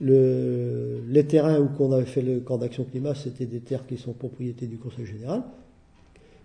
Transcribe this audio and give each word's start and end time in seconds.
les 0.00 1.26
terrains 1.26 1.60
où 1.60 1.68
on 1.78 1.92
avait 1.92 2.04
fait 2.04 2.22
le 2.22 2.40
camp 2.40 2.58
d'action 2.58 2.84
climat, 2.84 3.14
c'était 3.14 3.46
des 3.46 3.60
terres 3.60 3.86
qui 3.86 3.96
sont 3.96 4.12
propriété 4.12 4.66
du 4.66 4.78
Conseil 4.78 5.06
général. 5.06 5.42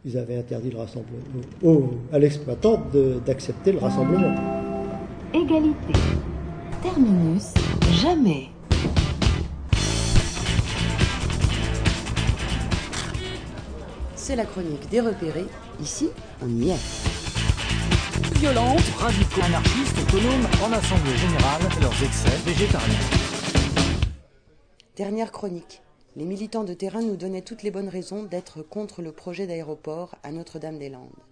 Ils 0.06 0.18
avaient 0.18 0.38
interdit 0.38 0.70
le 0.70 0.78
rassemblement, 0.78 1.90
à 2.14 2.20
l'exploitant 2.20 2.82
d'accepter 3.26 3.72
le 3.72 3.80
rassemblement. 3.80 4.34
Égalité. 5.34 5.94
Terminus, 6.82 7.54
jamais. 8.02 8.50
C'est 14.16 14.36
la 14.36 14.46
chronique 14.46 14.88
des 14.90 15.02
repérés. 15.02 15.48
Ici, 15.82 16.10
on 16.42 16.50
y 16.62 16.72
violentes, 18.38 18.86
radicaux, 19.00 19.42
anarchistes, 19.42 19.98
autonomes, 19.98 20.46
en 20.64 20.72
assemblée 20.72 21.18
générale, 21.18 21.62
leurs 21.82 22.04
excès 22.04 22.38
végétariens. 22.46 22.96
Dernière 24.96 25.32
chronique. 25.32 25.82
Les 26.16 26.26
militants 26.26 26.64
de 26.64 26.76
terrain 26.76 27.02
nous 27.02 27.16
donnaient 27.16 27.42
toutes 27.42 27.64
les 27.64 27.72
bonnes 27.72 27.90
raisons 27.90 28.24
d'être 28.24 28.62
contre 28.62 29.02
le 29.02 29.12
projet 29.12 29.48
d'aéroport 29.48 30.16
à 30.22 30.32
Notre-Dame-des-Landes. 30.32 31.24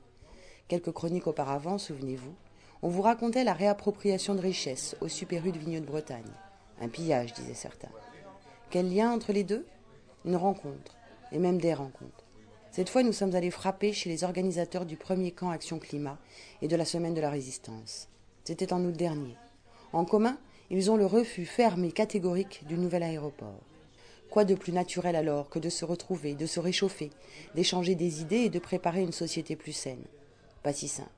Quelques 0.67 0.91
chroniques 0.91 1.27
auparavant, 1.27 1.77
souvenez-vous, 1.77 2.33
on 2.81 2.89
vous 2.89 3.03
racontait 3.03 3.43
la 3.43 3.53
réappropriation 3.53 4.33
de 4.33 4.41
richesses 4.41 4.95
au 4.99 5.07
Super 5.07 5.43
de 5.43 5.59
Vigneux 5.59 5.81
de 5.81 5.85
Bretagne. 5.85 6.23
Un 6.81 6.87
pillage, 6.87 7.33
disaient 7.33 7.53
certains. 7.53 7.89
Quel 8.71 8.91
lien 8.91 9.11
entre 9.11 9.31
les 9.31 9.43
deux? 9.43 9.65
Une 10.25 10.37
rencontre, 10.37 10.97
et 11.31 11.37
même 11.37 11.59
des 11.59 11.75
rencontres. 11.75 12.24
Cette 12.75 12.89
fois, 12.89 13.03
nous 13.03 13.13
sommes 13.13 13.35
allés 13.35 13.51
frapper 13.51 13.93
chez 13.93 14.09
les 14.09 14.25
organisateurs 14.25 14.85
du 14.85 14.97
premier 14.97 15.31
camp 15.31 15.49
Action 15.49 15.79
Climat 15.79 16.17
et 16.61 16.67
de 16.67 16.75
la 16.75 16.83
Semaine 16.83 17.13
de 17.13 17.21
la 17.21 17.29
Résistance. 17.29 18.09
C'était 18.43 18.73
en 18.73 18.83
août 18.83 18.91
dernier. 18.91 19.37
En 19.93 20.03
commun, 20.03 20.37
ils 20.69 20.91
ont 20.91 20.97
le 20.97 21.05
refus 21.05 21.45
ferme 21.45 21.85
et 21.85 21.93
catégorique 21.93 22.67
du 22.67 22.77
nouvel 22.77 23.03
aéroport. 23.03 23.61
Quoi 24.29 24.43
de 24.43 24.55
plus 24.55 24.73
naturel 24.73 25.15
alors 25.15 25.47
que 25.47 25.57
de 25.57 25.69
se 25.69 25.85
retrouver, 25.85 26.35
de 26.35 26.45
se 26.45 26.59
réchauffer, 26.59 27.11
d'échanger 27.55 27.95
des 27.95 28.19
idées 28.19 28.43
et 28.43 28.49
de 28.49 28.59
préparer 28.59 29.03
une 29.03 29.13
société 29.13 29.55
plus 29.55 29.71
saine? 29.71 30.03
Pas 30.61 30.73
si 30.73 30.89
simple. 30.89 31.09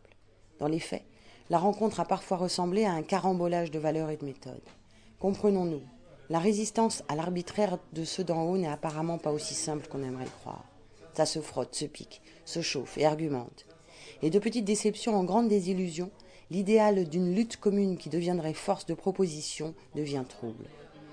Dans 0.60 0.68
les 0.68 0.78
faits, 0.78 1.06
la 1.50 1.58
rencontre 1.58 2.00
a 2.00 2.06
parfois 2.06 2.38
ressemblé 2.38 2.86
à 2.86 2.92
un 2.92 3.02
carambolage 3.02 3.72
de 3.72 3.80
valeurs 3.80 4.12
et 4.12 4.18
de 4.18 4.26
méthodes. 4.26 4.62
Comprenons-nous, 5.20 5.82
la 6.30 6.38
résistance 6.38 7.02
à 7.08 7.16
l'arbitraire 7.16 7.80
de 7.94 8.04
ceux 8.04 8.24
d'en 8.24 8.44
haut 8.44 8.60
n'est 8.60 8.68
apparemment 8.68 9.18
pas 9.18 9.32
aussi 9.32 9.56
simple 9.56 9.88
qu'on 9.88 10.04
aimerait 10.04 10.26
le 10.26 10.40
croire. 10.42 10.64
Ça 11.18 11.26
se 11.26 11.40
frotte, 11.40 11.74
se 11.74 11.86
pique, 11.86 12.22
se 12.46 12.62
chauffe 12.62 12.96
et 13.00 13.06
argumente. 13.08 13.66
Et 14.22 14.30
de 14.30 14.38
petites 14.38 14.66
déceptions 14.66 15.16
en 15.16 15.24
grandes 15.24 15.48
désillusions, 15.48 16.12
l'idéal 16.52 17.10
d'une 17.10 17.34
lutte 17.34 17.58
commune 17.58 17.98
qui 17.98 18.10
deviendrait 18.10 18.54
force 18.54 18.86
de 18.86 18.94
proposition 18.94 19.74
devient 19.96 20.26
trouble. 20.30 20.66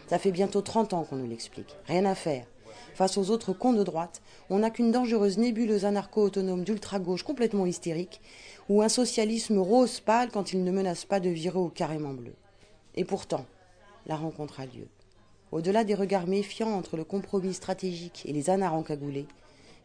Ça 0.07 0.19
fait 0.19 0.31
bientôt 0.31 0.61
30 0.61 0.93
ans 0.93 1.05
qu'on 1.05 1.17
nous 1.17 1.27
l'explique. 1.27 1.75
Rien 1.87 2.05
à 2.05 2.15
faire. 2.15 2.45
Face 2.93 3.17
aux 3.17 3.31
autres 3.31 3.55
cons 3.55 3.73
de 3.73 3.83
droite, 3.83 4.21
on 4.51 4.59
n'a 4.59 4.69
qu'une 4.69 4.93
dangereuse 4.93 5.39
nébuleuse 5.39 5.87
anarcho-autonome 5.87 6.65
d'ultra-gauche 6.65 7.23
complètement 7.23 7.65
hystérique, 7.65 8.21
ou 8.69 8.83
un 8.83 8.91
socialisme 8.91 9.57
rose 9.57 10.01
pâle 10.01 10.29
quand 10.31 10.53
il 10.53 10.65
ne 10.65 10.71
menace 10.71 11.07
pas 11.07 11.19
de 11.19 11.31
virer 11.31 11.59
au 11.59 11.71
carrément 11.71 12.13
bleu. 12.13 12.35
Et 12.95 13.07
pourtant, 13.07 13.47
la 14.05 14.17
rencontre 14.17 14.61
a 14.61 14.67
lieu. 14.67 14.87
Au-delà 15.51 15.83
des 15.83 15.95
regards 15.95 16.27
méfiants 16.27 16.75
entre 16.75 16.99
le 16.99 17.05
compromis 17.05 17.55
stratégique 17.55 18.25
et 18.27 18.35
les 18.35 18.51
anards 18.51 18.75
encagoulés, 18.75 19.27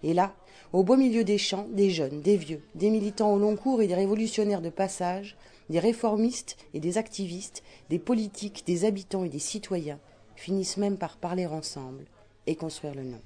et 0.04 0.14
là, 0.14 0.36
au 0.72 0.84
beau 0.84 0.96
milieu 0.96 1.24
des 1.24 1.38
champs, 1.38 1.68
des 1.72 1.90
jeunes, 1.90 2.22
des 2.22 2.38
vieux, 2.38 2.62
des 2.76 2.90
militants 2.90 3.34
au 3.34 3.40
long 3.40 3.56
cours 3.56 3.82
et 3.82 3.88
des 3.88 3.96
révolutionnaires 3.96 4.62
de 4.62 4.70
passage, 4.70 5.36
des 5.70 5.80
réformistes 5.80 6.58
et 6.74 6.80
des 6.80 6.98
activistes, 6.98 7.64
des 7.90 8.00
politiques, 8.00 8.64
des 8.66 8.86
habitants 8.86 9.24
et 9.24 9.30
des 9.30 9.40
citoyens 9.40 10.00
finissent 10.36 10.78
même 10.78 10.98
par 10.98 11.18
parler 11.18 11.46
ensemble 11.46 12.06
et 12.48 12.56
construire 12.56 12.96
le 12.96 13.04
nom. 13.04 13.22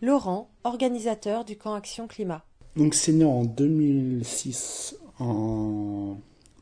Laurent, 0.00 0.48
organisateur 0.62 1.44
du 1.44 1.56
camp 1.56 1.74
Action 1.74 2.06
Climat. 2.06 2.44
Donc 2.76 2.94
c'est 2.94 3.12
né 3.12 3.24
en 3.24 3.44
2006 3.44 4.96
en 5.18 6.16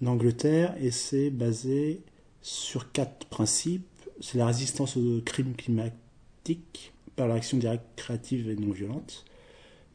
Angleterre 0.04 0.74
et 0.80 0.90
c'est 0.90 1.30
basé 1.30 2.02
sur 2.40 2.92
quatre 2.92 3.26
principes. 3.26 3.86
C'est 4.20 4.38
la 4.38 4.46
résistance 4.46 4.96
aux 4.96 5.20
crimes 5.20 5.54
climatiques, 5.54 6.94
par 7.16 7.28
l'action 7.28 7.58
directe 7.58 7.84
créative 7.96 8.48
et 8.48 8.56
non 8.56 8.70
violente, 8.70 9.24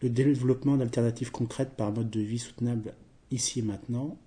le 0.02 0.09
développement 0.09 0.78
d'alternatives 0.78 1.32
concrètes 1.32 1.76
par 1.78 1.92
mode 1.92 2.09
de 2.09 2.20
vie 2.20 2.40
soutenable 2.40 2.94
ici 3.30 3.59
et 3.59 3.64
maintenant, 3.64 4.18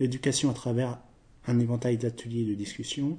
l'éducation 0.00 0.50
à 0.50 0.54
travers 0.54 0.98
un 1.46 1.58
éventail 1.58 1.96
d'ateliers 1.96 2.42
et 2.42 2.46
de 2.46 2.54
discussions, 2.54 3.18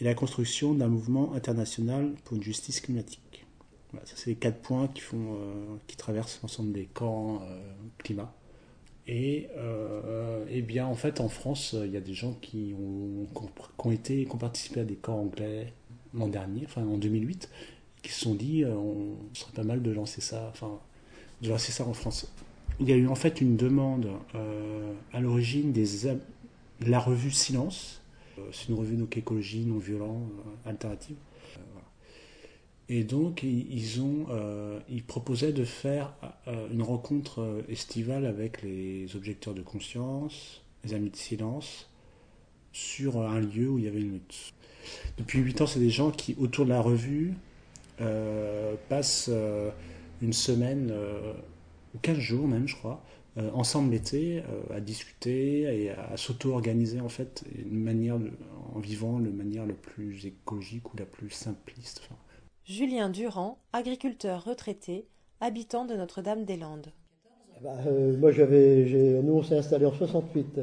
et 0.00 0.04
la 0.04 0.14
construction 0.14 0.74
d'un 0.74 0.88
mouvement 0.88 1.34
international 1.34 2.14
pour 2.24 2.36
une 2.36 2.42
justice 2.42 2.80
climatique. 2.80 3.46
Voilà, 3.92 4.06
ça 4.06 4.14
c'est 4.16 4.30
les 4.30 4.36
quatre 4.36 4.60
points 4.60 4.88
qui, 4.88 5.02
euh, 5.14 5.76
traversent 5.96 6.40
l'ensemble 6.42 6.72
des 6.72 6.86
camps 6.86 7.42
euh, 7.42 7.60
climat. 7.98 8.34
Et, 9.06 9.48
euh, 9.56 10.46
et, 10.48 10.62
bien 10.62 10.86
en 10.86 10.94
fait 10.94 11.20
en 11.20 11.28
France, 11.28 11.76
il 11.78 11.92
y 11.92 11.96
a 11.96 12.00
des 12.00 12.14
gens 12.14 12.32
qui 12.40 12.74
ont, 12.74 13.26
qui 13.26 13.86
ont 13.86 13.96
qui 13.96 14.28
ont 14.30 14.38
participé 14.38 14.80
à 14.80 14.84
des 14.84 14.96
camps 14.96 15.20
anglais 15.20 15.74
l'an 16.14 16.28
dernier, 16.28 16.62
enfin 16.64 16.86
en 16.86 16.96
2008, 16.96 17.50
qui 18.04 18.12
se 18.12 18.20
sont 18.20 18.34
dit 18.34 18.62
euh, 18.62 18.74
on 18.74 19.16
serait 19.32 19.52
pas 19.52 19.64
mal 19.64 19.82
de 19.82 19.90
lancer 19.90 20.20
ça, 20.20 20.46
enfin 20.52 20.78
de 21.42 21.48
lancer 21.48 21.72
ça 21.72 21.84
en 21.84 21.94
France. 21.94 22.30
Il 22.78 22.88
y 22.88 22.92
a 22.92 22.96
eu 22.96 23.08
en 23.08 23.14
fait 23.14 23.40
une 23.40 23.56
demande 23.56 24.08
euh, 24.34 24.92
à 25.12 25.20
l'origine 25.20 25.72
des 25.72 25.86
la 26.86 27.00
revue 27.00 27.30
Silence. 27.30 28.02
Euh, 28.38 28.42
c'est 28.52 28.68
une 28.68 28.74
revue 28.74 28.96
donc 28.96 29.16
écologie, 29.16 29.64
non 29.64 29.78
violent, 29.78 30.20
alternative. 30.66 31.16
Et 32.90 33.02
donc 33.02 33.42
ils 33.42 34.02
ont, 34.02 34.26
ils 34.90 35.02
proposaient 35.02 35.54
de 35.54 35.64
faire 35.64 36.12
une 36.70 36.82
rencontre 36.82 37.64
estivale 37.70 38.26
avec 38.26 38.60
les 38.60 39.16
objecteurs 39.16 39.54
de 39.54 39.62
conscience, 39.62 40.60
les 40.84 40.92
amis 40.92 41.08
de 41.08 41.16
silence, 41.16 41.88
sur 42.74 43.22
un 43.22 43.40
lieu 43.40 43.70
où 43.70 43.78
il 43.78 43.86
y 43.86 43.88
avait 43.88 44.02
une 44.02 44.12
lutte. 44.12 44.52
Depuis 45.16 45.38
8 45.38 45.62
ans, 45.62 45.66
c'est 45.66 45.80
des 45.80 45.88
gens 45.88 46.10
qui, 46.10 46.36
autour 46.38 46.66
de 46.66 46.70
la 46.70 46.82
revue, 46.82 47.32
passent 48.88 49.30
euh, 49.32 49.70
une 50.22 50.32
semaine, 50.32 50.90
euh, 50.92 51.32
ou 51.94 51.98
15 51.98 52.18
jours 52.18 52.48
même, 52.48 52.66
je 52.66 52.76
crois, 52.76 53.02
ensemble 53.52 53.90
l'été, 53.90 54.44
à 54.72 54.78
discuter 54.78 55.62
et 55.62 55.90
à 55.90 56.16
s'auto-organiser 56.16 57.00
en 57.00 57.08
fait, 57.08 57.42
une 57.56 57.82
manière 57.82 58.16
en 58.72 58.78
vivant 58.78 59.18
de 59.18 59.28
manière 59.28 59.66
la 59.66 59.74
plus 59.74 60.24
écologique 60.24 60.94
ou 60.94 60.96
la 60.96 61.04
plus 61.04 61.30
simpliste. 61.30 62.08
Julien 62.64 63.08
Durand, 63.10 63.58
agriculteur 63.72 64.44
retraité, 64.44 65.08
habitant 65.40 65.84
de 65.84 65.94
Notre-Dame-des-Landes. 65.94 66.92
Eh 67.58 67.64
ben, 67.64 68.16
moi, 68.18 68.30
j'avais, 68.30 69.20
nous, 69.24 69.32
on 69.32 69.42
s'est 69.42 69.58
installé 69.58 69.84
en 69.84 69.92
68 69.92 70.60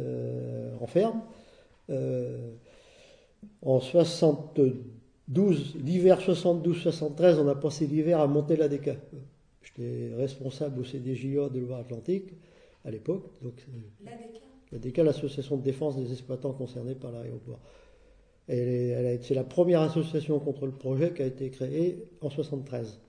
en 0.80 0.88
ferme. 0.88 1.22
en 3.64 3.80
62 3.82 5.01
l'hiver 5.76 6.20
72-73, 6.20 7.40
on 7.40 7.48
a 7.48 7.56
passé 7.56 7.88
l'hiver 7.88 8.20
à 8.20 8.28
monter 8.28 8.56
la 8.56 8.68
DECA. 8.68 8.96
J'étais 9.64 10.14
responsable 10.16 10.82
au 10.82 10.84
CDJA 10.84 11.50
de 11.50 11.60
Loire-Atlantique 11.60 12.34
à 12.84 12.92
l'époque. 12.92 13.26
Donc, 13.42 13.54
la 14.72 14.80
DECA 14.80 15.04
l'association 15.04 15.58
de 15.58 15.64
défense 15.64 15.98
des 15.98 16.12
exploitants 16.12 16.54
concernés 16.54 16.96
par 16.96 17.12
l'aéroport. 17.12 17.60
C'est 18.48 19.34
la 19.34 19.44
première 19.44 19.82
association 19.82 20.40
contre 20.40 20.66
le 20.66 20.74
projet 20.74 21.14
qui 21.14 21.22
a 21.22 21.26
été 21.26 21.50
créée 21.50 22.04
en 22.22 22.30
73. 22.30 23.00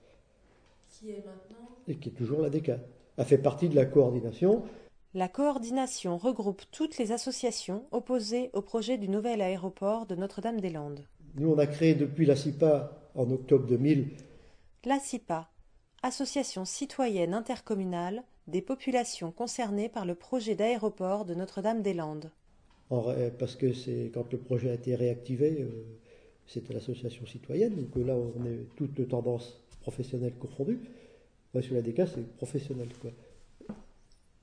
Qui 0.89 1.09
est 1.09 1.25
maintenant 1.25 1.69
Et 1.87 1.95
qui 1.95 2.09
est 2.09 2.13
toujours 2.13 2.41
la 2.41 2.49
DECA. 2.49 2.79
Elle 3.17 3.25
fait 3.25 3.37
partie 3.37 3.67
de 3.67 3.75
la 3.75 3.85
coordination. 3.85 4.63
La 5.13 5.27
coordination 5.27 6.17
regroupe 6.17 6.63
toutes 6.71 6.97
les 6.97 7.11
associations 7.11 7.83
opposées 7.91 8.49
au 8.53 8.61
projet 8.61 8.97
du 8.97 9.09
nouvel 9.09 9.41
aéroport 9.41 10.05
de 10.05 10.15
Notre-Dame-des-Landes. 10.15 11.05
Nous, 11.35 11.49
on 11.51 11.57
a 11.57 11.65
créé 11.65 11.95
depuis 11.95 12.25
la 12.25 12.35
CIPA 12.35 12.91
en 13.15 13.29
octobre 13.31 13.65
2000. 13.65 14.09
La 14.85 14.99
CIPA, 14.99 15.49
Association 16.03 16.65
citoyenne 16.65 17.33
intercommunale 17.33 18.23
des 18.47 18.61
populations 18.61 19.31
concernées 19.31 19.89
par 19.89 20.05
le 20.05 20.15
projet 20.15 20.53
d'aéroport 20.53 21.25
de 21.25 21.33
Notre-Dame-des-Landes. 21.33 22.29
Parce 23.39 23.55
que 23.55 23.73
c'est 23.73 24.11
quand 24.13 24.31
le 24.31 24.37
projet 24.37 24.69
a 24.69 24.73
été 24.73 24.93
réactivé, 24.93 25.61
euh, 25.61 25.69
c'était 26.45 26.73
l'association 26.73 27.25
citoyenne, 27.25 27.73
donc 27.73 28.05
là 28.05 28.13
on 28.13 28.45
est 28.45 28.67
toutes 28.75 29.07
tendances 29.07 29.63
professionnelles 29.81 30.35
confondues. 30.35 30.79
Moi 31.53 31.63
sur 31.63 31.73
la 31.73 31.81
DK 31.81 32.01
c'est 32.13 32.27
professionnel 32.35 32.89
quoi. 33.01 33.11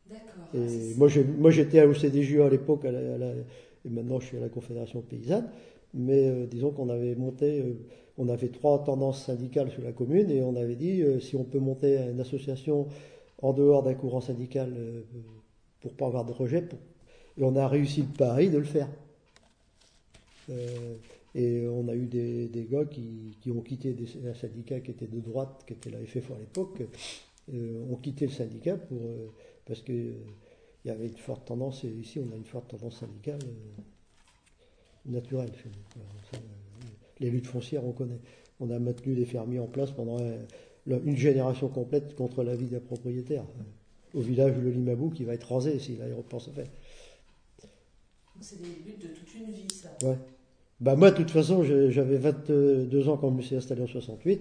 D'accord. 0.09 0.55
Et 0.55 0.95
moi 0.97 1.51
j'étais 1.51 1.85
au 1.85 1.95
CDJA 1.95 2.47
à 2.47 2.49
l'époque 2.49 2.85
et 2.87 3.89
maintenant 3.89 4.19
je 4.19 4.27
suis 4.27 4.37
à 4.39 4.41
la 4.41 4.49
Confédération 4.49 5.01
paysanne 5.03 5.49
mais 5.95 6.29
euh, 6.29 6.47
disons 6.47 6.71
qu'on 6.71 6.89
avait 6.89 7.15
monté, 7.15 7.61
euh, 7.61 7.75
on 8.19 8.29
avait 8.29 8.49
trois 8.49 8.85
tendances 8.85 9.25
syndicales 9.25 9.71
sur 9.71 9.83
la 9.83 9.93
commune 9.93 10.31
et 10.31 10.43
on 10.43 10.57
avait 10.57 10.77
dit 10.77 11.03
euh, 11.03 11.21
si 11.21 11.37
on 11.37 11.45
peut 11.45 11.59
monter 11.59 11.99
une 11.99 12.21
association 12.21 12.89
en 13.43 13.53
dehors 13.53 13.83
d'un 13.83 13.95
courant 13.95 14.21
syndical 14.21 14.75
pour 15.81 15.95
pas 15.95 16.07
avoir 16.07 16.27
de 16.27 16.33
rejet, 16.33 16.69
et 17.39 17.43
on 17.43 17.57
a 17.57 17.67
réussi 17.67 18.03
le 18.03 18.09
pari 18.09 18.51
de 18.51 18.59
le 18.59 18.65
faire. 18.65 18.89
Et 21.35 21.67
on 21.67 21.89
a 21.89 21.95
eu 21.95 22.05
des, 22.07 22.69
gars 22.71 22.85
qui, 22.85 23.51
ont 23.51 23.63
quitté 23.63 23.97
un 24.29 24.35
syndicat 24.35 24.81
qui 24.81 24.91
était 24.91 25.07
de 25.07 25.21
droite, 25.21 25.65
qui 25.67 25.73
était 25.73 25.89
la 25.89 26.05
FFO 26.05 26.35
à 26.35 26.39
l'époque, 26.39 26.83
ont 27.51 27.97
quitté 27.97 28.27
le 28.27 28.33
syndicat 28.33 28.77
pour, 28.77 28.99
parce 29.71 29.83
que 29.83 29.93
euh, 29.93 30.13
il 30.85 30.89
y 30.89 30.91
avait 30.91 31.07
une 31.07 31.17
forte 31.17 31.47
tendance, 31.47 31.85
et 31.85 31.89
ici 31.89 32.19
on 32.19 32.33
a 32.33 32.37
une 32.37 32.45
forte 32.45 32.69
tendance 32.71 32.99
syndicale 32.99 33.39
chez 35.05 35.69
nous. 35.69 36.01
Ça, 36.33 36.37
euh, 36.37 36.87
les 37.21 37.31
luttes 37.31 37.47
foncières, 37.47 37.85
on 37.85 37.93
connaît. 37.93 38.19
On 38.61 38.71
a 38.71 38.79
maintenu 38.79 39.15
les 39.15 39.25
fermiers 39.25 39.59
en 39.59 39.67
place 39.67 39.91
pendant 39.91 40.19
euh, 40.21 40.37
le- 40.87 41.01
une 41.05 41.17
génération 41.17 41.69
complète 41.69 42.15
contre 42.15 42.43
l'avis 42.43 42.67
des 42.67 42.81
propriétaires. 42.81 43.45
Euh, 44.15 44.19
Au 44.19 44.21
village 44.21 44.57
de 44.57 44.69
Limabou 44.69 45.11
qui 45.11 45.25
va 45.25 45.35
être 45.35 45.53
rasé 45.53 45.79
si 45.79 45.97
l'aéroport 45.97 46.41
se 46.41 46.51
fait. 46.51 46.67
C'est 48.41 48.61
des 48.61 48.69
luttes 48.85 49.03
de 49.03 49.09
toute 49.15 49.33
une 49.35 49.53
vie, 49.53 49.69
ça. 49.73 49.91
Ouais. 50.03 50.17
Bah 50.81 50.97
moi, 50.97 51.11
de 51.11 51.17
toute 51.17 51.31
façon, 51.31 51.63
j'avais 51.63 52.17
22 52.17 53.09
ans 53.09 53.17
quand 53.19 53.31
je 53.31 53.37
me 53.37 53.43
suis 53.43 53.55
installé 53.57 53.83
en 53.83 53.87
68. 53.87 54.41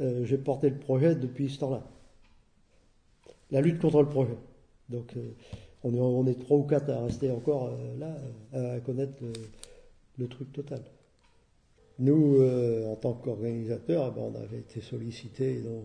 Euh, 0.00 0.24
J'ai 0.24 0.38
porté 0.38 0.70
le 0.70 0.76
projet 0.78 1.14
depuis 1.14 1.48
ce 1.50 1.60
temps-là. 1.60 1.82
La 3.52 3.60
lutte 3.60 3.80
contre 3.80 4.02
le 4.02 4.08
projet. 4.08 4.36
Donc, 4.88 5.12
euh, 5.16 5.30
on, 5.84 5.94
est, 5.94 6.00
on 6.00 6.26
est 6.26 6.40
trois 6.40 6.56
ou 6.58 6.62
quatre 6.64 6.90
à 6.90 7.04
rester 7.04 7.30
encore 7.30 7.66
euh, 7.72 7.98
là, 7.98 8.16
à 8.76 8.80
connaître 8.80 9.12
le, 10.18 10.28
truc 10.28 10.52
total. 10.52 10.82
Nous, 11.98 12.36
euh, 12.40 12.86
en 12.86 12.96
tant 12.96 13.14
qu'organisateurs, 13.14 14.12
eh 14.12 14.14
ben, 14.14 14.22
on 14.22 14.34
avait 14.34 14.58
été 14.58 14.80
sollicités 14.80 15.60
dans, 15.62 15.84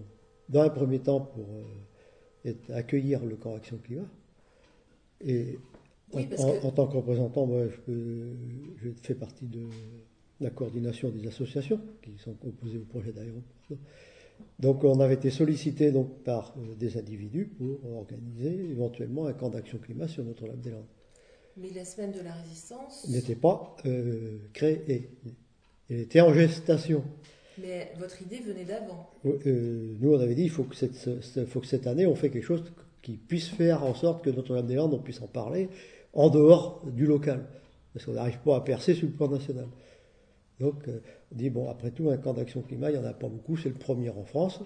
dans 0.49 0.61
un 0.61 0.69
premier 0.69 0.99
temps 0.99 1.21
pour 1.21 1.45
euh, 1.49 2.49
être- 2.49 2.71
accueillir 2.71 3.23
le 3.25 3.35
camp 3.37 3.55
Action 3.55 3.77
Climat. 3.77 4.07
Et 5.21 5.57
Oui, 6.13 6.27
en, 6.37 6.51
que- 6.59 6.65
en 6.65 6.71
tant 6.71 6.87
que 6.87 6.97
représentant, 6.97 7.45
moi, 7.45 7.67
je, 7.69 7.77
peux- 7.77 8.33
je 8.83 8.89
fais 9.01 9.15
partie 9.15 9.45
de 9.45 9.61
la 10.39 10.49
coordination 10.49 11.09
des 11.09 11.27
associations 11.27 11.79
qui 12.01 12.17
sont 12.17 12.33
composées 12.33 12.79
au 12.79 12.85
projet 12.85 13.11
d'aéroport. 13.13 13.77
Donc, 14.59 14.83
on 14.83 14.99
avait 14.99 15.13
été 15.13 15.29
sollicité 15.29 15.91
donc, 15.91 16.23
par 16.23 16.55
euh, 16.57 16.75
des 16.75 16.97
individus 16.97 17.45
pour 17.45 17.79
organiser 17.95 18.69
éventuellement 18.71 19.27
un 19.27 19.33
camp 19.33 19.49
d'action 19.49 19.77
climat 19.77 20.07
sur 20.07 20.23
Notre-Dame-des-Landes. 20.25 20.83
Mais 21.57 21.69
la 21.75 21.85
semaine 21.85 22.11
de 22.11 22.21
la 22.21 22.33
résistance. 22.33 23.07
N'était 23.09 23.35
pas 23.35 23.75
euh, 23.85 24.37
créé. 24.53 25.09
Il 25.89 25.99
était 25.99 26.21
en 26.21 26.33
gestation. 26.33 27.03
Mais 27.61 27.91
votre 27.99 28.21
idée 28.21 28.39
venait 28.39 28.63
d'avant. 28.65 29.09
Euh, 29.25 29.95
nous, 29.99 30.13
on 30.13 30.19
avait 30.19 30.35
dit 30.35 30.43
il 30.43 30.49
faut 30.49 30.63
que 30.63 30.75
cette, 30.75 30.95
ce- 30.95 31.45
faut 31.45 31.59
que 31.59 31.67
cette 31.67 31.85
année, 31.87 32.05
on 32.05 32.15
fait 32.15 32.29
quelque 32.29 32.45
chose 32.45 32.63
qui 33.01 33.17
puisse 33.17 33.49
faire 33.49 33.83
en 33.83 33.93
sorte 33.93 34.23
que 34.23 34.29
Notre-Dame-des-Landes, 34.29 34.93
on 34.93 34.99
puisse 34.99 35.21
en 35.21 35.27
parler 35.27 35.69
en 36.13 36.29
dehors 36.29 36.81
du 36.85 37.05
local. 37.05 37.45
Parce 37.93 38.05
qu'on 38.05 38.13
n'arrive 38.13 38.39
pas 38.39 38.55
à 38.55 38.61
percer 38.61 38.93
sur 38.93 39.07
le 39.07 39.13
plan 39.13 39.27
national. 39.27 39.67
Donc, 40.59 40.87
euh, 40.87 40.99
on 41.31 41.35
dit 41.35 41.49
bon, 41.49 41.69
après 41.69 41.91
tout, 41.91 42.09
un 42.09 42.17
camp 42.17 42.33
d'action 42.33 42.61
climat, 42.61 42.89
il 42.91 42.97
n'y 42.97 43.03
en 43.03 43.07
a 43.07 43.13
pas 43.13 43.27
beaucoup, 43.27 43.57
c'est 43.57 43.69
le 43.69 43.75
premier 43.75 44.09
en 44.09 44.23
France. 44.23 44.61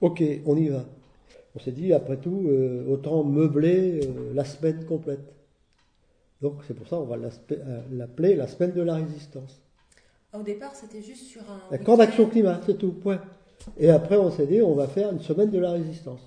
Ok, 0.00 0.22
on 0.46 0.56
y 0.56 0.68
va. 0.68 0.86
On 1.56 1.58
s'est 1.58 1.72
dit, 1.72 1.92
après 1.92 2.18
tout, 2.18 2.44
euh, 2.46 2.86
autant 2.88 3.24
meubler 3.24 4.00
la 4.32 4.44
semaine 4.44 4.84
complète. 4.84 5.20
Donc, 6.40 6.62
c'est 6.66 6.74
pour 6.74 6.88
ça 6.88 6.96
qu'on 6.96 7.04
va 7.04 7.16
euh, 7.16 7.82
l'appeler 7.90 8.34
la 8.34 8.46
semaine 8.46 8.72
de 8.72 8.82
la 8.82 8.94
résistance. 8.94 9.60
Au 10.32 10.42
départ, 10.42 10.74
c'était 10.74 11.02
juste 11.02 11.24
sur 11.24 11.42
un. 11.42 11.60
Un 11.74 11.78
camp 11.78 11.96
d'action 11.96 12.26
climat, 12.28 12.60
c'est 12.64 12.78
tout, 12.78 12.92
point. 12.92 13.20
Et 13.76 13.90
après, 13.90 14.16
on 14.16 14.30
s'est 14.30 14.46
dit, 14.46 14.62
on 14.62 14.74
va 14.74 14.86
faire 14.86 15.12
une 15.12 15.20
semaine 15.20 15.50
de 15.50 15.58
la 15.58 15.72
résistance. 15.72 16.20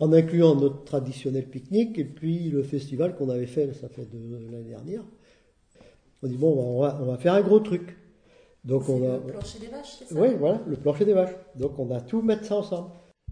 En 0.00 0.12
incluant 0.12 0.54
notre 0.54 0.84
traditionnel 0.84 1.48
pique-nique 1.48 1.98
et 1.98 2.04
puis 2.04 2.50
le 2.50 2.62
festival 2.62 3.16
qu'on 3.16 3.28
avait 3.28 3.46
fait, 3.46 3.72
ça 3.74 3.88
fait 3.88 4.08
de 4.10 4.50
l'année 4.50 4.70
dernière. 4.70 5.02
On 6.22 6.28
dit, 6.28 6.36
bon, 6.36 6.52
on 6.52 6.80
va, 6.80 6.98
on 7.00 7.04
va 7.04 7.18
faire 7.18 7.34
un 7.34 7.42
gros 7.42 7.60
truc. 7.60 7.96
Donc 8.64 8.88
on 8.88 9.02
a. 9.08 9.18
le 9.18 9.32
plancher 9.32 9.58
des 9.58 9.66
vaches, 9.68 9.96
c'est 9.98 10.08
ça? 10.08 10.20
Oui, 10.20 10.28
voilà, 10.38 10.60
le 10.66 10.76
plancher 10.76 11.04
des 11.04 11.14
vaches. 11.14 11.34
Donc 11.56 11.78
on 11.78 11.90
a 11.90 12.00
tout 12.00 12.22
mettre 12.22 12.44
ça 12.44 12.56
ensemble. 12.56 12.90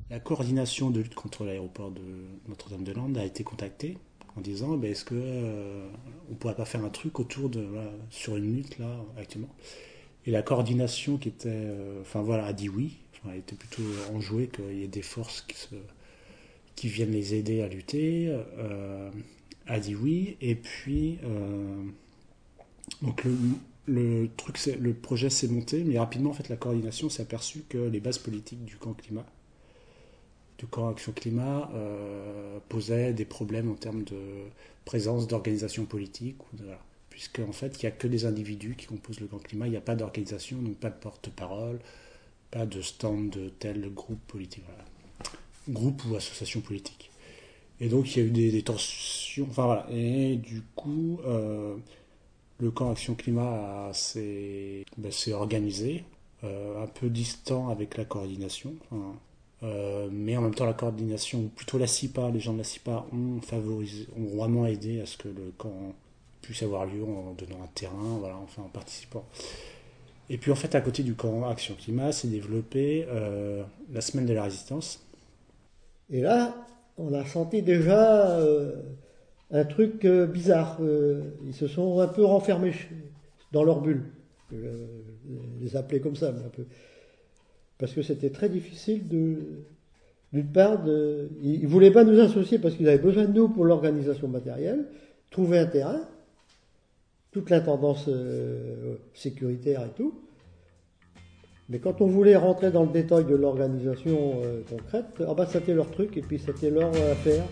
La 0.08 0.20
coordination 0.20 0.90
de 0.90 1.00
lutte 1.00 1.14
contre 1.14 1.44
l'aéroport 1.44 1.90
de 1.90 2.02
Notre-Dame-de-Lande 2.48 3.18
a 3.18 3.24
été 3.24 3.42
contactée 3.42 3.98
en 4.36 4.40
disant 4.40 4.76
ben, 4.76 4.90
est-ce 4.90 5.04
que 5.04 5.14
euh, 5.14 5.88
on 6.30 6.34
pourrait 6.34 6.54
pas 6.54 6.64
faire 6.64 6.84
un 6.84 6.90
truc 6.90 7.18
autour 7.18 7.48
de 7.48 7.66
sur 8.10 8.36
une 8.36 8.56
lutte 8.56 8.78
là 8.78 9.04
actuellement? 9.18 9.54
Et 10.26 10.30
la 10.30 10.42
coordination 10.42 11.16
qui 11.18 11.28
était 11.28 11.48
euh, 11.50 12.00
enfin 12.02 12.22
voilà 12.22 12.46
a 12.46 12.52
dit 12.52 12.68
oui. 12.68 12.98
Elle 13.28 13.38
était 13.38 13.56
plutôt 13.56 13.82
enjouée 14.14 14.48
qu'il 14.48 14.78
y 14.78 14.84
ait 14.84 14.88
des 14.88 15.02
forces 15.02 15.44
qui 16.76 16.86
viennent 16.86 17.10
les 17.10 17.34
aider 17.34 17.60
à 17.60 17.66
lutter 17.66 18.28
euh, 18.30 19.10
a 19.66 19.80
dit 19.80 19.96
oui. 19.96 20.36
Et 20.40 20.54
puis 20.54 21.18
donc 23.02 23.24
le, 23.24 23.34
le 23.86 24.28
truc 24.36 24.64
le 24.80 24.94
projet 24.94 25.28
s'est 25.28 25.48
monté 25.48 25.82
mais 25.82 25.98
rapidement 25.98 26.30
en 26.30 26.34
fait 26.34 26.48
la 26.48 26.56
coordination 26.56 27.08
s'est 27.08 27.22
aperçue 27.22 27.64
que 27.68 27.78
les 27.78 27.98
bases 27.98 28.18
politiques 28.18 28.64
du 28.64 28.76
camp 28.76 28.94
climat 28.94 29.26
du 30.58 30.66
camp 30.66 30.88
Action 30.88 31.12
Climat 31.12 31.70
euh, 31.74 32.58
posait 32.68 33.12
des 33.12 33.24
problèmes 33.24 33.70
en 33.70 33.74
termes 33.74 34.04
de 34.04 34.18
présence 34.84 35.26
d'organisation 35.26 35.84
politique. 35.84 36.36
Ou 36.52 36.56
de, 36.56 36.64
voilà. 36.64 36.80
Puisque, 37.10 37.40
en 37.40 37.52
fait, 37.52 37.82
il 37.82 37.86
n'y 37.86 37.88
a 37.88 37.92
que 37.92 38.06
des 38.06 38.26
individus 38.26 38.74
qui 38.76 38.86
composent 38.86 39.20
le 39.20 39.26
camp 39.26 39.38
Climat, 39.38 39.66
il 39.66 39.70
n'y 39.70 39.76
a 39.76 39.82
pas 39.82 39.94
d'organisation, 39.94 40.58
donc 40.58 40.76
pas 40.76 40.90
de 40.90 40.96
porte-parole, 40.96 41.78
pas 42.50 42.66
de 42.66 42.82
stand 42.82 43.30
de 43.30 43.48
tel 43.48 43.92
groupe 43.92 44.20
politique. 44.26 44.64
Groupe 45.68 46.02
ou 46.08 46.16
association 46.16 46.60
politique. 46.60 47.10
Et 47.80 47.88
donc, 47.88 48.14
il 48.14 48.22
y 48.22 48.22
a 48.22 48.26
eu 48.26 48.30
des, 48.30 48.62
tensions. 48.62 49.46
Enfin, 49.50 49.64
voilà. 49.64 49.86
Et 49.90 50.36
du 50.36 50.62
coup, 50.74 51.20
euh, 51.26 51.76
le 52.58 52.70
camp 52.70 52.90
Action 52.90 53.14
Climat 53.14 53.90
ben, 54.96 55.10
s'est 55.10 55.32
organisé, 55.32 56.04
euh, 56.44 56.82
un 56.82 56.86
peu 56.86 57.08
distant 57.08 57.68
avec 57.68 57.96
la 57.96 58.04
coordination. 58.04 58.74
Euh, 59.62 60.08
mais 60.10 60.36
en 60.36 60.42
même 60.42 60.54
temps, 60.54 60.66
la 60.66 60.74
coordination, 60.74 61.40
ou 61.40 61.48
plutôt 61.48 61.78
la 61.78 61.86
CIPA, 61.86 62.30
les 62.30 62.40
gens 62.40 62.52
de 62.52 62.58
la 62.58 62.64
CIPA 62.64 63.06
ont 63.12 63.40
favorisé, 63.40 64.06
ont 64.16 64.36
vraiment 64.36 64.66
aidé 64.66 65.00
à 65.00 65.06
ce 65.06 65.16
que 65.16 65.28
le 65.28 65.52
camp 65.56 65.94
puisse 66.42 66.62
avoir 66.62 66.86
lieu 66.86 67.02
en 67.02 67.34
donnant 67.34 67.62
un 67.62 67.68
terrain, 67.74 68.18
voilà, 68.20 68.36
enfin 68.36 68.62
en 68.62 68.68
participant. 68.68 69.24
Et 70.28 70.38
puis 70.38 70.50
en 70.50 70.54
fait, 70.54 70.74
à 70.74 70.80
côté 70.80 71.02
du 71.02 71.14
camp 71.14 71.48
Action 71.48 71.74
Climat, 71.74 72.12
s'est 72.12 72.28
développé 72.28 73.06
euh, 73.08 73.62
la 73.92 74.00
semaine 74.00 74.26
de 74.26 74.32
la 74.32 74.44
résistance. 74.44 75.04
Et 76.10 76.20
là, 76.20 76.54
on 76.98 77.12
a 77.14 77.24
senti 77.24 77.62
déjà 77.62 78.30
euh, 78.38 78.82
un 79.50 79.64
truc 79.64 80.04
euh, 80.04 80.26
bizarre. 80.26 80.78
Ils 81.46 81.54
se 81.54 81.68
sont 81.68 82.00
un 82.00 82.08
peu 82.08 82.24
renfermés 82.24 82.74
dans 83.52 83.64
leur 83.64 83.80
bulle. 83.80 84.04
Je 84.50 84.56
les 85.60 85.76
appeler 85.76 86.00
comme 86.00 86.16
ça, 86.16 86.32
mais 86.32 86.44
un 86.44 86.48
peu. 86.48 86.66
Parce 87.78 87.92
que 87.92 88.02
c'était 88.02 88.30
très 88.30 88.48
difficile 88.48 89.08
de. 89.08 89.64
D'une 90.32 90.46
part, 90.46 90.82
de, 90.82 91.30
ils 91.40 91.62
ne 91.62 91.68
voulaient 91.68 91.92
pas 91.92 92.02
nous 92.02 92.18
associer 92.18 92.58
parce 92.58 92.74
qu'ils 92.74 92.88
avaient 92.88 92.98
besoin 92.98 93.24
de 93.26 93.32
nous 93.32 93.48
pour 93.48 93.64
l'organisation 93.64 94.26
matérielle, 94.26 94.86
trouver 95.30 95.58
un 95.58 95.66
terrain, 95.66 96.00
toute 97.30 97.48
l'intendance 97.48 98.06
euh, 98.08 98.96
sécuritaire 99.14 99.84
et 99.84 99.96
tout. 99.96 100.14
Mais 101.68 101.78
quand 101.78 102.00
on 102.00 102.06
voulait 102.06 102.36
rentrer 102.36 102.70
dans 102.70 102.84
le 102.84 102.92
détail 102.92 103.24
de 103.24 103.34
l'organisation 103.34 104.40
euh, 104.44 104.62
concrète, 104.68 105.22
ah 105.26 105.34
bah, 105.34 105.46
c'était 105.46 105.74
leur 105.74 105.90
truc 105.90 106.16
et 106.16 106.22
puis 106.22 106.38
c'était 106.38 106.70
leur 106.70 106.92
euh, 106.94 107.12
affaire. 107.12 107.44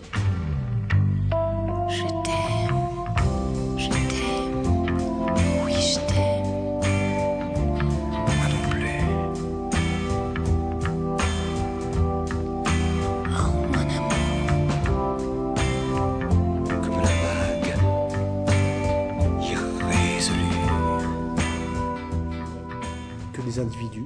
Individus, 23.59 24.05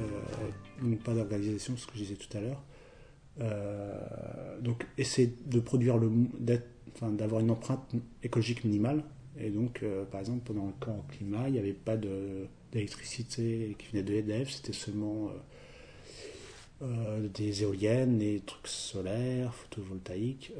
euh, 0.00 0.82
donc 0.82 1.00
pas 1.00 1.14
d'organisation, 1.14 1.76
ce 1.76 1.86
que 1.86 1.92
je 1.94 1.98
disais 2.00 2.14
tout 2.14 2.36
à 2.36 2.40
l'heure. 2.40 2.62
Euh, 3.40 4.60
donc 4.60 4.86
essayer 4.96 5.34
de 5.44 5.60
produire 5.60 5.98
le, 5.98 6.10
enfin, 6.94 7.10
d'avoir 7.10 7.40
une 7.40 7.50
empreinte 7.50 7.94
écologique 8.22 8.64
minimale. 8.64 9.04
Et 9.38 9.50
donc, 9.50 9.82
euh, 9.82 10.04
par 10.06 10.20
exemple, 10.20 10.40
pendant 10.44 10.66
le 10.66 10.72
camp 10.80 11.04
climat, 11.10 11.48
il 11.48 11.52
n'y 11.52 11.58
avait 11.58 11.74
pas 11.74 11.96
d'électricité 12.72 13.76
qui 13.78 13.88
venait 13.88 14.02
de 14.02 14.14
EDF, 14.14 14.50
c'était 14.50 14.72
seulement 14.72 15.30
des 17.34 17.62
éoliennes, 17.62 18.18
des 18.18 18.40
trucs 18.40 18.68
solaires, 18.68 19.54
photovoltaïques. 19.54 20.52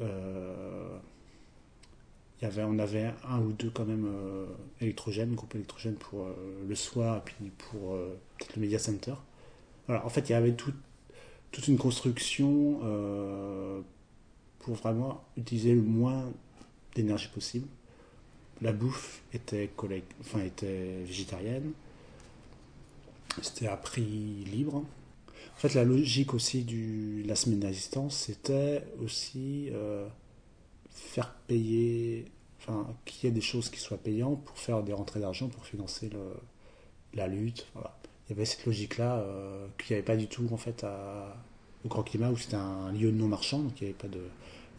Y 2.41 2.45
avait, 2.45 2.63
on 2.63 2.77
avait 2.79 3.11
un 3.27 3.39
ou 3.39 3.51
deux 3.51 3.69
quand 3.71 3.85
même 3.85 4.05
euh, 4.07 4.45
électrogènes, 4.81 5.33
groupe 5.33 5.55
pour 5.99 6.25
euh, 6.25 6.33
le 6.67 6.75
SOA 6.75 7.17
et 7.17 7.21
puis 7.25 7.51
pour 7.57 7.93
euh, 7.95 8.15
peut-être 8.37 8.55
le 8.55 8.61
Media 8.61 8.79
Center. 8.79 9.13
Voilà, 9.87 10.05
en 10.05 10.09
fait, 10.09 10.29
il 10.29 10.33
y 10.33 10.35
avait 10.35 10.53
tout- 10.53 10.73
toute 11.51 11.67
une 11.67 11.77
construction 11.77 12.79
pour 14.59 14.75
vraiment 14.75 15.23
utiliser 15.37 15.73
le 15.73 15.81
moins 15.81 16.31
d'énergie 16.95 17.29
possible. 17.29 17.67
la 18.61 18.73
bouffe 18.73 19.21
était, 19.33 19.69
enfin, 20.21 20.41
était 20.43 21.03
végétarienne. 21.05 21.71
C'était 23.41 23.67
à 23.67 23.77
prix 23.77 24.03
libre. 24.51 24.75
En 24.77 25.59
fait, 25.59 25.73
la 25.73 25.83
logique 25.83 26.33
aussi 26.33 26.63
de 26.63 27.27
la 27.27 27.35
semaine 27.35 27.59
d'assistance, 27.59 28.15
c'était 28.17 28.83
aussi 29.03 29.69
faire 30.97 31.33
payer, 31.47 32.25
enfin, 32.59 32.87
qu'il 33.05 33.25
y 33.25 33.27
ait 33.27 33.35
des 33.35 33.41
choses 33.41 33.69
qui 33.69 33.79
soient 33.79 33.97
payantes 33.97 34.43
pour 34.43 34.57
faire 34.57 34.83
des 34.83 34.93
rentrées 34.93 35.19
d'argent 35.19 35.47
pour 35.47 35.65
financer 35.65 36.09
le, 36.09 36.33
la 37.13 37.27
lutte. 37.27 37.67
Voilà. 37.73 37.97
Il 38.27 38.33
y 38.33 38.33
avait 38.33 38.45
cette 38.45 38.65
logique-là 38.65 39.19
euh, 39.19 39.67
qu'il 39.77 39.93
n'y 39.93 39.99
avait 39.99 40.05
pas 40.05 40.17
du 40.17 40.27
tout 40.27 40.47
en 40.51 40.57
fait 40.57 40.85
au 41.85 41.87
Grand 41.87 42.03
Climat 42.03 42.29
où 42.29 42.37
c'était 42.37 42.55
un 42.55 42.91
lieu 42.91 43.11
non 43.11 43.27
marchand, 43.27 43.59
donc 43.59 43.79
il 43.79 43.85
n'y 43.85 43.89
avait 43.91 43.97
pas 43.97 44.09
de, 44.09 44.21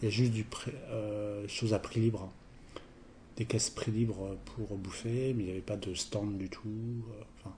il 0.00 0.04
y 0.04 0.08
a 0.08 0.10
juste 0.10 0.32
du 0.32 0.44
prix, 0.44 0.72
euh, 0.90 1.46
choses 1.48 1.74
à 1.74 1.78
prix 1.78 2.00
libre, 2.00 2.30
des 3.36 3.46
caisses 3.46 3.70
prix 3.70 3.90
libre 3.90 4.36
pour 4.44 4.76
bouffer, 4.76 5.34
mais 5.34 5.42
il 5.42 5.46
n'y 5.46 5.52
avait 5.52 5.60
pas 5.60 5.76
de 5.76 5.94
stand 5.94 6.38
du 6.38 6.48
tout, 6.48 6.68
euh, 6.68 7.22
enfin, 7.38 7.54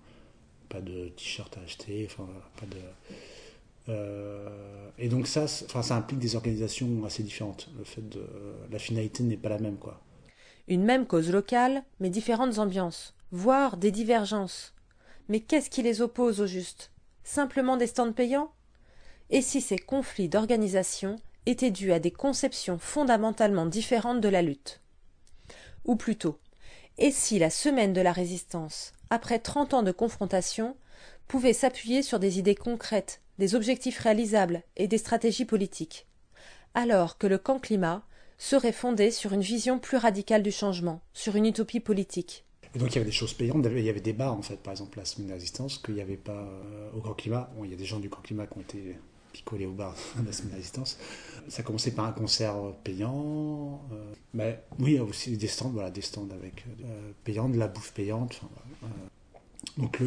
pas 0.69 0.81
de 0.81 1.09
t-shirt 1.09 1.57
à 1.59 1.63
acheter, 1.63 2.07
enfin, 2.11 2.29
pas 2.59 2.67
de. 2.67 2.79
Euh, 3.89 4.91
et 4.99 5.09
donc 5.09 5.27
ça, 5.27 5.47
implique 5.91 6.19
des 6.19 6.37
organisations 6.37 7.05
assez 7.05 7.23
différentes. 7.23 7.69
Le 7.79 7.85
fait 7.85 8.07
de, 8.09 8.25
la 8.71 8.79
finalité 8.79 9.23
n'est 9.23 9.37
pas 9.37 9.49
la 9.49 9.59
même, 9.59 9.79
quoi. 9.79 10.01
Une 10.69 10.85
même 10.85 11.07
cause 11.07 11.31
locale, 11.31 11.83
mais 11.99 12.11
différentes 12.11 12.59
ambiances, 12.59 13.15
voire 13.33 13.77
des 13.77 13.91
divergences. 13.91 14.75
Mais 15.29 15.41
qu'est-ce 15.41 15.71
qui 15.71 15.83
les 15.83 16.01
oppose 16.01 16.41
au 16.41 16.47
juste? 16.47 16.93
Simplement 17.25 17.77
des 17.77 17.87
stands 17.87 18.13
payants? 18.13 18.53
Et 19.31 19.43
si 19.43 19.61
ces 19.61 19.79
conflits 19.79 20.29
d'organisation 20.29 21.17
étaient 21.47 21.71
dus 21.71 21.93
à 21.93 21.99
des 21.99 22.11
conceptions 22.11 22.79
fondamentalement 22.79 23.67
différentes 23.67 24.21
de 24.21 24.29
la 24.29 24.43
lutte? 24.43 24.81
Ou 25.85 25.97
plutôt, 25.97 26.39
et 26.99 27.11
si 27.11 27.39
la 27.39 27.51
semaine 27.51 27.93
de 27.93 28.01
la 28.01 28.13
résistance, 28.13 28.93
après 29.09 29.39
30 29.39 29.75
ans 29.75 29.83
de 29.83 29.93
confrontation, 29.93 30.77
pouvait 31.29 31.55
s'appuyer 31.55 32.03
sur 32.03 32.19
des 32.19 32.39
idées 32.39 32.55
concrètes, 32.55 33.21
des 33.41 33.57
objectifs 33.57 33.99
réalisables 33.99 34.63
et 34.77 34.87
des 34.87 34.99
stratégies 34.99 35.45
politiques 35.45 36.07
alors 36.75 37.19
que 37.19 37.27
le 37.27 37.39
camp 37.39 37.59
climat 37.59 38.03
serait 38.39 38.73
fondé 38.73 39.11
sur 39.11 39.33
une 39.33 39.43
vision 39.43 39.79
plus 39.79 39.97
radicale 39.97 40.43
du 40.43 40.51
changement, 40.51 41.01
sur 41.13 41.37
une 41.37 41.47
utopie 41.47 41.81
politique. 41.81 42.45
Et 42.75 42.79
donc 42.79 42.91
il 42.93 42.95
y 42.95 42.99
avait 42.99 43.07
des 43.07 43.13
choses 43.13 43.35
payantes, 43.35 43.67
il 43.71 43.81
y 43.81 43.91
avait 43.91 44.01
des 44.01 44.13
bars 44.13 44.35
en 44.35 44.43
fait, 44.43 44.57
par 44.57 44.73
exemple 44.73 44.99
la 44.99 45.05
semaine 45.05 45.29
de 45.29 45.33
résistance, 45.33 45.79
qu'il 45.79 45.95
n'y 45.95 46.01
avait 46.01 46.17
pas 46.17 46.33
euh, 46.33 46.91
au 46.95 47.01
Grand 47.01 47.15
Climat. 47.15 47.51
Bon, 47.57 47.65
il 47.65 47.71
y 47.71 47.75
a 47.75 47.77
des 47.77 47.85
gens 47.85 47.99
du 47.99 48.09
Grand 48.09 48.23
Climat 48.23 48.47
qui 48.47 48.59
ont 48.59 48.61
été 48.61 48.97
picolés 49.33 49.67
au 49.67 49.73
bar 49.73 49.95
la 50.25 50.33
semaine 50.33 50.51
de 50.51 50.57
résistance. 50.57 50.99
Ça 51.49 51.63
commençait 51.63 51.91
par 51.91 52.07
un 52.07 52.13
concert 52.13 52.55
payant, 52.85 53.83
euh, 53.93 54.13
mais 54.35 54.63
oui, 54.79 54.93
il 54.93 54.97
y 54.97 54.99
a 54.99 55.05
aussi 55.05 55.37
des 55.37 55.49
stands, 55.49 55.71
voilà, 55.71 55.91
des 55.91 56.01
stands 56.01 56.29
avec 56.33 56.65
euh, 56.85 57.13
payants, 57.25 57.49
de 57.49 57.59
la 57.59 57.67
bouffe 57.67 57.93
payante. 57.93 58.41
Euh, 58.85 58.87
donc 59.77 59.99
le, 59.99 60.07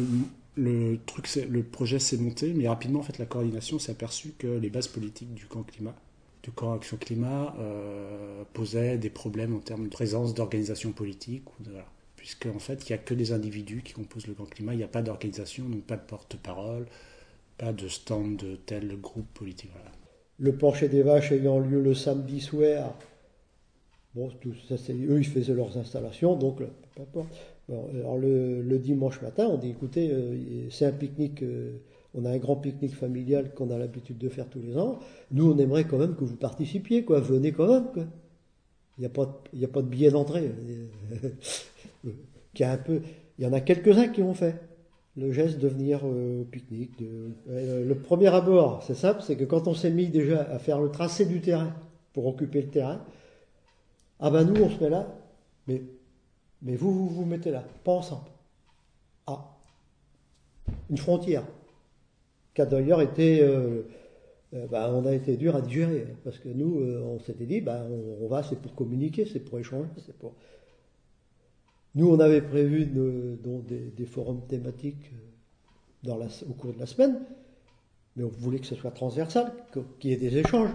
le 0.56 0.98
truc, 1.06 1.28
le 1.34 1.62
projet 1.62 1.98
s'est 1.98 2.16
monté, 2.16 2.52
mais 2.54 2.68
rapidement 2.68 3.00
en 3.00 3.02
fait 3.02 3.18
la 3.18 3.26
coordination 3.26 3.78
s'est 3.78 3.92
aperçue 3.92 4.34
que 4.38 4.46
les 4.46 4.70
bases 4.70 4.88
politiques 4.88 5.34
du 5.34 5.46
camp 5.46 5.62
climat 5.62 5.94
du 6.44 6.50
camp 6.50 6.74
Action 6.74 6.98
Climat 6.98 7.54
euh, 7.58 8.44
posaient 8.52 8.98
des 8.98 9.08
problèmes 9.08 9.56
en 9.56 9.60
termes 9.60 9.84
de 9.84 9.88
présence 9.88 10.34
d'organisation 10.34 10.92
politique 10.92 11.44
ou 11.58 11.62
en 12.54 12.58
fait, 12.58 12.88
il 12.88 12.92
n'y 12.92 12.94
a 12.94 12.98
que 12.98 13.14
des 13.14 13.32
individus 13.32 13.82
qui 13.82 13.92
composent 13.92 14.26
le 14.26 14.34
Grand 14.34 14.46
Climat, 14.46 14.72
il 14.74 14.78
n'y 14.78 14.84
a 14.84 14.88
pas 14.88 15.02
d'organisation, 15.02 15.64
donc 15.64 15.82
pas 15.82 15.96
de 15.96 16.02
porte-parole, 16.02 16.86
pas 17.58 17.72
de 17.72 17.88
stand 17.88 18.36
de 18.36 18.56
tel 18.56 18.98
groupe 19.00 19.26
politique. 19.34 19.70
Le 20.38 20.54
plancher 20.56 20.88
des 20.88 21.02
vaches 21.02 21.32
ayant 21.32 21.58
lieu 21.58 21.80
le 21.82 21.94
samedi 21.94 22.40
soir, 22.40 22.94
bon, 24.14 24.30
tout 24.40 24.54
ça, 24.68 24.74
eux, 24.74 25.18
ils 25.18 25.26
faisaient 25.26 25.54
leurs 25.54 25.76
installations, 25.76 26.36
donc 26.36 26.58
peu 26.58 27.02
importe. 27.02 27.34
Bon, 27.68 27.88
alors 27.94 28.18
le, 28.18 28.78
dimanche 28.78 29.22
matin, 29.22 29.46
on 29.46 29.56
dit 29.56 29.70
écoutez, 29.70 30.10
euh, 30.12 30.68
c'est 30.70 30.84
un 30.86 30.92
pique-nique, 30.92 31.42
euh, 31.42 31.78
on 32.14 32.24
a 32.26 32.30
un 32.30 32.36
grand 32.38 32.56
pique-nique 32.56 32.94
familial 32.94 33.54
qu'on 33.54 33.70
a 33.70 33.78
l'habitude 33.78 34.18
de 34.18 34.28
faire 34.28 34.48
tous 34.48 34.60
les 34.60 34.76
ans. 34.76 34.98
Nous, 35.30 35.50
on 35.50 35.58
aimerait 35.58 35.84
quand 35.84 35.98
même 35.98 36.14
que 36.14 36.24
vous 36.24 36.36
participiez, 36.36 37.04
quoi. 37.04 37.20
Venez 37.20 37.52
quand 37.52 37.66
même, 37.68 37.86
quoi. 37.92 38.04
Il 38.98 39.02
n'y 39.02 39.06
a 39.06 39.10
pas, 39.10 39.26
de- 39.26 39.32
il 39.54 39.64
a 39.64 39.68
pas 39.68 39.82
de 39.82 39.88
billet 39.88 40.10
d'entrée. 40.10 40.50
Qu'il 42.54 42.64
y 42.64 42.68
a 42.68 42.72
un 42.72 42.76
peu, 42.78 43.00
il 43.38 43.44
y 43.44 43.46
en 43.48 43.52
a 43.52 43.60
quelques-uns 43.60 44.08
qui 44.08 44.22
ont 44.22 44.34
fait 44.34 44.54
le 45.16 45.32
geste 45.32 45.58
de 45.58 45.68
venir 45.68 46.00
euh, 46.04 46.42
au 46.42 46.44
pique-nique. 46.44 47.02
euh, 47.50 47.84
le 47.84 47.94
premier 47.96 48.28
abord, 48.28 48.82
c'est 48.82 48.94
simple, 48.94 49.22
c'est 49.22 49.36
que 49.36 49.44
quand 49.44 49.68
on 49.68 49.74
s'est 49.74 49.90
mis 49.90 50.08
déjà 50.08 50.42
à 50.42 50.58
faire 50.58 50.80
le 50.80 50.90
tracé 50.90 51.24
du 51.26 51.40
terrain 51.40 51.74
pour 52.12 52.26
occuper 52.26 52.62
le 52.62 52.68
terrain, 52.68 53.00
ah 54.20 54.30
ben 54.30 54.44
nous 54.44 54.62
on 54.62 54.70
se 54.70 54.82
met 54.82 54.90
là, 54.90 55.06
mais, 55.68 55.82
mais 56.64 56.76
vous, 56.76 56.92
vous 56.92 57.08
vous 57.08 57.24
mettez 57.24 57.50
là, 57.50 57.62
pas 57.84 57.92
ensemble. 57.92 58.30
Ah, 59.26 59.54
une 60.90 60.98
frontière, 60.98 61.44
qui 62.54 62.62
a 62.62 62.66
d'ailleurs 62.66 63.02
été, 63.02 63.42
euh, 63.42 63.82
euh, 64.54 64.66
ben, 64.68 64.90
on 64.92 65.04
a 65.06 65.12
été 65.12 65.36
dur 65.36 65.56
à 65.56 65.60
digérer, 65.60 66.06
hein, 66.08 66.16
parce 66.24 66.38
que 66.38 66.48
nous, 66.48 66.80
euh, 66.80 67.02
on 67.02 67.20
s'était 67.20 67.46
dit, 67.46 67.60
ben, 67.60 67.86
on, 68.20 68.26
va, 68.28 68.42
c'est 68.42 68.60
pour 68.60 68.74
communiquer, 68.74 69.26
c'est 69.26 69.40
pour 69.40 69.58
échanger, 69.58 69.88
c'est 70.06 70.16
pour... 70.16 70.34
Nous, 71.94 72.08
on 72.08 72.18
avait 72.18 72.42
prévu 72.42 72.86
des, 72.86 74.06
forums 74.06 74.42
thématiques 74.48 75.12
au 76.06 76.52
cours 76.54 76.74
de 76.74 76.80
la 76.80 76.86
semaine, 76.86 77.20
mais 78.16 78.24
on 78.24 78.28
voulait 78.28 78.58
que 78.58 78.66
ce 78.66 78.74
soit 78.74 78.90
transversal, 78.90 79.52
qu'il 80.00 80.10
y 80.10 80.12
ait 80.12 80.16
des 80.16 80.38
échanges. 80.38 80.70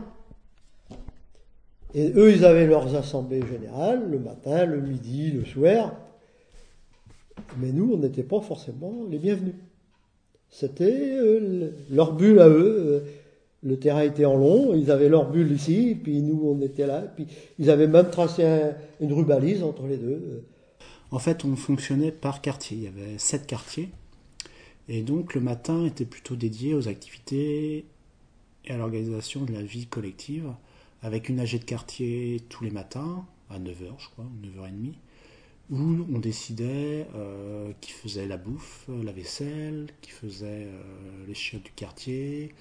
Et 1.95 2.11
eux, 2.15 2.31
ils 2.31 2.45
avaient 2.45 2.67
leurs 2.67 2.95
assemblées 2.95 3.41
générales, 3.51 4.09
le 4.09 4.19
matin, 4.19 4.65
le 4.65 4.79
midi, 4.81 5.31
le 5.31 5.43
soir, 5.45 5.93
mais 7.57 7.71
nous, 7.71 7.93
on 7.93 7.97
n'était 7.97 8.23
pas 8.23 8.41
forcément 8.41 8.93
les 9.09 9.17
bienvenus. 9.17 9.55
C'était 10.49 11.17
euh, 11.17 11.39
le- 11.39 11.95
leur 11.95 12.13
bulle 12.13 12.39
à 12.39 12.47
eux. 12.49 12.75
euh, 12.79 12.99
le 13.61 13.77
terrain 13.77 14.01
était 14.03 14.23
en 14.23 14.37
long, 14.37 14.73
ils 14.73 14.89
avaient 14.89 15.09
leur 15.09 15.29
bulle 15.29 15.51
ici, 15.51 15.97
puis 16.01 16.21
nous, 16.21 16.41
on 16.45 16.61
était 16.61 16.87
là, 16.87 17.01
puis 17.01 17.27
ils 17.57 17.69
avaient 17.69 17.87
même 17.87 18.09
tracé 18.09 18.45
un- 18.45 18.73
une 19.01 19.11
rubalise 19.11 19.63
entre 19.63 19.85
les 19.85 19.97
deux. 19.97 20.11
euh. 20.11 20.41
En 21.11 21.19
fait, 21.19 21.43
on 21.43 21.55
fonctionnait 21.57 22.11
par 22.13 22.41
quartier. 22.41 22.77
Il 22.77 22.83
y 22.83 22.87
avait 22.87 23.17
sept 23.17 23.45
quartiers. 23.47 23.89
Et 24.87 25.01
donc, 25.01 25.33
le 25.35 25.41
matin 25.41 25.85
était 25.85 26.05
plutôt 26.05 26.35
dédié 26.35 26.73
aux 26.73 26.87
activités 26.87 27.85
et 28.65 28.71
à 28.71 28.77
l'organisation 28.77 29.43
de 29.43 29.51
la 29.51 29.61
vie 29.61 29.87
collective, 29.87 30.47
avec 31.01 31.29
une 31.29 31.39
AG 31.39 31.59
de 31.59 31.63
quartier 31.63 32.41
tous 32.49 32.63
les 32.63 32.71
matins, 32.71 33.25
à 33.49 33.59
9h, 33.59 33.99
je 33.99 34.09
crois, 34.09 34.25
9h30, 34.43 34.93
où 35.71 36.05
on 36.13 36.19
décidait 36.19 37.07
euh, 37.15 37.71
qui 37.81 37.91
faisait 37.91 38.27
la 38.27 38.37
bouffe, 38.37 38.85
la 39.03 39.11
vaisselle, 39.11 39.87
qui 40.01 40.11
faisait 40.11 40.65
euh, 40.65 40.81
les 41.27 41.33
chiottes 41.35 41.63
du 41.63 41.71
quartier, 41.71 42.53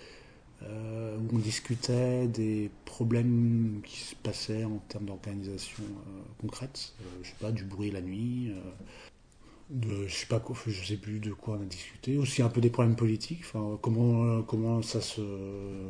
euh, 0.62 1.16
où 1.16 1.36
on 1.36 1.38
discutait 1.38 2.26
des 2.26 2.70
problèmes 2.84 3.80
qui 3.84 3.98
se 3.98 4.14
passaient 4.16 4.64
en 4.64 4.78
termes 4.88 5.06
d'organisation 5.06 5.84
euh, 5.84 6.20
concrète, 6.40 6.94
euh, 7.00 7.04
je 7.22 7.28
sais 7.28 7.36
pas, 7.40 7.52
du 7.52 7.64
bruit 7.64 7.90
la 7.90 8.00
nuit, 8.00 8.50
euh, 8.50 10.06
je 10.06 10.12
sais 10.12 10.26
pas 10.26 10.40
quoi, 10.40 10.56
je 10.66 10.84
sais 10.84 10.96
plus 10.96 11.20
de 11.20 11.32
quoi 11.32 11.56
on 11.58 11.62
a 11.62 11.66
discuté, 11.66 12.16
aussi 12.18 12.42
un 12.42 12.48
peu 12.48 12.60
des 12.60 12.70
problèmes 12.70 12.96
politiques, 12.96 13.42
comment, 13.80 14.24
euh, 14.24 14.42
comment 14.42 14.82
ça 14.82 15.00
se, 15.00 15.20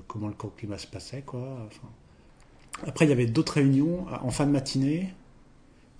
comment 0.07 0.29
le 0.29 0.35
climat 0.35 0.79
se 0.79 0.87
passait, 0.87 1.23
quoi. 1.23 1.69
Après, 2.87 3.05
il 3.07 3.09
y 3.09 3.13
avait 3.13 3.27
d'autres 3.27 3.55
réunions 3.55 4.07
en 4.09 4.31
fin 4.31 4.47
de 4.47 4.53
matinée 4.53 5.09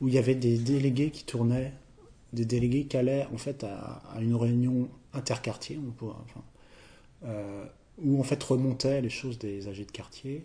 où 0.01 0.09
il 0.09 0.15
y 0.15 0.19
avait 0.19 0.35
des 0.35 0.59
délégués 0.59 1.11
qui 1.11 1.25
tournaient, 1.25 1.73
des 2.33 2.45
délégués 2.45 2.85
qui 2.85 2.97
allaient 2.97 3.27
en 3.33 3.39
fait 3.39 3.65
à, 3.65 4.03
une 4.21 4.35
réunion 4.35 4.89
interquartier, 5.13 5.79
on 5.79 6.15
euh, 7.25 7.65
où 8.01 8.21
en 8.21 8.23
fait 8.23 8.41
remontaient 8.45 9.01
les 9.01 9.11
choses 9.11 9.39
des 9.39 9.67
AG 9.67 9.79
de 9.87 9.91
quartier 9.91 10.45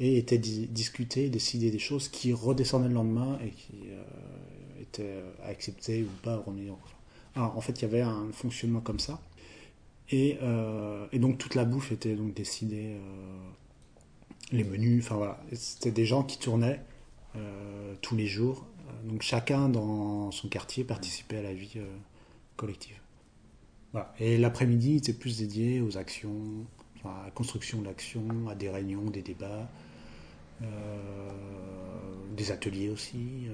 et 0.00 0.16
étaient 0.16 0.38
di- 0.38 0.68
discutées, 0.68 1.28
décidées 1.28 1.70
des 1.70 1.78
choses 1.78 2.08
qui 2.08 2.32
redescendaient 2.32 2.88
le 2.88 2.94
lendemain 2.94 3.38
et 3.44 3.50
qui 3.50 3.74
euh, 3.90 4.02
étaient 4.80 5.02
euh, 5.02 5.32
acceptées 5.44 6.02
ou 6.02 6.08
pas 6.22 6.36
remis 6.38 6.70
en 6.70 6.78
Alors, 7.36 7.58
en 7.58 7.60
fait, 7.60 7.80
il 7.80 7.82
y 7.82 7.84
avait 7.84 8.00
un 8.00 8.28
fonctionnement 8.32 8.80
comme 8.80 9.00
ça. 9.00 9.20
Et, 10.10 10.38
et 11.12 11.18
donc 11.18 11.36
toute 11.36 11.54
la 11.54 11.66
bouffe 11.66 11.92
était 11.92 12.14
donc 12.14 12.32
décidée, 12.32 12.96
les 14.52 14.64
menus, 14.64 15.04
enfin 15.04 15.16
voilà, 15.16 15.40
c'était 15.52 15.90
des 15.90 16.06
gens 16.06 16.22
qui 16.22 16.38
tournaient 16.38 16.80
euh, 17.36 17.94
tous 18.00 18.16
les 18.16 18.26
jours. 18.26 18.66
Donc 19.04 19.22
chacun 19.22 19.68
dans 19.68 20.30
son 20.30 20.48
quartier 20.48 20.84
participait 20.84 21.38
à 21.38 21.42
la 21.42 21.52
vie 21.52 21.74
euh, 21.76 21.96
collective. 22.56 22.96
Et 24.20 24.38
l'après-midi 24.38 24.96
était 24.96 25.12
plus 25.12 25.38
dédié 25.38 25.80
aux 25.80 25.96
actions, 25.96 26.66
à 27.04 27.24
la 27.24 27.30
construction 27.32 27.82
d'actions, 27.82 28.48
à 28.48 28.54
des 28.54 28.68
réunions, 28.68 29.10
des 29.10 29.22
débats, 29.22 29.68
euh, 30.62 30.66
des 32.36 32.52
ateliers 32.52 32.90
aussi. 32.90 33.48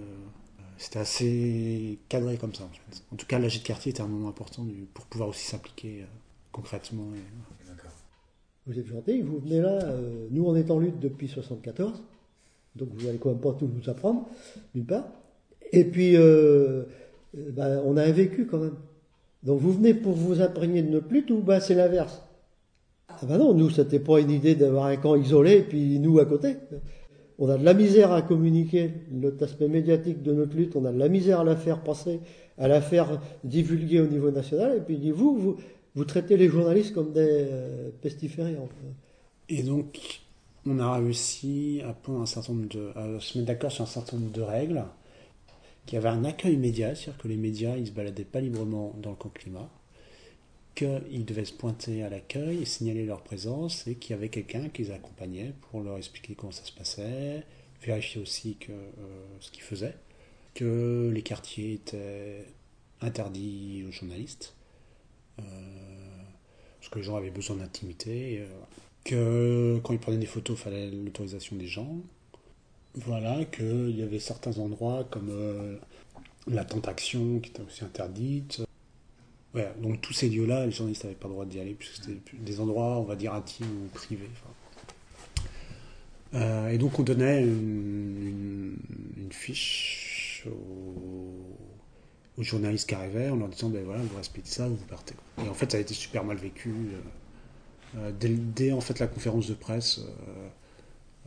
C'était 0.76 0.98
assez 0.98 1.98
cadré 2.08 2.36
comme 2.36 2.52
ça 2.52 2.68
en 3.12 3.16
tout 3.16 3.26
cas, 3.26 3.38
l'AG 3.38 3.52
de 3.52 3.58
quartier 3.58 3.90
était 3.90 4.02
un 4.02 4.08
moment 4.08 4.28
important 4.28 4.66
pour 4.92 5.06
pouvoir 5.06 5.28
aussi 5.28 5.46
s'impliquer 5.46 6.04
concrètement. 6.52 7.06
Vous 8.66 8.78
êtes 8.78 8.86
gentil, 8.86 9.20
vous 9.20 9.38
venez 9.40 9.60
là, 9.60 9.78
euh, 9.82 10.26
nous 10.30 10.46
on 10.46 10.56
est 10.56 10.70
en 10.70 10.78
lutte 10.78 10.98
depuis 10.98 11.28
74, 11.28 12.02
donc 12.76 12.88
vous 12.94 13.06
allez 13.06 13.18
quand 13.18 13.28
même 13.28 13.38
pas 13.38 13.52
tout 13.52 13.68
nous 13.68 13.90
apprendre, 13.90 14.26
d'une 14.74 14.86
part. 14.86 15.04
Et 15.70 15.84
puis, 15.84 16.16
euh, 16.16 16.84
euh, 17.36 17.50
ben, 17.52 17.82
on 17.84 17.98
a 17.98 18.02
un 18.02 18.12
vécu 18.12 18.46
quand 18.46 18.58
même. 18.58 18.76
Donc 19.42 19.60
vous 19.60 19.72
venez 19.72 19.92
pour 19.92 20.12
vous 20.12 20.40
imprégner 20.40 20.82
de 20.82 20.88
notre 20.88 21.12
lutte 21.12 21.30
ou 21.30 21.40
ben, 21.40 21.60
c'est 21.60 21.74
l'inverse? 21.74 22.22
Ah 23.08 23.18
ben 23.28 23.36
non, 23.36 23.52
nous, 23.52 23.68
c'était 23.68 23.98
pas 23.98 24.18
une 24.18 24.30
idée 24.30 24.54
d'avoir 24.54 24.86
un 24.86 24.96
camp 24.96 25.14
isolé 25.14 25.58
et 25.58 25.62
puis 25.62 25.98
nous 25.98 26.18
à 26.18 26.24
côté. 26.24 26.56
On 27.38 27.50
a 27.50 27.58
de 27.58 27.64
la 27.64 27.74
misère 27.74 28.12
à 28.12 28.22
communiquer 28.22 28.90
notre 29.10 29.44
aspect 29.44 29.68
médiatique 29.68 30.22
de 30.22 30.32
notre 30.32 30.56
lutte, 30.56 30.74
on 30.74 30.86
a 30.86 30.92
de 30.92 30.98
la 30.98 31.08
misère 31.08 31.40
à 31.40 31.44
la 31.44 31.56
faire 31.56 31.82
passer, 31.82 32.20
à 32.56 32.66
la 32.66 32.80
faire 32.80 33.20
divulguer 33.42 34.00
au 34.00 34.06
niveau 34.06 34.30
national, 34.30 34.78
et 34.78 34.80
puis 34.80 34.96
dit, 34.96 35.10
vous, 35.10 35.36
vous, 35.36 35.56
vous 35.94 36.04
traitez 36.04 36.36
les 36.36 36.48
journalistes 36.48 36.92
comme 36.92 37.12
des 37.12 37.20
euh, 37.20 37.90
pestiférés. 38.02 38.56
Enfin. 38.56 38.74
Et 39.48 39.62
donc, 39.62 40.20
on 40.66 40.78
a 40.78 40.96
réussi 40.96 41.82
à, 41.84 41.96
un 42.10 42.26
certain 42.26 42.54
nombre 42.54 42.68
de, 42.68 42.92
à 42.96 43.20
se 43.20 43.38
mettre 43.38 43.48
d'accord 43.48 43.72
sur 43.72 43.84
un 43.84 43.86
certain 43.86 44.16
nombre 44.16 44.32
de 44.32 44.42
règles, 44.42 44.84
qu'il 45.86 45.96
y 45.96 45.98
avait 45.98 46.08
un 46.08 46.24
accueil 46.24 46.56
média, 46.56 46.94
c'est-à-dire 46.94 47.18
que 47.18 47.28
les 47.28 47.36
médias, 47.36 47.76
ils 47.76 47.88
se 47.88 47.92
baladaient 47.92 48.24
pas 48.24 48.40
librement 48.40 48.94
dans 49.00 49.10
le 49.10 49.16
camp 49.16 49.28
climat, 49.28 49.70
qu'ils 50.74 51.24
devaient 51.24 51.44
se 51.44 51.52
pointer 51.52 52.02
à 52.02 52.08
l'accueil 52.08 52.62
et 52.62 52.64
signaler 52.64 53.04
leur 53.04 53.22
présence, 53.22 53.86
et 53.86 53.94
qu'il 53.96 54.12
y 54.12 54.18
avait 54.18 54.30
quelqu'un 54.30 54.68
qui 54.70 54.82
les 54.82 54.90
accompagnait 54.90 55.52
pour 55.60 55.82
leur 55.82 55.98
expliquer 55.98 56.34
comment 56.34 56.52
ça 56.52 56.64
se 56.64 56.72
passait, 56.72 57.44
vérifier 57.82 58.22
aussi 58.22 58.56
que 58.56 58.72
euh, 58.72 58.86
ce 59.40 59.50
qu'ils 59.50 59.62
faisaient, 59.62 59.96
que 60.54 61.10
les 61.12 61.22
quartiers 61.22 61.74
étaient 61.74 62.46
interdits 63.02 63.84
aux 63.86 63.92
journalistes, 63.92 64.54
parce 65.36 66.88
que 66.90 66.98
les 66.98 67.04
gens 67.04 67.16
avaient 67.16 67.30
besoin 67.30 67.56
d'intimité, 67.56 68.40
euh, 68.40 68.46
que 69.04 69.78
quand 69.82 69.92
ils 69.92 69.98
prenaient 69.98 70.18
des 70.18 70.26
photos, 70.26 70.58
il 70.58 70.62
fallait 70.62 70.90
l'autorisation 70.90 71.56
des 71.56 71.66
gens. 71.66 71.96
Voilà, 72.94 73.44
qu'il 73.46 73.96
y 73.98 74.02
avait 74.02 74.20
certains 74.20 74.56
endroits 74.58 75.04
comme 75.10 75.28
euh, 75.30 75.76
la 76.46 76.64
tentation 76.64 77.40
qui 77.40 77.50
était 77.50 77.62
aussi 77.62 77.84
interdite. 77.84 78.62
Ouais, 79.54 79.72
donc 79.82 80.00
tous 80.00 80.12
ces 80.12 80.28
lieux-là, 80.28 80.66
les 80.66 80.72
journalistes 80.72 81.04
n'avaient 81.04 81.16
pas 81.16 81.28
le 81.28 81.34
droit 81.34 81.44
d'y 81.46 81.60
aller, 81.60 81.74
puisque 81.74 81.96
c'était 82.04 82.18
des 82.38 82.60
endroits, 82.60 82.98
on 82.98 83.04
va 83.04 83.16
dire, 83.16 83.34
intimes 83.34 83.84
ou 83.84 83.88
privés. 83.94 84.28
Euh, 86.34 86.68
et 86.70 86.78
donc 86.78 86.98
on 86.98 87.02
donnait 87.04 87.42
une, 87.42 88.26
une- 88.26 89.22
une 89.24 89.32
fiche 89.32 90.46
aux, 90.50 91.56
aux 92.36 92.42
journalistes 92.42 92.88
qui 92.88 92.94
arrivaient 92.94 93.30
en 93.30 93.36
leur 93.36 93.48
disant, 93.48 93.68
ben 93.68 93.84
voilà, 93.84 94.02
vous 94.02 94.16
respectez 94.16 94.50
ça, 94.50 94.68
vous 94.68 94.76
partez. 94.88 95.14
Et 95.44 95.48
en 95.48 95.54
fait, 95.54 95.70
ça 95.70 95.78
a 95.78 95.80
été 95.80 95.94
super 95.94 96.24
mal 96.24 96.36
vécu. 96.36 96.70
euh, 96.70 97.00
euh, 97.96 98.10
dès, 98.18 98.72
en 98.72 98.80
fait 98.80 98.98
la 98.98 99.06
conférence 99.06 99.46
de 99.46 99.54
presse, 99.54 100.00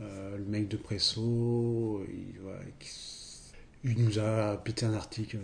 euh, 0.00 0.36
le 0.36 0.44
mec 0.44 0.68
de 0.68 0.76
Presso, 0.76 2.04
il, 3.84 4.04
nous 4.04 4.18
a 4.18 4.56
pété 4.58 4.84
un 4.84 4.92
article 4.92 5.38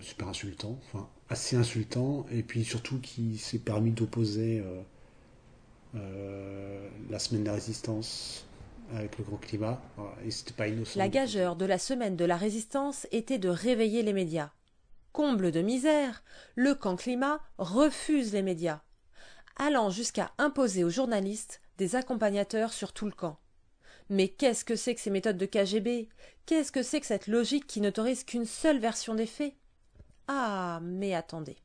super 0.00 0.28
insultant, 0.28 0.78
enfin 0.86 1.08
assez 1.28 1.54
insultant, 1.54 2.26
et 2.32 2.42
puis 2.42 2.64
surtout 2.64 2.98
qui 2.98 3.38
s'est 3.38 3.58
permis 3.58 3.92
d'opposer 3.92 4.64
la 5.94 7.18
semaine 7.18 7.42
de 7.42 7.48
la 7.48 7.54
résistance 7.54 8.46
avec 8.92 9.16
le 9.18 9.24
grand 9.24 9.36
climat, 9.36 9.80
et 10.24 10.30
c'était 10.32 10.54
pas 10.54 10.66
innocent. 10.66 10.98
La 10.98 11.08
gageure 11.08 11.54
de 11.54 11.66
la 11.66 11.78
semaine 11.78 12.16
de 12.16 12.24
la 12.24 12.36
résistance 12.36 13.06
était 13.12 13.38
de 13.38 13.48
réveiller 13.48 14.02
les 14.02 14.12
médias. 14.12 14.50
Comble 15.12 15.50
de 15.50 15.62
misère, 15.62 16.22
le 16.54 16.74
camp 16.74 16.96
climat 16.96 17.40
refuse 17.58 18.32
les 18.32 18.42
médias, 18.42 18.82
allant 19.56 19.90
jusqu'à 19.90 20.32
imposer 20.38 20.84
aux 20.84 20.90
journalistes 20.90 21.60
des 21.76 21.96
accompagnateurs 21.96 22.72
sur 22.72 22.92
tout 22.92 23.06
le 23.06 23.12
camp. 23.12 23.38
Mais 24.10 24.28
qu'est-ce 24.28 24.64
que 24.64 24.76
c'est 24.76 24.94
que 24.94 25.00
ces 25.00 25.10
méthodes 25.10 25.36
de 25.36 25.46
KGB 25.46 26.08
Qu'est-ce 26.46 26.72
que 26.72 26.82
c'est 26.82 27.00
que 27.00 27.06
cette 27.06 27.26
logique 27.26 27.66
qui 27.66 27.80
n'autorise 27.80 28.24
qu'une 28.24 28.46
seule 28.46 28.78
version 28.78 29.14
des 29.14 29.26
faits? 29.26 29.54
Ah, 30.28 30.80
mais 30.82 31.14
attendez. 31.14 31.56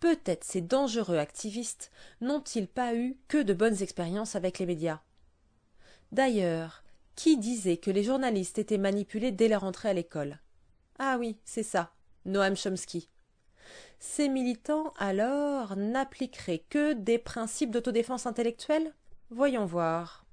Peut-être 0.00 0.44
ces 0.44 0.60
dangereux 0.60 1.18
activistes 1.18 1.90
n'ont-ils 2.20 2.68
pas 2.68 2.94
eu 2.94 3.18
que 3.28 3.42
de 3.42 3.52
bonnes 3.52 3.82
expériences 3.82 4.36
avec 4.36 4.58
les 4.58 4.66
médias? 4.66 5.00
D'ailleurs, 6.12 6.84
qui 7.14 7.36
disait 7.36 7.76
que 7.76 7.90
les 7.90 8.04
journalistes 8.04 8.58
étaient 8.58 8.78
manipulés 8.78 9.32
dès 9.32 9.48
leur 9.48 9.64
entrée 9.64 9.88
à 9.88 9.92
l'école? 9.92 10.40
Ah 10.98 11.16
oui, 11.18 11.38
c'est 11.44 11.64
ça, 11.64 11.92
Noam 12.28 12.56
Chomsky. 12.56 13.08
Ces 14.00 14.28
militants, 14.28 14.92
alors, 14.98 15.76
n'appliqueraient 15.76 16.62
que 16.70 16.92
des 16.92 17.18
principes 17.18 17.70
d'autodéfense 17.70 18.26
intellectuelle? 18.26 18.92
Voyons 19.30 19.66
voir. 19.66 20.24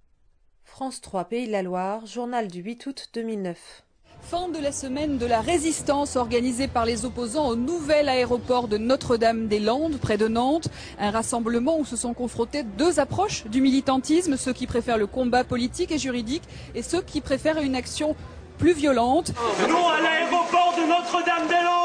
France 0.63 1.01
3 1.01 1.25
Pays 1.25 1.47
de 1.47 1.51
la 1.51 1.63
Loire, 1.63 2.05
journal 2.05 2.47
du 2.47 2.61
8 2.61 2.85
août 2.85 3.09
2009. 3.13 3.83
Fin 4.21 4.49
de 4.49 4.59
la 4.59 4.71
semaine 4.71 5.17
de 5.17 5.25
la 5.25 5.39
résistance 5.39 6.15
organisée 6.15 6.67
par 6.67 6.85
les 6.85 7.05
opposants 7.05 7.47
au 7.47 7.55
nouvel 7.55 8.09
aéroport 8.09 8.67
de 8.67 8.77
Notre-Dame-des-Landes, 8.77 9.99
près 9.99 10.17
de 10.17 10.27
Nantes. 10.27 10.67
Un 10.99 11.11
rassemblement 11.11 11.79
où 11.79 11.85
se 11.85 11.95
sont 11.95 12.13
confrontés 12.13 12.63
deux 12.63 12.99
approches 12.99 13.45
du 13.45 13.61
militantisme, 13.61 14.35
ceux 14.37 14.53
qui 14.53 14.67
préfèrent 14.67 14.97
le 14.97 15.07
combat 15.07 15.43
politique 15.43 15.91
et 15.91 15.99
juridique 15.99 16.43
et 16.73 16.81
ceux 16.81 17.01
qui 17.01 17.21
préfèrent 17.21 17.59
une 17.59 17.75
action 17.75 18.15
plus 18.57 18.73
violente. 18.73 19.31
Non 19.69 19.89
à 19.89 20.01
l'aéroport 20.01 20.73
de 20.75 20.87
Notre-Dame-des-Landes 20.87 21.84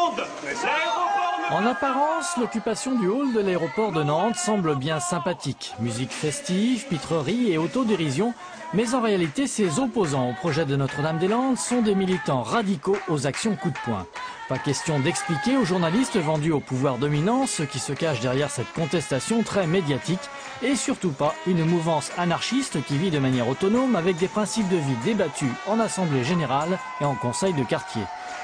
En 1.51 1.67
apparence, 1.67 2.37
l'occupation 2.37 2.95
du 2.95 3.09
hall 3.09 3.33
de 3.33 3.41
l'aéroport 3.41 3.91
de 3.91 4.05
Nantes 4.05 4.37
semble 4.37 4.77
bien 4.77 5.01
sympathique. 5.01 5.75
Musique 5.81 6.13
festive, 6.13 6.87
pitrerie 6.87 7.51
et 7.51 7.59
autodérision. 7.59 8.35
Mais 8.73 8.95
en 8.95 9.01
réalité, 9.01 9.49
ces 9.49 9.81
opposants 9.81 10.31
au 10.31 10.33
projet 10.33 10.65
de 10.65 10.77
Notre-Dame-des-Landes 10.77 11.59
sont 11.59 11.83
des 11.83 11.97
militants 11.97 12.43
radicaux 12.43 12.97
aux 13.09 13.27
actions 13.27 13.57
coup 13.57 13.71
de 13.71 13.79
poing. 13.85 14.07
Pas 14.49 14.59
question 14.59 15.01
d'expliquer 15.01 15.57
aux 15.57 15.65
journalistes 15.65 16.19
vendus 16.19 16.53
au 16.53 16.61
pouvoir 16.61 16.99
dominant 16.99 17.49
ce 17.49 17.65
qui 17.65 17.81
se 17.81 17.93
cache 17.93 18.21
derrière 18.21 18.51
cette 18.51 18.73
contestation 18.73 19.43
très 19.43 19.67
médiatique 19.67 20.31
et 20.63 20.77
surtout 20.77 21.11
pas 21.11 21.35
une 21.49 21.65
mouvance 21.65 22.13
anarchiste 22.17 22.85
qui 22.85 22.97
vit 22.97 23.11
de 23.11 23.19
manière 23.19 23.49
autonome 23.49 23.97
avec 23.97 24.17
des 24.17 24.29
principes 24.29 24.69
de 24.69 24.77
vie 24.77 24.97
débattus 25.05 25.51
en 25.67 25.81
assemblée 25.81 26.23
générale 26.23 26.79
et 27.01 27.05
en 27.05 27.17
conseil 27.17 27.55
de 27.55 27.65
quartier. 27.65 28.03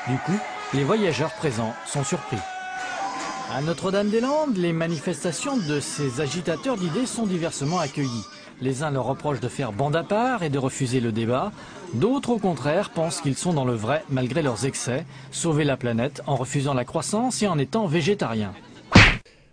Du 0.08 0.16
coup, 0.18 0.38
les 0.74 0.84
voyageurs 0.84 1.32
présents 1.34 1.74
sont 1.86 2.04
surpris. 2.04 2.38
À 3.52 3.62
Notre-Dame-des-Landes, 3.62 4.56
les 4.56 4.72
manifestations 4.72 5.56
de 5.56 5.78
ces 5.78 6.20
agitateurs 6.20 6.76
d'idées 6.76 7.06
sont 7.06 7.26
diversement 7.26 7.78
accueillies. 7.78 8.24
Les 8.60 8.82
uns 8.82 8.90
leur 8.90 9.04
reprochent 9.04 9.40
de 9.40 9.48
faire 9.48 9.72
bande 9.72 9.94
à 9.94 10.02
part 10.02 10.42
et 10.42 10.50
de 10.50 10.58
refuser 10.58 11.00
le 11.00 11.12
débat. 11.12 11.52
D'autres, 11.94 12.30
au 12.30 12.38
contraire, 12.38 12.90
pensent 12.90 13.20
qu'ils 13.20 13.36
sont 13.36 13.52
dans 13.52 13.64
le 13.64 13.74
vrai 13.74 14.02
malgré 14.10 14.42
leurs 14.42 14.64
excès, 14.64 15.04
sauver 15.30 15.64
la 15.64 15.76
planète 15.76 16.22
en 16.26 16.36
refusant 16.36 16.74
la 16.74 16.84
croissance 16.84 17.42
et 17.42 17.48
en 17.48 17.58
étant 17.58 17.86
végétariens. 17.86 18.54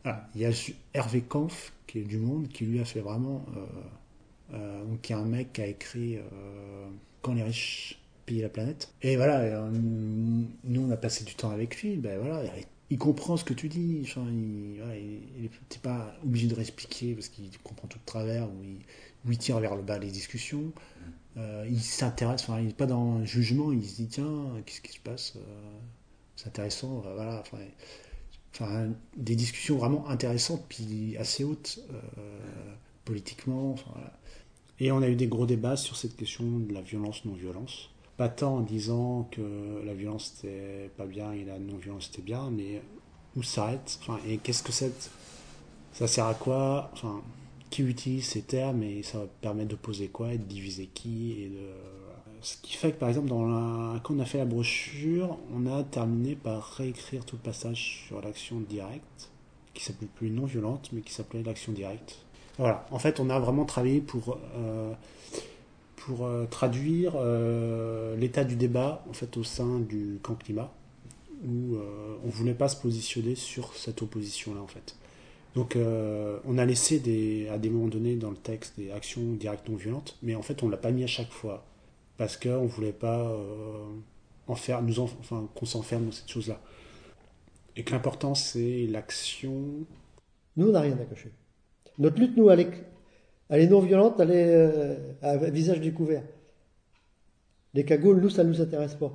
Ah, 0.06 0.22
il 0.36 0.42
y 0.42 0.46
a 0.46 0.52
Hervé 0.94 1.22
Kampf, 1.22 1.74
qui 1.86 2.00
est 2.00 2.04
du 2.04 2.18
Monde, 2.18 2.48
qui 2.48 2.66
lui 2.66 2.80
a 2.82 2.86
fait 2.86 3.02
vraiment. 3.02 3.46
Euh, 3.56 4.56
euh, 4.56 4.84
qui 5.02 5.14
est 5.14 5.16
un 5.16 5.26
mec 5.26 5.54
qui 5.54 5.62
a 5.62 5.68
écrit 5.68 6.18
euh, 6.18 6.22
Quand 7.22 7.34
les 7.34 7.44
riches 7.44 7.98
pillent 8.26 8.42
la 8.42 8.50
planète. 8.50 8.94
Et 9.02 9.16
voilà, 9.16 9.40
euh, 9.40 9.70
nous, 9.72 10.82
on 10.82 10.92
a 10.92 10.98
passé 10.98 11.24
du 11.24 11.36
temps 11.36 11.52
avec 11.52 11.82
lui. 11.82 11.98
Ben 11.98 12.20
voilà, 12.20 12.44
il 12.90 12.98
comprend 12.98 13.38
ce 13.38 13.44
que 13.44 13.54
tu 13.54 13.70
dis. 13.70 14.02
Enfin, 14.04 14.26
il, 14.30 14.78
voilà, 14.78 14.98
il, 14.98 15.50
t'es 15.70 15.80
pas 15.80 16.16
obligé 16.24 16.48
de 16.48 16.56
réexpliquer 16.56 17.14
parce 17.14 17.30
qu'il 17.30 17.50
comprend 17.64 17.88
tout 17.88 18.00
de 18.00 18.06
travers 18.06 18.46
ou 18.46 18.64
il, 18.64 18.78
ou 19.26 19.32
il 19.32 19.38
tire 19.38 19.60
vers 19.60 19.76
le 19.76 19.82
bas 19.82 19.98
les 19.98 20.12
discussions. 20.12 20.72
Euh, 21.38 21.66
il 21.70 21.82
s'intéresse, 21.82 22.44
enfin, 22.44 22.60
il 22.60 22.68
n'est 22.68 22.74
pas 22.74 22.86
dans 22.86 23.18
un 23.18 23.26
jugement. 23.26 23.72
Il 23.72 23.86
se 23.86 23.96
dit 23.96 24.08
tiens, 24.08 24.46
qu'est-ce 24.66 24.82
qui 24.82 24.94
se 24.94 25.00
passe 25.00 25.34
euh, 25.38 25.80
C'est 26.36 26.48
intéressant. 26.48 27.04
voilà. 27.16 27.42
Enfin, 27.42 27.58
enfin, 28.54 28.90
des 29.18 29.36
discussions 29.36 29.78
vraiment 29.78 30.08
intéressantes 30.08 30.64
puis 30.70 31.18
assez 31.18 31.44
hautes 31.44 31.80
euh, 31.92 32.76
politiquement. 33.06 33.72
Enfin, 33.72 33.92
voilà. 33.94 34.14
Et 34.80 34.92
on 34.92 35.02
a 35.02 35.08
eu 35.08 35.16
des 35.16 35.28
gros 35.28 35.46
débats 35.46 35.78
sur 35.78 35.96
cette 35.96 36.16
question 36.16 36.60
de 36.60 36.74
la 36.74 36.82
violence 36.82 37.26
non-violence. 37.26 37.90
Pas 38.18 38.30
tant 38.30 38.58
en 38.58 38.62
disant 38.62 39.28
que 39.32 39.42
la 39.86 39.94
violence 39.94 40.34
c'était 40.36 40.92
pas 40.98 41.06
bien 41.06 41.32
et 41.32 41.44
la 41.44 41.58
non-violence 41.58 42.10
c'était 42.12 42.22
bien, 42.22 42.50
mais 42.52 42.82
où 43.36 43.44
s'arrête 43.44 44.00
enfin, 44.02 44.20
Et 44.28 44.38
qu'est-ce 44.38 44.64
que 44.64 44.72
c'est 44.72 45.10
Ça 45.94 46.08
sert 46.08 46.26
à 46.26 46.36
quoi 46.36 46.92
enfin, 46.94 47.22
Qui 47.70 47.82
utilise 47.84 48.26
ces 48.26 48.44
termes 48.44 48.84
et 48.84 49.02
ça 49.02 49.26
permet 49.42 49.66
d'opposer 49.66 50.10
quoi 50.10 50.34
et 50.34 50.38
de 50.38 50.44
diviser 50.44 50.88
qui 50.94 51.44
et 51.44 51.50
de... 51.50 51.70
Ce 52.42 52.58
qui 52.58 52.76
fait 52.76 52.92
que 52.92 53.00
par 53.00 53.08
exemple, 53.08 53.30
dans 53.30 53.98
quand 54.04 54.16
on 54.16 54.20
a 54.20 54.26
fait 54.26 54.38
la 54.38 54.46
brochure, 54.46 55.38
on 55.56 55.66
a 55.66 55.82
terminé 55.84 56.36
par 56.36 56.62
réécrire 56.74 57.26
tout 57.26 57.38
le 57.38 57.42
passage 57.42 58.04
sur 58.06 58.22
l'action 58.22 58.60
directe, 58.60 59.32
qui 59.74 59.82
s'appelait 59.82 60.10
plus 60.14 60.30
non 60.30 60.46
violente, 60.46 60.90
mais 60.92 61.00
qui 61.00 61.14
s'appelait 61.14 61.42
l'action 61.42 61.72
directe. 61.72 62.18
Voilà, 62.58 62.86
en 62.92 63.00
fait, 63.00 63.22
on 63.22 63.30
a 63.30 63.40
vraiment 63.40 63.64
travaillé 63.64 64.02
pour, 64.02 64.38
euh, 64.56 64.94
pour 66.06 66.26
euh, 66.26 66.46
traduire 66.46 67.14
euh, 67.16 68.16
l'état 68.18 68.44
du 68.44 68.56
débat 68.56 69.04
en 69.10 69.14
fait, 69.14 69.38
au 69.38 69.44
sein 69.44 69.80
du 69.80 70.20
camp 70.22 70.36
climat, 70.36 70.72
où 71.46 71.76
euh, 71.76 72.16
on 72.26 72.30
voulait 72.30 72.54
pas 72.54 72.68
se 72.70 72.76
positionner 72.78 73.36
sur 73.36 73.74
cette 73.76 74.02
opposition-là, 74.02 74.62
en 74.62 74.68
fait. 74.68 74.96
Donc, 75.56 75.76
euh, 75.76 76.40
on 76.46 76.58
a 76.58 76.66
laissé 76.66 77.00
des, 77.00 77.48
à 77.50 77.58
des 77.58 77.70
moments 77.70 77.88
donnés 77.88 78.16
dans 78.16 78.32
le 78.32 78.38
texte 78.38 78.74
des 78.78 78.92
actions 78.92 79.22
directes 79.34 79.70
non 79.70 79.76
violentes, 79.76 80.18
mais 80.24 80.36
en 80.36 80.42
fait, 80.42 80.64
on 80.64 80.70
l'a 80.70 80.78
pas 80.78 80.92
mis 80.92 81.04
à 81.04 81.08
chaque 81.08 81.32
fois, 81.32 81.64
parce 82.18 82.38
qu'on 82.38 82.64
ne 82.64 82.68
voulait 82.68 82.92
pas 82.94 83.32
nous 84.82 85.00
en- 85.00 85.10
enfin, 85.20 85.48
qu'on 85.56 85.66
s'enferme 85.66 86.06
dans 86.06 86.12
cette 86.12 86.30
chose-là. 86.30 86.60
Et 87.76 87.84
que 87.84 87.92
l'important, 87.92 88.36
c'est 88.36 88.88
l'action. 88.88 89.54
Nous, 90.58 90.68
on 90.68 90.72
n'a 90.72 90.82
rien 90.82 90.94
à 90.94 91.06
cacher. 91.06 91.32
Notre 91.98 92.20
lutte, 92.20 92.38
nous, 92.38 92.50
est, 92.50 92.84
elle 93.54 93.62
est 93.62 93.68
non 93.68 93.82
violente, 93.82 94.16
elle 94.20 94.32
est 94.32 94.56
euh, 94.56 94.96
à 95.22 95.38
visage 95.38 95.80
découvert. 95.80 96.24
Les 97.76 97.86
cagoules, 97.86 98.20
nous, 98.20 98.32
ça 98.32 98.44
ne 98.44 98.50
nous 98.50 98.60
intéresse 98.60 98.96
pas. 98.96 99.12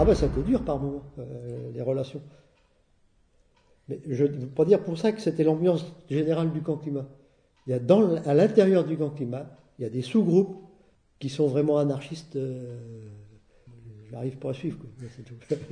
Ah 0.00 0.04
ben, 0.04 0.16
ça 0.16 0.26
été 0.26 0.42
dur 0.42 0.64
par 0.64 0.80
moments, 0.80 1.04
euh, 1.20 1.70
les 1.72 1.80
relations. 1.80 2.22
Mais 3.88 4.00
je 4.08 4.24
ne 4.24 4.38
veux 4.38 4.46
pas 4.48 4.64
dire 4.64 4.82
pour 4.82 4.98
ça 4.98 5.12
que 5.12 5.20
c'était 5.20 5.44
l'ambiance 5.44 5.86
générale 6.10 6.50
du 6.50 6.60
camp 6.60 6.76
climat. 6.76 7.06
Il 7.68 7.70
y 7.70 7.74
a 7.74 8.28
à 8.28 8.34
l'intérieur 8.34 8.84
du 8.84 8.96
camp 8.96 9.10
climat, 9.10 9.46
il 9.78 9.82
y 9.82 9.84
a 9.84 9.90
des 9.90 10.02
sous-groupes 10.02 10.56
qui 11.20 11.28
sont 11.28 11.46
vraiment 11.46 11.78
anarchistes. 11.78 12.34
euh, 12.34 13.11
J'arrive 14.12 14.36
pas 14.36 14.50
à 14.50 14.54
suivre. 14.54 14.78
Quoi. 14.78 14.90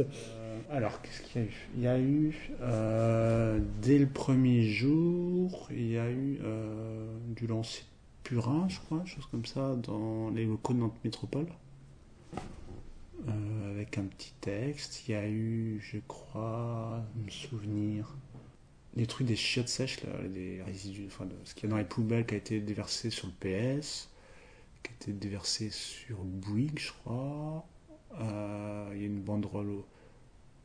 Euh, 0.01 0.61
alors, 0.71 1.03
qu'est-ce 1.03 1.21
qu'il 1.23 1.43
y 1.43 1.45
a 1.45 1.47
eu? 1.47 1.69
Il 1.77 1.83
y 1.83 1.87
a 1.87 2.01
eu, 2.01 2.51
euh, 2.63 3.61
dès 3.83 3.99
le 3.99 4.07
premier 4.07 4.63
jour, 4.63 5.69
il 5.71 5.89
y 5.89 5.99
a 5.99 6.11
eu 6.11 6.39
euh, 6.43 7.19
du 7.37 7.47
lancer 7.47 7.83
de 7.83 8.29
purin, 8.29 8.67
je 8.69 8.79
crois, 8.81 9.05
chose 9.05 9.27
comme 9.31 9.45
ça, 9.45 9.77
dans 9.77 10.31
les 10.31 10.47
locaux 10.47 10.73
de 10.73 10.79
Nantes 10.79 10.99
Métropole. 11.05 11.47
Euh, 13.29 13.71
avec 13.73 13.99
un 13.99 14.05
petit 14.05 14.33
texte. 14.41 15.07
Il 15.07 15.13
y 15.13 15.15
a 15.15 15.29
eu, 15.29 15.79
je 15.83 15.99
crois, 16.09 17.05
me 17.23 17.31
souvenir, 17.31 18.17
des 18.97 19.07
trucs 19.07 19.27
des 19.27 19.37
chiottes 19.37 19.69
sèches, 19.69 19.99
des 20.31 20.63
résidus, 20.63 21.07
enfin, 21.09 21.27
de, 21.27 21.35
ce 21.45 21.55
qu'il 21.55 21.65
y 21.65 21.67
a 21.67 21.71
dans 21.71 21.77
les 21.77 21.85
poubelles 21.85 22.25
qui 22.25 22.35
a 22.35 22.39
été 22.39 22.61
déversé 22.61 23.11
sur 23.11 23.29
le 23.29 23.35
PS, 23.35 24.09
qui 24.83 24.93
a 24.93 24.95
été 24.95 25.13
déversé 25.13 25.71
sur 25.71 26.17
Bouygues, 26.25 26.79
je 26.79 26.93
crois. 26.93 27.67
Euh, 28.19 28.91
il 28.95 29.01
y 29.01 29.05
a 29.05 29.07
une 29.07 29.21
banderole 29.21 29.71
au, 29.71 29.87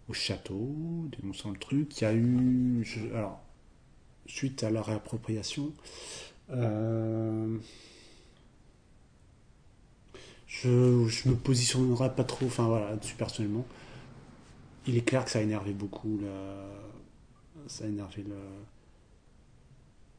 au 0.10 0.14
château, 0.14 1.08
dénonçant 1.20 1.52
le 1.52 1.58
truc. 1.58 2.02
Il 2.02 2.04
y 2.04 2.08
a 2.08 2.14
eu, 2.14 2.86
alors, 3.14 3.42
suite 4.26 4.64
à 4.64 4.72
la 4.72 4.82
réappropriation, 4.82 5.72
euh, 6.52 7.58
je, 10.48 11.08
je 11.08 11.30
me 11.30 11.36
positionnerai 11.36 12.16
pas 12.16 12.24
trop, 12.24 12.46
enfin 12.48 12.68
voilà, 12.68 12.92
là-dessus 12.92 13.16
personnellement. 13.16 13.66
Il 14.88 14.98
est 14.98 15.02
clair 15.02 15.26
que 15.26 15.32
ça 15.32 15.40
a 15.40 15.42
énervé 15.42 15.74
beaucoup, 15.74 16.20
la, 16.22 16.66
ça 17.68 17.86
a 17.86 17.88
énervé 17.88 18.24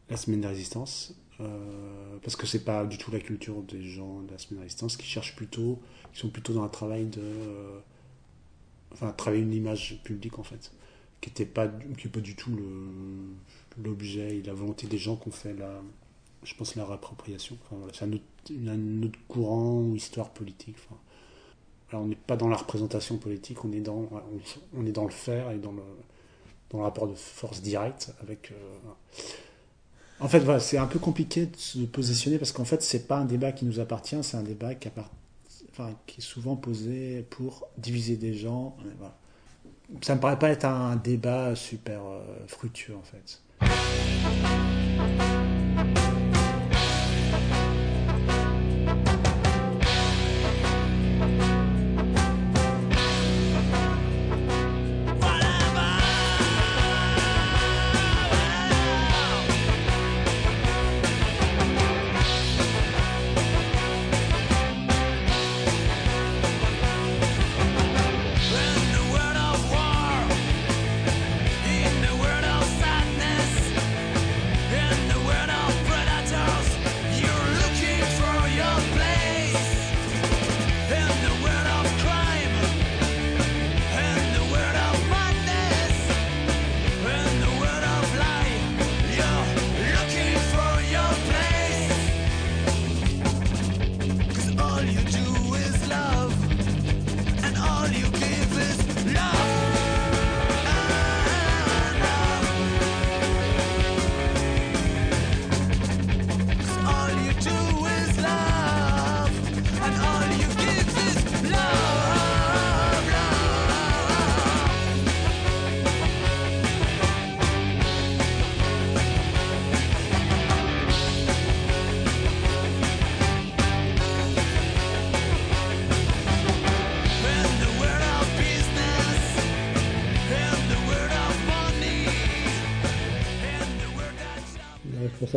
la 0.09 0.17
semaine 0.17 0.41
de 0.41 0.49
résistance, 0.49 1.15
euh, 1.40 2.16
parce 2.22 2.37
que 2.37 2.46
c'est 2.46 2.64
pas 2.64 2.85
du 2.87 2.96
tout 2.99 3.11
la 3.11 3.20
culture 3.20 3.62
des 3.62 3.83
gens 3.83 4.20
de 4.22 4.33
la 4.33 4.38
semaine 4.38 4.59
de 4.59 4.62
résistance 4.62 4.96
qui 4.96 5.07
cherchent 5.07 5.37
plutôt, 5.37 5.81
qui 6.12 6.20
sont 6.20 6.31
plutôt 6.31 6.55
dans 6.55 6.62
un 6.62 6.68
travail 6.68 7.07
de, 7.07 7.20
euh, 7.20 7.79
enfin, 8.92 9.12
travailler 9.12 9.42
une 9.42 9.53
image 9.53 10.01
publique 10.03 10.38
en 10.38 10.42
fait, 10.42 10.72
qui 11.20 11.31
était 11.31 11.44
pas, 11.44 11.68
pas 11.68 12.20
du 12.20 12.37
tout 12.37 12.59
l'objet 13.83 14.38
et 14.38 14.42
la 14.42 14.55
volonté 14.55 14.87
des 14.87 14.99
gens 14.99 15.16
qu'on 15.16 15.31
fait 15.31 15.55
la, 15.55 15.83
je 16.42 16.55
pense 16.55 16.75
la 16.75 16.87
réappropriation. 16.87 17.59
C'est 17.92 18.05
un 18.05 18.12
autre, 18.12 19.18
courant 19.29 19.81
ou 19.81 19.94
histoire 19.94 20.31
politique. 20.31 20.77
Voilà, 21.90 22.05
on 22.05 22.09
n'est 22.09 22.16
pas 22.16 22.37
dans 22.37 22.49
la 22.49 22.57
représentation 22.57 23.18
politique, 23.18 23.64
on 23.64 23.72
est 23.72 23.81
dans, 23.81 24.09
on, 24.75 24.87
est 24.87 24.92
dans 24.92 25.05
le 25.05 25.11
faire 25.11 25.51
et 25.51 25.59
dans 25.59 25.72
le, 25.72 25.83
dans 26.70 26.79
le 26.79 26.85
rapport 26.85 27.07
de 27.07 27.14
force 27.14 27.61
direct 27.61 28.14
avec. 28.22 28.53
euh. 28.53 28.90
En 30.19 30.29
fait, 30.29 30.59
c'est 30.61 30.79
un 30.79 30.87
peu 30.87 30.99
compliqué 30.99 31.47
de 31.47 31.57
se 31.57 31.79
positionner 31.81 32.39
parce 32.39 32.53
qu'en 32.53 32.65
fait, 32.65 32.83
c'est 32.83 33.07
pas 33.07 33.19
un 33.19 33.27
débat 33.27 33.53
qui 33.53 33.67
nous 33.67 33.81
appartient, 33.81 34.17
c'est 34.23 34.37
un 34.37 34.43
débat 34.43 34.75
qui, 34.75 34.89
est 34.89 36.21
souvent 36.21 36.57
posé 36.57 37.27
pour 37.29 37.69
diviser 37.77 38.17
des 38.17 38.35
gens. 38.35 38.77
Et 38.81 38.95
voilà. 38.99 39.15
Ça 40.01 40.15
me 40.15 40.21
paraît 40.21 40.39
pas 40.39 40.49
être 40.51 40.65
un 40.65 40.97
débat 40.97 41.55
super 41.55 42.01
euh, 42.05 42.21
fructueux 42.49 42.97
en 42.97 43.03
fait. 43.03 43.43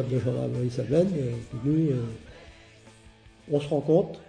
De 0.08 0.20
gendarmerie 0.20 0.70
Sabane, 0.70 1.08
euh, 1.18 1.68
euh, 1.68 2.06
on 3.52 3.60
se 3.60 3.68
rend 3.68 3.82
compte, 3.82 4.20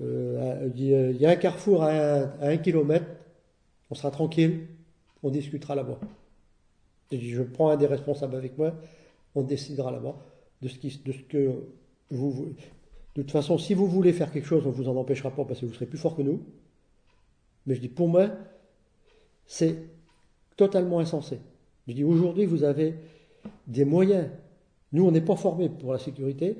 euh, 0.00 0.68
il 0.76 1.16
y 1.20 1.26
a 1.26 1.30
un 1.30 1.36
carrefour 1.36 1.82
à, 1.84 1.90
un- 2.40 2.56
kilomètre, 2.56 3.06
on 3.90 3.94
sera 3.94 4.10
tranquille, 4.10 4.66
on 5.22 5.30
discutera 5.30 5.74
là-bas. 5.74 5.98
Je 7.12 7.42
prends 7.42 7.68
un 7.70 7.76
des 7.76 7.86
responsables 7.86 8.34
avec 8.34 8.58
moi, 8.58 8.74
on 9.34 9.42
décidera 9.42 9.90
là-bas 9.92 10.16
de 10.62 10.68
ce, 10.68 10.78
qui, 10.78 11.00
de 11.04 11.12
ce 11.12 11.18
que 11.20 11.50
vous, 12.10 12.30
vous- 12.30 12.54
De 13.14 13.22
toute 13.22 13.30
façon, 13.30 13.58
si 13.58 13.74
vous 13.74 13.86
voulez 13.86 14.12
faire 14.12 14.32
quelque 14.32 14.46
chose, 14.46 14.66
on 14.66 14.70
vous 14.70 14.88
en 14.88 14.96
empêchera 14.96 15.30
pas 15.30 15.44
parce 15.44 15.60
que 15.60 15.66
vous 15.66 15.74
serez 15.74 15.86
plus 15.86 15.98
fort 15.98 16.16
que 16.16 16.22
nous. 16.22 16.40
Mais 17.66 17.74
je 17.74 17.80
dis, 17.80 17.88
pour 17.88 18.08
moi, 18.08 18.30
c'est 19.46 19.76
totalement 20.56 20.98
insensé. 20.98 21.38
Je 21.86 21.92
dis, 21.92 22.04
aujourd'hui, 22.04 22.46
vous 22.46 22.64
avez 22.64 22.94
des 23.66 23.84
moyens. 23.84 24.28
Nous, 24.92 25.04
on 25.06 25.10
n'est 25.10 25.20
pas 25.20 25.36
formés 25.36 25.68
pour 25.68 25.92
la 25.92 25.98
sécurité. 25.98 26.56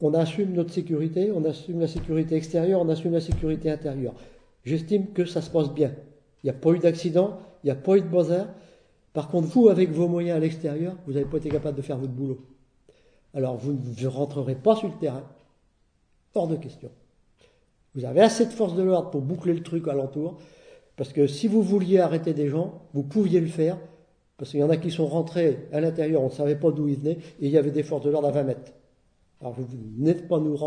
On 0.00 0.12
assume 0.14 0.52
notre 0.52 0.72
sécurité, 0.72 1.30
on 1.32 1.44
assume 1.44 1.80
la 1.80 1.88
sécurité 1.88 2.34
extérieure, 2.34 2.80
on 2.80 2.88
assume 2.88 3.12
la 3.12 3.20
sécurité 3.20 3.70
intérieure. 3.70 4.14
J'estime 4.64 5.12
que 5.12 5.24
ça 5.24 5.40
se 5.40 5.50
passe 5.50 5.72
bien. 5.72 5.92
Il 6.42 6.46
n'y 6.46 6.50
a 6.50 6.54
pas 6.54 6.72
eu 6.72 6.78
d'accident, 6.78 7.38
il 7.62 7.68
n'y 7.68 7.70
a 7.70 7.76
pas 7.76 7.96
eu 7.96 8.02
de 8.02 8.08
bazar. 8.08 8.48
Par 9.12 9.28
contre, 9.28 9.48
vous, 9.48 9.68
avec 9.68 9.90
vos 9.90 10.08
moyens 10.08 10.36
à 10.36 10.40
l'extérieur, 10.40 10.96
vous 11.06 11.12
n'avez 11.12 11.24
pas 11.24 11.38
été 11.38 11.48
capable 11.48 11.76
de 11.76 11.82
faire 11.82 11.96
votre 11.96 12.12
boulot. 12.12 12.44
Alors, 13.32 13.56
vous 13.56 13.72
ne 13.72 14.06
rentrerez 14.06 14.54
pas 14.54 14.76
sur 14.76 14.88
le 14.88 14.94
terrain. 14.94 15.24
Hors 16.34 16.48
de 16.48 16.56
question. 16.56 16.90
Vous 17.94 18.04
avez 18.04 18.20
assez 18.20 18.44
de 18.46 18.50
force 18.50 18.74
de 18.74 18.82
l'ordre 18.82 19.10
pour 19.10 19.22
boucler 19.22 19.54
le 19.54 19.62
truc 19.62 19.86
alentour. 19.88 20.38
Parce 20.96 21.12
que 21.12 21.26
si 21.26 21.48
vous 21.48 21.62
vouliez 21.62 22.00
arrêter 22.00 22.34
des 22.34 22.48
gens, 22.48 22.82
vous 22.92 23.02
pouviez 23.02 23.40
le 23.40 23.46
faire. 23.46 23.78
Parce 24.36 24.50
qu'il 24.50 24.60
y 24.60 24.62
en 24.62 24.70
a 24.70 24.76
qui 24.76 24.90
sont 24.90 25.06
rentrés 25.06 25.68
à 25.72 25.80
l'intérieur, 25.80 26.22
on 26.22 26.26
ne 26.26 26.32
savait 26.32 26.56
pas 26.56 26.70
d'où 26.70 26.88
ils 26.88 26.98
venaient, 26.98 27.18
et 27.40 27.46
il 27.46 27.50
y 27.50 27.58
avait 27.58 27.70
des 27.70 27.82
forces 27.82 28.04
de 28.04 28.10
l'ordre 28.10 28.28
à 28.28 28.32
20 28.32 28.42
mètres. 28.42 28.72
Alors 29.40 29.52
vous 29.52 29.66
n'êtes 29.98 30.26
pas 30.26 30.40
nous, 30.40 30.58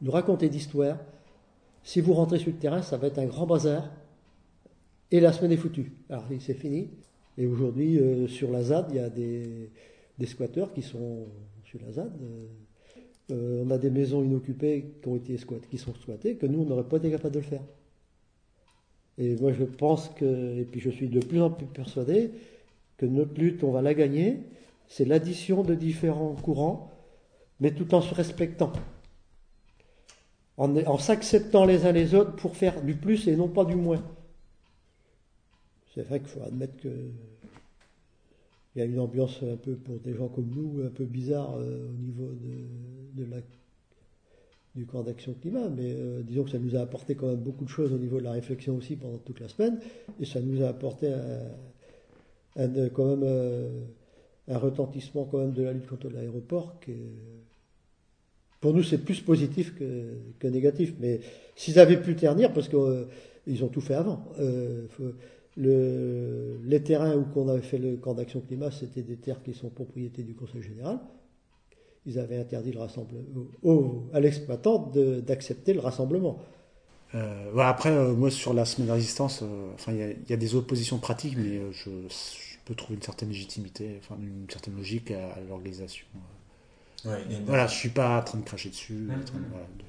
nous 0.00 0.10
raconter 0.10 0.48
d'histoire. 0.48 0.98
Si 1.84 2.00
vous 2.00 2.14
rentrez 2.14 2.38
sur 2.38 2.50
le 2.50 2.58
terrain, 2.58 2.82
ça 2.82 2.96
va 2.96 3.08
être 3.08 3.18
un 3.18 3.26
grand 3.26 3.46
bazar. 3.46 3.90
Et 5.10 5.20
la 5.20 5.32
semaine 5.32 5.52
est 5.52 5.56
foutue. 5.56 5.92
Alors 6.08 6.24
c'est 6.40 6.54
fini. 6.54 6.90
Et 7.38 7.46
aujourd'hui, 7.46 7.98
euh, 7.98 8.26
sur 8.28 8.50
la 8.50 8.62
ZAD, 8.62 8.86
il 8.90 8.96
y 8.96 8.98
a 8.98 9.10
des, 9.10 9.70
des 10.18 10.26
squatteurs 10.26 10.72
qui 10.72 10.82
sont 10.82 11.26
sur 11.64 11.80
la 11.84 11.92
ZAD. 11.92 12.12
euh, 12.22 12.46
euh, 13.30 13.64
on 13.64 13.70
a 13.70 13.78
des 13.78 13.90
maisons 13.90 14.22
inoccupées 14.22 14.94
qui 15.00 15.08
ont 15.08 15.16
été 15.16 15.36
squattées, 15.38 15.68
qui 15.68 15.78
sont 15.78 15.94
squattées, 15.94 16.36
que 16.36 16.46
nous, 16.46 16.62
on 16.62 16.64
n'aurait 16.64 16.88
pas 16.88 16.96
été 16.96 17.10
capable 17.10 17.34
de 17.34 17.40
le 17.40 17.44
faire. 17.44 17.62
Et 19.18 19.36
moi, 19.36 19.52
je 19.52 19.64
pense 19.64 20.08
que, 20.08 20.58
et 20.58 20.64
puis 20.64 20.80
je 20.80 20.90
suis 20.90 21.08
de 21.08 21.20
plus 21.20 21.40
en 21.40 21.50
plus 21.50 21.66
persuadé 21.66 22.32
que 23.02 23.06
notre 23.06 23.34
lutte, 23.34 23.64
on 23.64 23.72
va 23.72 23.82
la 23.82 23.94
gagner. 23.94 24.38
C'est 24.86 25.04
l'addition 25.04 25.64
de 25.64 25.74
différents 25.74 26.36
courants, 26.36 26.92
mais 27.58 27.72
tout 27.72 27.94
en 27.94 28.00
se 28.00 28.14
respectant. 28.14 28.72
En, 30.56 30.98
s'acceptant 30.98 31.64
les 31.64 31.84
uns 31.84 31.90
les 31.90 32.14
autres 32.14 32.36
pour 32.36 32.56
faire 32.56 32.80
du 32.82 32.94
plus 32.94 33.26
et 33.26 33.34
non 33.34 33.48
pas 33.48 33.64
du 33.64 33.74
moins. 33.74 34.04
C'est 35.92 36.02
vrai 36.02 36.20
qu'il 36.20 36.28
faut 36.28 36.42
admettre 36.42 36.76
que 36.76 36.88
il 38.74 38.78
y 38.78 38.82
a 38.82 38.84
une 38.84 39.00
ambiance 39.00 39.40
un 39.42 39.56
peu 39.56 39.74
pour 39.74 39.98
des 39.98 40.14
gens 40.14 40.28
comme 40.28 40.48
nous, 40.48 40.82
un 40.86 40.90
peu 40.90 41.04
bizarre 41.04 41.56
euh, 41.56 41.90
au 41.90 41.98
niveau 41.98 42.30
de, 43.14 43.24
la, 43.24 43.38
du 44.74 44.86
camp 44.86 45.02
d'action 45.02 45.34
climat, 45.34 45.68
mais 45.68 45.92
euh, 45.92 46.22
disons 46.22 46.44
que 46.44 46.50
ça 46.50 46.58
nous 46.58 46.74
a 46.76 46.80
apporté 46.80 47.14
quand 47.14 47.26
même 47.26 47.42
beaucoup 47.42 47.64
de 47.64 47.68
choses 47.68 47.92
au 47.92 47.98
niveau 47.98 48.18
de 48.18 48.24
la 48.24 48.32
réflexion 48.32 48.76
aussi 48.76 48.96
pendant 48.96 49.18
toute 49.18 49.40
la 49.40 49.48
semaine, 49.48 49.78
et 50.20 50.24
ça 50.24 50.40
nous 50.40 50.62
a 50.62 50.68
apporté 50.68 51.12
un, 52.56 52.74
euh, 52.76 52.88
quand 52.92 53.04
même 53.06 53.22
euh, 53.24 53.84
un 54.48 54.58
retentissement 54.58 55.24
quand 55.30 55.38
même 55.38 55.52
de 55.52 55.62
la 55.62 55.72
lutte 55.72 55.86
contre 55.86 56.08
l'aéroport 56.10 56.78
qui 56.80 56.90
est- 56.92 56.96
pour 58.60 58.72
nous 58.74 58.82
c'est 58.82 58.98
plus 58.98 59.20
positif 59.20 59.74
que, 59.76 60.14
que 60.38 60.46
négatif, 60.46 60.94
mais 61.00 61.20
s'ils 61.56 61.78
avaient 61.78 62.00
pu 62.00 62.14
ternir, 62.14 62.52
parce 62.52 62.68
qu'ils 62.68 63.64
ont 63.64 63.68
tout 63.68 63.80
fait 63.80 63.94
avant, 63.94 64.24
euh, 64.38 64.86
les 65.56 66.82
terrains 66.82 67.16
où 67.16 67.26
on 67.36 67.48
avait 67.48 67.60
fait 67.62 67.78
le 67.78 67.96
camp 67.96 68.14
d'action 68.14 68.40
climat, 68.40 68.70
c'était 68.70 69.02
des 69.02 69.16
terres 69.16 69.42
qui 69.42 69.52
sont 69.52 69.68
propriété 69.68 70.22
du 70.22 70.34
Conseil 70.34 70.62
général. 70.62 70.98
Ils 72.06 72.18
avaient 72.18 72.36
interdit 72.38 72.72
le 72.72 72.78
rassemblement, 72.80 73.24
au- 73.62 74.04
à 74.12 74.20
l'exploitant 74.20 74.90
d'accepter 75.26 75.72
le 75.74 75.80
rassemblement. 75.80 76.38
Euh, 77.14 77.50
voilà, 77.52 77.68
après, 77.70 77.90
euh, 77.90 78.14
moi, 78.14 78.30
sur 78.30 78.54
la 78.54 78.64
semaine 78.64 78.88
de 78.88 78.92
résistance, 78.92 79.42
euh, 79.42 79.70
enfin, 79.74 79.92
il 79.92 79.98
y, 79.98 80.02
a- 80.02 80.10
il 80.12 80.30
y 80.30 80.32
a 80.32 80.36
des 80.36 80.54
oppositions 80.54 80.98
pratiques, 80.98 81.36
mais 81.36 81.58
euh, 81.58 81.70
je, 81.72 81.90
je 82.08 82.56
peux 82.64 82.74
trouver 82.74 82.94
une 82.96 83.02
certaine 83.02 83.28
légitimité, 83.28 83.98
enfin, 83.98 84.16
une 84.20 84.46
certaine 84.50 84.76
logique 84.76 85.10
à, 85.10 85.32
à 85.34 85.40
l'organisation. 85.40 86.06
Ouais, 87.04 87.24
Voilà, 87.46 87.66
je 87.66 87.74
suis 87.74 87.88
pas 87.90 88.18
en 88.18 88.22
train 88.24 88.38
de 88.38 88.44
cracher 88.44 88.70
dessus. 88.70 89.08
En 89.10 89.24
train 89.24 89.38
de- 89.38 89.44
voilà, 89.50 89.66
de- 89.78 89.84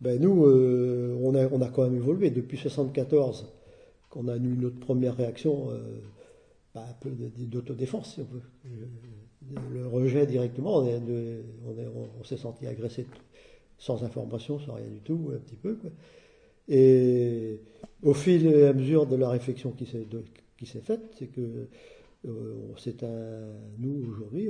Ben 0.00 0.20
nous, 0.20 0.44
euh, 0.46 1.18
on, 1.22 1.34
a, 1.34 1.46
on 1.48 1.60
a 1.60 1.68
quand 1.68 1.82
même 1.84 1.96
évolué 1.96 2.30
depuis 2.30 2.56
74, 2.56 3.46
qu'on 4.10 4.28
a 4.28 4.36
eu 4.36 4.40
notre 4.40 4.78
première 4.78 5.16
réaction, 5.16 5.70
euh, 5.70 6.00
ben, 6.74 6.82
un 6.82 6.94
peu 7.00 7.10
d'autodéfense, 7.10 8.14
si 8.14 8.20
on 8.22 8.24
veut. 8.34 8.42
Le 9.72 9.86
rejet 9.86 10.26
directement, 10.26 10.78
on 10.78 12.24
s'est 12.24 12.36
senti 12.36 12.66
agressé 12.66 13.06
sans 13.78 14.04
information, 14.04 14.58
sans 14.58 14.74
rien 14.74 14.88
du 14.88 15.00
tout, 15.00 15.30
un 15.34 15.38
petit 15.38 15.56
peu. 15.56 15.76
quoi. 15.76 15.90
Et 16.68 17.60
au 18.02 18.14
fil 18.14 18.46
et 18.46 18.66
à 18.66 18.72
mesure 18.72 19.06
de 19.06 19.16
la 19.16 19.30
réflexion 19.30 19.72
qui 19.72 19.86
s'est 19.86 20.80
faite, 20.80 21.14
c'est 21.18 21.28
que 21.28 21.68
euh, 22.26 22.72
c'est 22.76 23.02
un 23.02 23.54
nous 23.78 24.04
aujourd'hui, 24.10 24.48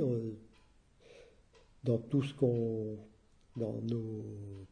dans 1.83 1.97
tout 1.97 2.23
ce 2.23 2.33
qu'on 2.33 2.97
dans 3.55 3.81
nos 3.81 4.23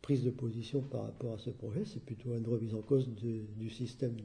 prises 0.01 0.23
de 0.23 0.29
position 0.29 0.81
par 0.81 1.03
rapport 1.03 1.33
à 1.33 1.37
ce 1.37 1.49
projet, 1.49 1.83
c'est 1.85 2.03
plutôt 2.03 2.35
une 2.35 2.47
remise 2.47 2.73
en 2.73 2.81
cause 2.81 3.09
du 3.09 3.69
système 3.69 4.15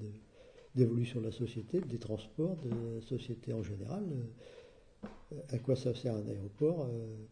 d'évolution 0.75 1.21
de 1.21 1.27
la 1.27 1.33
société, 1.33 1.81
des 1.81 1.99
transports, 1.99 2.57
de 2.57 2.71
la 2.71 3.01
société 3.03 3.53
en 3.53 3.62
général. 3.62 4.05
Euh, 4.12 5.40
À 5.51 5.59
quoi 5.59 5.77
ça 5.77 5.95
sert 5.95 6.14
un 6.14 6.27
aéroport 6.29 6.87
euh, 6.90 7.27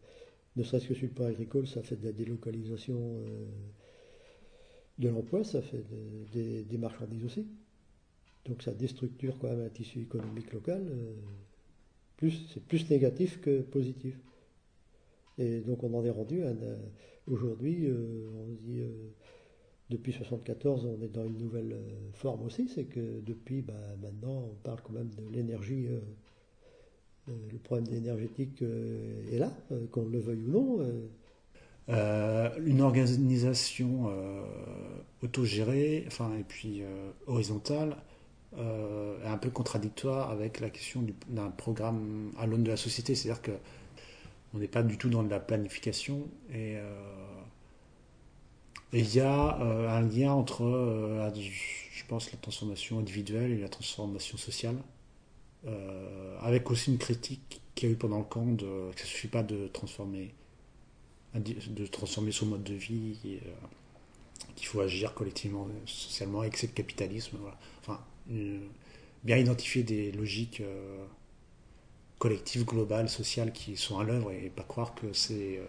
Ne 0.55 0.63
serait-ce 0.63 0.87
que 0.87 0.93
sur 0.93 1.07
le 1.07 1.13
plan 1.13 1.25
agricole, 1.25 1.67
ça 1.67 1.81
fait 1.81 1.95
de 1.95 2.05
la 2.05 2.11
délocalisation 2.11 2.97
euh, 2.99 3.45
de 4.99 5.09
l'emploi, 5.09 5.43
ça 5.43 5.61
fait 5.61 5.83
de- 6.33 6.63
des, 6.63 6.77
marchandises 6.77 7.23
aussi. 7.25 7.47
Donc 8.45 8.61
ça 8.61 8.73
déstructure 8.73 9.37
quand 9.39 9.49
même 9.49 9.61
un 9.65 9.69
tissu 9.69 10.01
économique 10.01 10.51
local. 10.51 10.87
euh, 10.89 11.13
plus, 12.17 12.47
c'est 12.53 12.63
plus 12.63 12.89
négatif 12.89 13.39
que 13.41 13.61
positif. 13.61 14.15
Et 15.37 15.61
donc 15.61 15.83
on 15.83 15.93
en 15.93 16.03
est 16.05 16.09
rendu 16.11 16.43
aujourd'hui, 17.25 17.85
euh, 17.87 18.29
on 18.47 18.53
dit 18.53 18.81
euh, 18.81 18.91
depuis 19.89 20.11
74, 20.13 20.85
on 20.85 21.01
est 21.01 21.07
dans 21.07 21.25
une 21.25 21.37
nouvelle 21.37 21.77
forme 22.13 22.43
aussi, 22.43 22.67
c'est 22.67 22.85
que 22.85 23.21
depuis 23.21 23.61
bah, 23.61 23.73
maintenant, 24.01 24.49
on 24.51 24.55
parle 24.63 24.81
quand 24.83 24.93
même 24.93 25.09
de 25.09 25.33
l'énergie. 25.33 25.87
Euh, 27.31 27.49
le 27.51 27.57
problème 27.59 27.93
énergétique 27.95 28.61
euh, 28.61 29.31
est 29.31 29.37
là, 29.39 29.51
euh, 29.71 29.87
qu'on 29.91 30.05
le 30.07 30.19
veuille 30.19 30.43
ou 30.47 30.51
non. 30.51 30.79
une 32.65 32.81
organisation 32.81 34.09
autogérée, 35.23 36.03
enfin, 36.07 36.31
et 36.39 36.43
puis 36.43 36.83
horizontale, 37.27 37.97
est 38.57 39.27
un 39.27 39.37
peu 39.37 39.49
contradictoire 39.49 40.29
avec 40.31 40.59
la 40.59 40.69
question 40.69 41.01
du- 41.01 41.15
d'un 41.29 41.49
programme 41.51 42.31
à 42.37 42.45
l'aune 42.47 42.63
de 42.63 42.69
la 42.71 42.77
société. 42.77 43.15
C'est-à-dire 43.15 43.41
que 43.41 43.51
on 44.53 44.59
n'est 44.59 44.67
pas 44.67 44.83
du 44.83 44.97
tout 44.97 45.09
dans 45.09 45.23
de 45.23 45.29
la 45.29 45.39
planification 45.39 46.27
et 46.53 46.77
il 48.93 49.15
y 49.15 49.19
a 49.21 49.55
un 49.57 50.01
lien 50.01 50.31
entre, 50.33 50.63
je 51.93 52.05
pense, 52.07 52.31
la 52.31 52.37
transformation 52.37 52.99
individuelle 52.99 53.51
et 53.51 53.57
la 53.57 53.69
transformation 53.69 54.37
sociale, 54.37 54.75
euh, 55.65 56.37
avec 56.41 56.69
aussi 56.71 56.91
une 56.91 56.97
critique 56.97 57.61
qu'il 57.75 57.89
y 57.89 57.91
a 57.91 57.93
eu 57.93 57.97
pendant 57.97 58.19
le 58.19 58.23
camp 58.23 58.45
de 58.45 58.91
que 58.91 58.99
ça 58.99 59.05
ne 59.05 59.09
suffit 59.09 59.27
pas 59.27 59.43
de 59.43 59.67
transformer 59.67 60.33
de 61.33 61.85
transformer 61.85 62.33
son 62.33 62.47
mode 62.47 62.63
de 62.63 62.73
vie, 62.73 63.17
euh, 63.25 63.51
qu'il 64.55 64.67
faut 64.67 64.81
agir 64.81 65.13
collectivement, 65.13 65.65
socialement, 65.85 66.43
c'est 66.53 66.67
le 66.67 66.73
capitalisme. 66.73 67.37
Voilà. 67.39 67.57
Enfin, 67.79 68.03
euh, 68.31 68.59
bien 69.23 69.37
identifier 69.37 69.83
des 69.83 70.11
logiques 70.11 70.61
collectives, 72.19 72.65
globales, 72.65 73.07
sociales 73.09 73.53
qui 73.53 73.77
sont 73.77 73.97
à 73.97 74.03
l'œuvre 74.03 74.31
et 74.31 74.49
pas 74.49 74.63
croire 74.63 74.93
que 74.93 75.13
c'est 75.13 75.61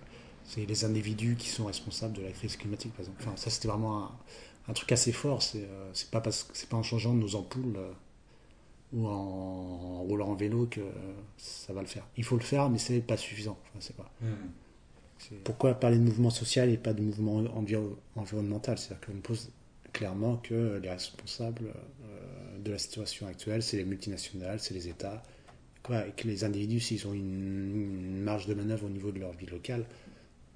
c'est 0.44 0.66
les 0.66 0.84
individus 0.84 1.36
qui 1.36 1.48
sont 1.48 1.66
responsables 1.66 2.14
de 2.14 2.22
la 2.22 2.30
crise 2.30 2.56
climatique, 2.56 2.92
par 2.92 3.00
exemple. 3.00 3.22
Enfin, 3.22 3.36
ça, 3.36 3.50
c'était 3.50 3.68
vraiment 3.68 4.10
un, 4.68 4.72
truc 4.72 4.92
assez 4.92 5.12
fort. 5.12 5.42
C'est 5.42 5.64
euh, 5.64 5.92
pas, 6.10 6.20
parce 6.20 6.44
pas 6.68 6.76
en 6.76 6.82
changeant 6.82 7.14
nos 7.14 7.34
ampoules 7.34 7.78
ou 8.92 9.06
en, 9.06 10.02
roulant 10.02 10.28
en 10.28 10.34
vélo 10.34 10.66
que 10.66 10.80
euh, 10.80 10.90
ça 11.36 11.72
va 11.72 11.80
le 11.80 11.86
faire. 11.86 12.06
Il 12.16 12.24
faut 12.24 12.36
le 12.36 12.42
faire, 12.42 12.68
mais 12.70 12.78
c'est 12.78 13.00
pas 13.00 13.16
suffisant. 13.16 13.58
Enfin, 13.62 13.78
c'est 13.80 13.96
pas. 13.96 14.10
Mhm. 14.20 14.50
Pourquoi 15.44 15.74
parler 15.74 15.98
de 15.98 16.02
mouvement 16.02 16.30
social 16.30 16.68
et 16.68 16.76
pas 16.76 16.92
de 16.92 17.00
mouvement 17.00 17.40
enviro- 17.42 17.96
environnemental? 18.16 18.76
C'est-à-dire 18.76 19.06
qu'on 19.06 19.20
pose 19.20 19.50
clairement 19.92 20.36
que 20.38 20.78
les 20.82 20.90
responsables 20.90 21.66
euh, 21.66 22.58
de 22.58 22.70
la 22.72 22.78
situation 22.78 23.26
actuelle, 23.28 23.62
c'est 23.62 23.76
les 23.76 23.84
multinationales, 23.84 24.58
c'est 24.58 24.74
les 24.74 24.88
États, 24.88 25.22
quoi, 25.84 26.06
et 26.06 26.10
que 26.10 26.26
les 26.26 26.42
individus, 26.44 26.80
s'ils 26.80 27.06
ont 27.06 27.12
une, 27.12 27.22
une 27.22 28.20
marge 28.20 28.46
de 28.46 28.54
manœuvre 28.54 28.86
au 28.86 28.90
niveau 28.90 29.12
de 29.12 29.20
leur 29.20 29.32
vie 29.32 29.46
locale, 29.46 29.84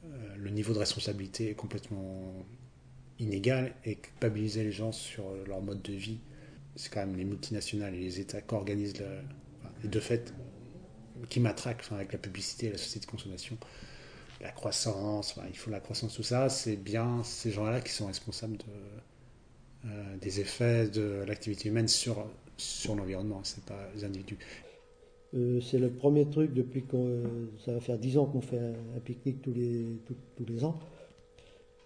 euh, 0.05 0.09
le 0.37 0.51
niveau 0.51 0.73
de 0.75 0.79
responsabilité 0.81 1.51
est 1.51 1.55
complètement 1.55 2.35
inégal 3.19 3.73
et 3.85 3.95
culpabiliser 3.97 4.65
les 4.65 4.73
gens 4.73 4.91
sur 4.93 5.25
leur 5.47 5.61
mode 5.63 5.81
de 5.83 5.93
vie, 5.93 6.19
c'est 6.77 6.93
quand 6.93 7.01
même 7.01 7.17
les 7.17 7.25
multinationales 7.25 7.95
et 7.95 8.01
les 8.01 8.21
États 8.21 8.41
qui 8.41 8.55
organisent 8.55 8.99
le, 8.99 9.07
enfin, 9.61 9.75
et 9.85 9.89
de 9.89 10.01
fait 10.01 10.35
qui 11.29 11.41
matraquent 11.41 11.91
avec 11.93 12.13
la 12.13 12.19
publicité 12.19 12.67
et 12.67 12.71
la 12.71 12.79
société 12.79 13.07
de 13.07 13.11
consommation. 13.11 13.57
La 14.43 14.53
croissance, 14.53 15.35
il 15.49 15.57
faut 15.57 15.71
la 15.71 15.81
croissance, 15.81 16.15
tout 16.15 16.23
ça, 16.23 16.51
c'est 16.51 16.77
bien 16.77 17.23
ces 17.25 17.51
gens-là 17.51 17.81
qui 17.81 17.91
sont 17.91 18.07
responsables 18.07 18.59
euh, 19.87 20.17
des 20.21 20.41
effets 20.41 20.89
de 20.89 21.25
l'activité 21.27 21.71
humaine 21.71 21.89
sur, 21.89 22.27
sur 22.59 22.95
l'environnement, 22.95 23.41
c'est 23.45 23.65
pas 23.65 23.89
les 23.95 24.05
individus. 24.05 24.39
Euh, 25.35 25.61
c'est 25.61 25.79
le 25.79 25.91
premier 25.91 26.29
truc 26.29 26.53
depuis 26.53 26.83
qu'on 26.83 27.07
euh, 27.07 27.51
ça 27.65 27.73
va 27.73 27.81
faire 27.81 27.99
dix 27.99 28.17
ans 28.19 28.27
qu'on 28.27 28.41
fait 28.41 28.59
un, 28.59 29.01
pique-nique 29.05 29.43
tous 29.43 29.53
les 29.53 29.99
tous 30.07 30.45
les 30.47 30.65
ans 30.65 30.79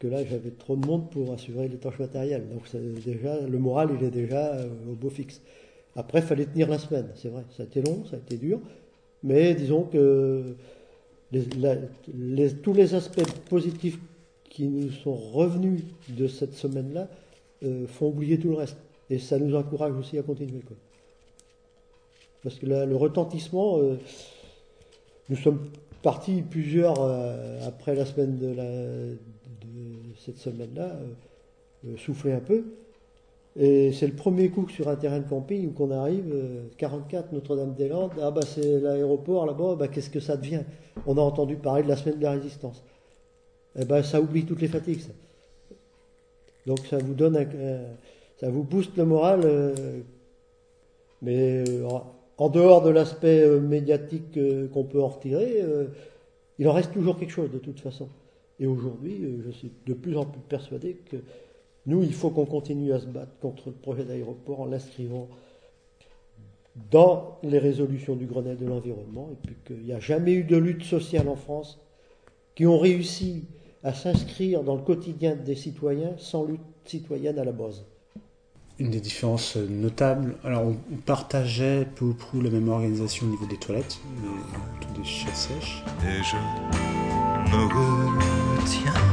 que 0.00 0.08
là 0.08 0.24
j'avais 0.24 0.50
trop 0.50 0.74
de 0.76 0.84
monde 0.84 1.08
pour 1.10 1.32
assurer 1.32 1.68
les 1.68 1.76
tâches 1.76 1.98
matérielles. 2.00 2.48
Donc 2.48 2.62
déjà 3.04 3.38
le 3.40 3.58
moral 3.58 3.90
il 3.98 4.04
est 4.04 4.10
déjà 4.10 4.54
euh, 4.54 4.66
au 4.90 4.94
beau 4.94 5.10
fixe. 5.10 5.40
Après 5.94 6.18
il 6.18 6.24
fallait 6.24 6.46
tenir 6.46 6.68
la 6.68 6.78
semaine 6.78 7.06
c'est 7.14 7.28
vrai. 7.28 7.44
Ça 7.56 7.62
a 7.62 7.66
été 7.66 7.82
long 7.82 8.04
ça 8.06 8.16
a 8.16 8.18
été 8.18 8.36
dur. 8.36 8.58
Mais 9.22 9.54
disons 9.54 9.82
que 9.84 10.56
les- 11.30 11.44
la- 11.60 11.76
les- 12.12 12.54
tous 12.54 12.72
les 12.72 12.94
aspects 12.94 13.22
positifs 13.48 13.98
qui 14.48 14.66
nous 14.66 14.90
sont 14.90 15.14
revenus 15.14 15.82
de 16.08 16.26
cette 16.26 16.54
semaine 16.54 16.92
là 16.92 17.08
font 17.88 18.08
oublier 18.08 18.38
tout 18.38 18.48
le 18.48 18.56
reste. 18.56 18.78
Et 19.10 19.18
ça 19.18 19.38
nous 19.38 19.54
encourage 19.54 19.92
aussi 19.96 20.16
à 20.18 20.22
continuer 20.22 20.60
quoi. 20.60 20.76
Parce 22.42 22.54
que 22.58 22.64
la- 22.64 22.86
le 22.86 22.96
retentissement, 22.96 23.78
euh, 23.78 23.96
nous 25.28 25.36
sommes 25.36 25.68
partis 26.02 26.40
plusieurs 26.40 26.94
euh, 27.02 27.60
après 27.68 27.94
la 27.94 28.06
semaine 28.06 28.38
de, 28.38 28.46
la, 28.54 28.64
de 29.60 30.14
cette 30.18 30.38
semaine-là, 30.38 30.96
euh, 30.96 31.90
euh, 31.92 31.96
souffler 31.96 32.32
un 32.32 32.40
peu. 32.40 32.64
Et 33.56 33.92
c'est 33.92 34.06
le 34.06 34.12
premier 34.14 34.48
coup 34.50 34.68
sur 34.68 34.88
un 34.88 34.96
terrain 34.96 35.18
de 35.18 35.28
camping 35.28 35.68
où 35.68 35.72
qu'on 35.72 35.90
arrive, 35.90 36.30
euh, 36.32 36.62
44 36.78 37.32
Notre-Dame-des-Landes, 37.32 38.12
ah 38.22 38.30
bah 38.30 38.42
c'est 38.46 38.80
l'aéroport 38.80 39.44
là-bas, 39.46 39.74
bah 39.74 39.88
qu'est-ce 39.88 40.10
que 40.10 40.20
ça 40.20 40.36
devient? 40.36 40.62
On 41.06 41.18
a 41.18 41.20
entendu 41.20 41.56
parler 41.56 41.82
de 41.82 41.88
la 41.88 41.96
semaine 41.96 42.18
de 42.18 42.22
la 42.22 42.32
résistance. 42.32 42.84
Eh 43.78 43.84
ben 43.84 44.02
ça 44.02 44.20
oublie 44.20 44.44
toutes 44.44 44.60
les 44.60 44.68
fatigues. 44.68 45.00
Donc 46.66 46.80
ça 46.88 46.98
vous 46.98 47.14
donne, 47.14 47.36
un- 47.36 47.46
ça 48.38 48.50
vous 48.50 48.62
booste 48.62 48.96
le 48.96 49.04
moral, 49.04 49.40
euh, 49.44 50.00
mais 51.22 51.64
euh, 51.68 51.88
en- 52.38 52.48
dehors 52.50 52.82
de 52.82 52.90
l'aspect 52.90 53.42
euh, 53.42 53.60
médiatique 53.60 54.36
euh, 54.36 54.68
qu'on 54.68 54.84
peut 54.84 55.02
en 55.02 55.08
retirer, 55.08 55.60
euh, 55.60 55.86
il 56.58 56.68
en 56.68 56.72
reste 56.72 56.92
toujours 56.92 57.18
quelque 57.18 57.32
chose 57.32 57.50
de 57.50 57.58
toute 57.58 57.80
façon. 57.80 58.08
Et 58.60 58.66
aujourd'hui, 58.66 59.24
euh, 59.24 59.42
je 59.46 59.50
suis 59.50 59.72
de 59.86 59.94
plus 59.94 60.16
en 60.16 60.26
plus 60.26 60.40
persuadé 60.40 60.94
que 61.10 61.16
nous, 61.86 62.02
il 62.02 62.12
faut 62.12 62.30
qu'on 62.30 62.44
continue 62.44 62.92
à 62.92 63.00
se 63.00 63.06
battre 63.06 63.32
contre 63.40 63.70
le 63.70 63.74
projet 63.74 64.04
d'aéroport 64.04 64.60
en 64.60 64.66
l'inscrivant 64.66 65.28
dans 66.90 67.38
les 67.42 67.58
résolutions 67.58 68.14
du 68.14 68.26
Grenelle 68.26 68.58
de 68.58 68.66
l'environnement, 68.66 69.30
et 69.32 69.36
puis 69.46 69.56
qu'il 69.66 69.84
n'y 69.84 69.92
a 69.92 69.98
jamais 69.98 70.32
eu 70.32 70.44
de 70.44 70.56
lutte 70.56 70.84
sociale 70.84 71.28
en 71.28 71.36
France 71.36 71.80
qui 72.54 72.66
ont 72.66 72.78
réussi 72.78 73.48
à 73.82 73.94
s'inscrire 73.94 74.62
dans 74.62 74.76
le 74.76 74.82
quotidien 74.82 75.34
des 75.34 75.56
citoyens 75.56 76.12
sans 76.18 76.44
lutte 76.44 76.60
citoyenne 76.84 77.38
à 77.38 77.44
la 77.44 77.52
base. 77.52 77.86
Une 78.78 78.90
des 78.90 79.00
différences 79.00 79.56
notables, 79.56 80.36
alors 80.44 80.64
on 80.66 80.96
partageait 80.96 81.86
peu 81.96 82.06
ou 82.06 82.14
prou 82.14 82.40
la 82.40 82.50
même 82.50 82.68
organisation 82.68 83.26
au 83.26 83.30
niveau 83.30 83.46
des 83.46 83.58
toilettes, 83.58 83.98
mais 84.22 84.28
plutôt 84.78 85.00
des 85.00 85.04
chiottes 85.04 85.34
sèches. 85.34 85.82
Et 86.02 86.22
je 88.72 89.09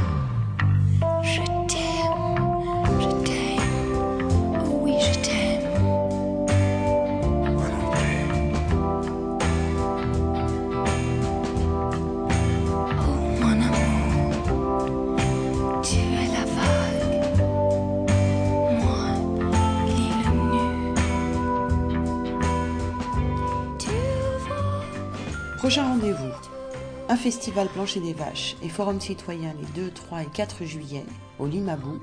festival 27.30 27.68
plancher 27.68 28.00
des 28.00 28.14
vaches 28.14 28.56
et 28.62 28.70
forum 28.70 28.98
citoyen 28.98 29.52
les 29.60 29.66
2, 29.82 29.90
3 29.90 30.22
et 30.22 30.26
4 30.32 30.64
juillet 30.64 31.04
au 31.38 31.44
Limabou, 31.44 32.00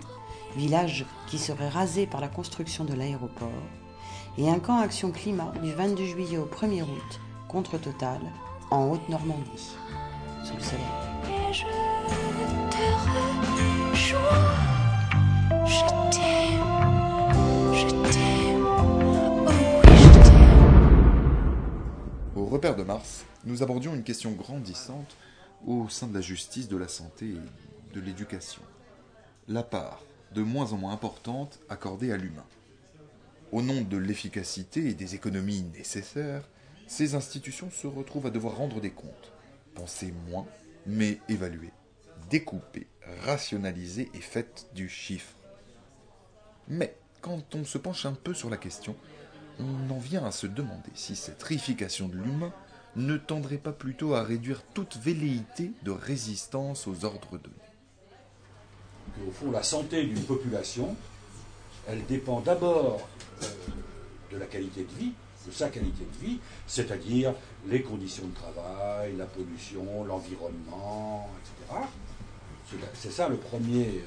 village 0.56 1.04
qui 1.26 1.40
serait 1.40 1.68
rasé 1.68 2.06
par 2.06 2.22
la 2.22 2.28
construction 2.28 2.86
de 2.86 2.94
l'aéroport, 2.94 3.50
et 4.38 4.48
un 4.48 4.60
camp 4.60 4.78
action 4.78 5.10
climat 5.10 5.52
du 5.64 5.72
22 5.74 6.06
juillet 6.06 6.38
au 6.38 6.46
1er 6.46 6.84
août 6.84 7.20
contre 7.48 7.80
Total 7.80 8.20
en 8.70 8.92
Haute-Normandie. 8.92 9.76
Sous 10.44 10.54
le 10.54 10.62
soleil. 10.62 10.86
Et 11.28 11.52
je 11.52 11.64
te 12.70 12.86
rejoins. 13.90 14.54
Je 15.66 15.82
t'aime, 16.12 17.34
je 17.74 17.88
t'aime, 18.12 18.68
oh 18.68 19.50
oui 19.88 19.98
je 20.04 20.20
t'aime. 20.22 20.76
Au 22.36 22.46
repère 22.46 22.76
de 22.76 22.84
Mars, 22.84 23.26
nous 23.46 23.62
abordions 23.62 23.94
une 23.94 24.04
question 24.04 24.32
grandissante 24.32 25.16
au 25.66 25.88
sein 25.90 26.08
de 26.08 26.14
la 26.14 26.22
justice, 26.22 26.68
de 26.68 26.78
la 26.78 26.88
santé 26.88 27.30
et 27.30 27.94
de 27.94 28.02
l'éducation. 28.02 28.62
La 29.48 29.64
part 29.64 30.04
de 30.34 30.42
moins 30.42 30.74
en 30.74 30.78
moins 30.78 30.94
importante 30.94 31.60
accordée 31.70 32.12
à 32.12 32.18
l'humain. 32.18 32.46
Au 33.52 33.62
nom 33.62 33.82
de 33.82 33.98
l'efficacité 33.98 34.90
et 34.90 34.94
des 34.94 35.16
économies 35.16 35.64
nécessaires, 35.78 36.48
ces 36.88 37.16
institutions 37.16 37.70
se 37.72 37.88
retrouvent 37.88 38.26
à 38.26 38.32
devoir 38.32 38.58
rendre 38.58 38.82
des 38.82 38.92
comptes. 38.92 39.32
Penser 39.76 40.14
moins, 40.30 40.46
mais 40.86 41.20
évaluer, 41.30 41.72
découper, 42.30 42.88
rationaliser 43.24 44.10
et 44.14 44.22
faites 44.22 44.68
du 44.74 44.90
chiffre. 44.90 45.36
Mais 46.68 46.96
quand 47.22 47.56
on 47.56 47.64
se 47.64 47.78
penche 47.78 48.06
un 48.06 48.14
peu 48.14 48.34
sur 48.34 48.50
la 48.50 48.58
question, 48.58 48.96
on 49.60 49.90
en 49.90 50.00
vient 50.00 50.26
à 50.26 50.32
se 50.32 50.48
demander 50.48 50.92
si 50.96 51.16
cette 51.16 51.42
réification 51.42 52.08
de 52.08 52.18
l'humain 52.18 52.54
ne 52.96 53.18
tendrait 53.18 53.58
pas 53.58 53.72
plutôt 53.72 54.14
à 54.14 54.24
réduire 54.24 54.64
toute 54.74 54.98
velléité 54.98 55.72
de 55.84 55.92
résistance 55.92 56.88
aux 56.88 57.06
ordres 57.06 57.38
donnés. 57.38 59.28
Au 59.28 59.32
fond, 59.32 59.52
la 59.52 59.64
santé 59.64 60.04
d'une 60.04 60.24
population, 60.24 60.96
elle 61.88 62.06
dépend 62.06 62.42
d'abord 62.42 63.08
euh, 63.44 63.46
de 64.32 64.38
la 64.38 64.46
qualité 64.46 64.84
de 64.84 65.00
vie, 65.00 65.14
de 65.46 65.52
sa 65.52 65.70
qualité 65.70 66.04
de 66.04 66.26
vie, 66.26 66.40
c'est-à-dire 66.68 67.34
les 67.68 67.82
conditions 67.82 68.26
de 68.28 68.34
travail, 68.34 69.16
la 69.18 69.26
pollution, 69.26 70.04
l'environnement, 70.04 71.30
etc. 71.40 71.82
C'est 72.94 73.12
ça 73.12 73.30
le 73.30 73.38
premier 73.38 73.86
euh, 73.86 74.02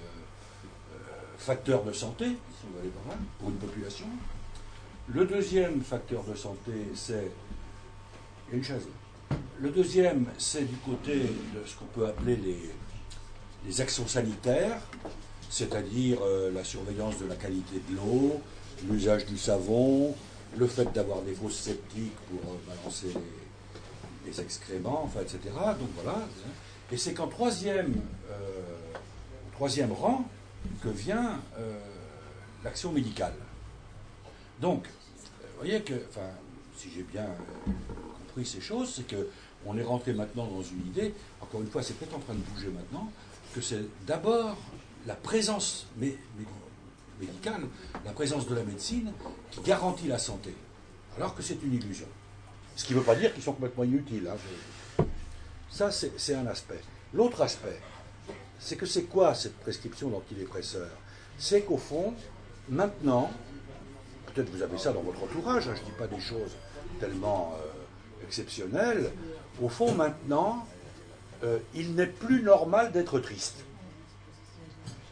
euh, 0.95 0.99
facteur 1.39 1.85
de 1.85 1.93
santé, 1.93 2.27
si 2.27 2.67
on 2.67 3.39
pour 3.39 3.51
une 3.51 3.57
population. 3.57 4.07
Le 5.09 5.25
deuxième 5.25 5.81
facteur 5.81 6.23
de 6.25 6.35
santé, 6.35 6.73
c'est. 6.95 7.31
Une 8.53 8.65
chaise. 8.65 8.87
là. 8.87 9.37
Le 9.61 9.71
deuxième, 9.71 10.27
c'est 10.39 10.65
du 10.65 10.77
côté 10.77 11.17
de 11.17 11.67
ce 11.67 11.77
qu'on 11.77 11.85
peut 11.87 12.07
appeler 12.07 12.37
les, 12.37 13.81
actions 13.81 14.07
sanitaires, 14.07 14.81
c'est-à-dire 15.51 16.19
euh, 16.23 16.51
la 16.53 16.65
surveillance 16.65 17.19
de 17.19 17.27
la 17.27 17.35
qualité 17.35 17.83
de 17.91 17.97
l'eau, 17.97 18.41
l'usage 18.89 19.27
du 19.27 19.37
savon, 19.37 20.15
le 20.57 20.67
fait 20.67 20.91
d'avoir 20.93 21.21
des 21.23 21.35
fosses 21.35 21.59
sceptiques 21.59 22.17
pour 22.31 22.53
euh, 22.53 22.57
balancer 22.67 23.13
les, 24.25 24.41
excréments, 24.41 25.03
enfin, 25.05 25.21
etc. 25.21 25.39
Donc 25.79 25.89
voilà. 25.97 26.27
Et 26.91 26.97
c'est 26.97 27.13
qu'en 27.13 27.27
troisième, 27.27 27.95
euh, 28.31 28.37
troisième 29.53 29.93
rang 29.93 30.25
que 30.83 30.89
vient 30.89 31.41
l'action 32.65 32.93
médicale. 32.93 33.35
Donc, 34.61 34.87
vous 34.87 35.59
voyez 35.59 35.83
que, 35.83 35.95
enfin, 36.09 36.29
si 36.77 36.89
j'ai 36.95 37.03
bien 37.03 37.27
ces 38.45 38.61
choses, 38.61 38.93
c'est 38.97 39.07
que 39.07 39.29
on 39.67 39.77
est 39.77 39.83
rentré 39.83 40.13
maintenant 40.13 40.47
dans 40.47 40.63
une 40.63 40.87
idée, 40.87 41.15
encore 41.41 41.61
une 41.61 41.67
fois, 41.69 41.83
c'est 41.83 41.95
peut-être 41.95 42.15
en 42.15 42.21
train 42.21 42.35
de 42.35 42.39
bouger 42.41 42.69
maintenant, 42.69 43.11
que 43.55 43.61
c'est 43.61 43.81
d'abord 44.07 44.57
la 45.07 45.15
présence 45.15 45.87
mé- 46.01 46.17
mé- 46.39 46.47
médicale, 47.21 47.63
la 48.05 48.13
présence 48.13 48.47
de 48.47 48.55
la 48.55 48.63
médecine 48.63 49.13
qui 49.51 49.61
garantit 49.63 50.07
la 50.07 50.19
santé, 50.19 50.55
alors 51.17 51.35
que 51.35 51.43
c'est 51.43 51.61
une 51.63 51.75
illusion. 51.75 52.07
Ce 52.77 52.85
qui 52.85 52.95
ne 52.95 52.99
veut 53.01 53.05
pas 53.05 53.17
dire 53.17 53.35
qu'ils 53.35 53.43
sont 53.43 53.53
complètement 53.55 53.83
inutiles. 53.85 54.29
hein, 54.29 55.05
Ça, 55.71 55.91
c'est 55.91 56.13
c'est 56.19 56.35
un 56.35 56.47
aspect. 56.47 56.81
L'autre 57.13 57.41
aspect, 57.43 57.81
c'est 58.61 58.77
que 58.77 58.87
c'est 58.87 59.05
quoi 59.05 59.35
cette 59.35 59.57
prescription 59.59 60.09
d'antidépresseurs? 60.11 60.97
C'est 61.39 61.63
qu'au 61.63 61.77
fond, 61.79 62.15
maintenant, 62.69 63.31
peut-être 64.27 64.51
vous 64.51 64.63
avez 64.63 64.79
ça 64.79 64.93
dans 64.93 65.03
votre 65.03 65.23
entourage, 65.23 65.67
hein, 65.69 65.75
je 65.75 65.81
ne 65.81 65.87
dis 65.87 65.93
pas 65.99 66.07
des 66.07 66.21
choses 66.21 66.53
tellement 67.01 67.55
euh, 67.57 67.68
exceptionnelles, 68.29 69.11
au 69.63 69.69
fond, 69.69 69.93
maintenant, 69.95 70.67
euh, 71.43 71.59
il 71.75 71.95
n'est 71.95 72.07
plus 72.07 72.43
normal 72.43 72.93
d'être 72.93 73.19
triste. 73.21 73.65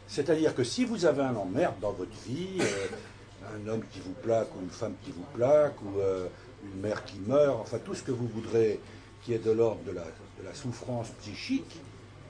C'est-à-dire 0.07 0.55
que 0.55 0.63
si 0.63 0.85
vous 0.85 1.05
avez 1.05 1.23
un 1.23 1.35
emmerde 1.35 1.75
dans 1.81 1.91
votre 1.91 2.15
vie, 2.27 2.59
euh, 2.59 3.55
un 3.55 3.67
homme 3.67 3.83
qui 3.91 3.99
vous 3.99 4.13
plaque 4.13 4.47
ou 4.55 4.61
une 4.61 4.69
femme 4.69 4.93
qui 5.03 5.11
vous 5.11 5.25
plaque 5.33 5.81
ou 5.81 5.99
euh, 5.99 6.27
une 6.63 6.79
mère 6.79 7.03
qui 7.05 7.17
meurt, 7.19 7.59
enfin 7.59 7.79
tout 7.79 7.95
ce 7.95 8.03
que 8.03 8.11
vous 8.11 8.27
voudrez 8.27 8.79
qui 9.23 9.33
est 9.33 9.43
de 9.43 9.51
l'ordre 9.51 9.81
de 9.85 9.91
la, 9.91 10.03
de 10.03 10.45
la 10.45 10.53
souffrance 10.53 11.09
psychique 11.21 11.79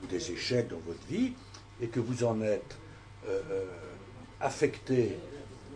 ou 0.02 0.06
des 0.06 0.32
échecs 0.32 0.68
dans 0.68 0.80
votre 0.86 1.04
vie, 1.08 1.34
et 1.80 1.88
que 1.88 2.00
vous 2.00 2.24
en 2.24 2.40
êtes 2.42 2.76
affecté 4.40 5.18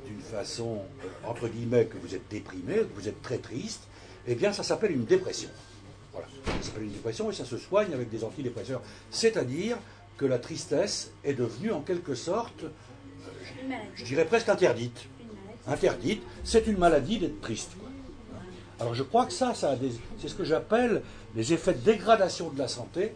d'une 0.06 0.20
façon, 0.20 0.80
entre 1.24 1.48
guillemets, 1.48 1.84
que 1.84 1.98
vous 1.98 2.14
êtes 2.14 2.28
déprimé, 2.30 2.76
que 2.76 2.94
vous 2.94 3.08
êtes 3.08 3.20
très 3.20 3.38
triste, 3.38 3.82
eh 4.26 4.34
bien 4.34 4.52
ça 4.52 4.62
s'appelle 4.62 4.92
une 4.92 5.04
dépression. 5.04 5.48
Voilà. 6.12 6.28
Ça 6.60 6.68
s'appelle 6.68 6.84
une 6.84 6.92
dépression 6.92 7.30
et 7.30 7.34
ça 7.34 7.44
se 7.44 7.56
soigne 7.56 7.92
avec 7.92 8.10
des 8.10 8.24
antidépresseurs. 8.24 8.82
C'est-à-dire 9.10 9.78
que 10.16 10.26
la 10.26 10.38
tristesse 10.38 11.10
est 11.24 11.34
devenue 11.34 11.72
en 11.72 11.80
quelque 11.80 12.14
sorte, 12.14 12.64
euh, 12.64 13.74
je, 13.94 14.04
dirais 14.04 14.24
presque 14.24 14.48
interdite. 14.48 15.06
Interdite, 15.66 16.22
c'est 16.44 16.66
une 16.66 16.78
maladie 16.78 17.18
d'être 17.18 17.40
triste. 17.40 17.72
quoi. 17.78 17.88
Alors 18.80 18.94
je 18.94 19.02
crois 19.02 19.26
que 19.26 19.32
ça, 19.32 19.54
ça 19.54 19.76
c'est 20.20 20.28
ce 20.28 20.34
que 20.34 20.44
j'appelle 20.44 21.02
les 21.34 21.52
effets 21.52 21.74
de 21.74 21.78
dégradation 21.78 22.50
de 22.50 22.58
la 22.58 22.68
santé 22.68 23.14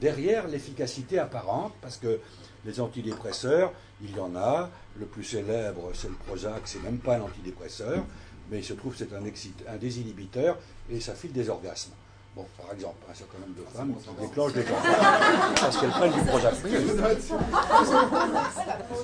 derrière 0.00 0.48
l'efficacité 0.48 1.18
apparente, 1.18 1.72
parce 1.80 1.96
que 1.96 2.20
les 2.64 2.80
antidépresseurs, 2.80 3.72
il 4.02 4.16
y 4.16 4.20
en 4.20 4.34
a. 4.36 4.70
Le 4.98 5.06
plus 5.06 5.22
célèbre, 5.22 5.90
c'est 5.94 6.08
le 6.08 6.14
Prozac, 6.14 6.62
c'est 6.64 6.82
même 6.82 6.98
pas 6.98 7.16
un 7.16 7.20
antidépresseur, 7.20 8.04
mais 8.50 8.58
il 8.58 8.64
se 8.64 8.72
trouve 8.74 8.92
que 8.92 8.98
c'est 8.98 9.12
un, 9.14 9.24
excite- 9.24 9.64
un 9.68 9.76
désinhibiteur 9.76 10.58
et 10.90 11.00
ça 11.00 11.14
file 11.14 11.32
des 11.32 11.48
orgasmes. 11.48 11.92
Bon, 12.36 12.46
par 12.56 12.72
exemple, 12.72 12.96
un 13.10 13.14
certain 13.14 13.38
nombre 13.38 13.54
de 13.58 13.64
femmes 13.76 13.94
qui 13.96 14.26
déclenchent 14.26 14.52
des 14.52 14.62
cancers 14.62 15.54
parce 15.60 15.76
qu'elles 15.78 15.90
prennent 15.90 16.12
du 16.12 16.20
Prozac. 16.26 16.54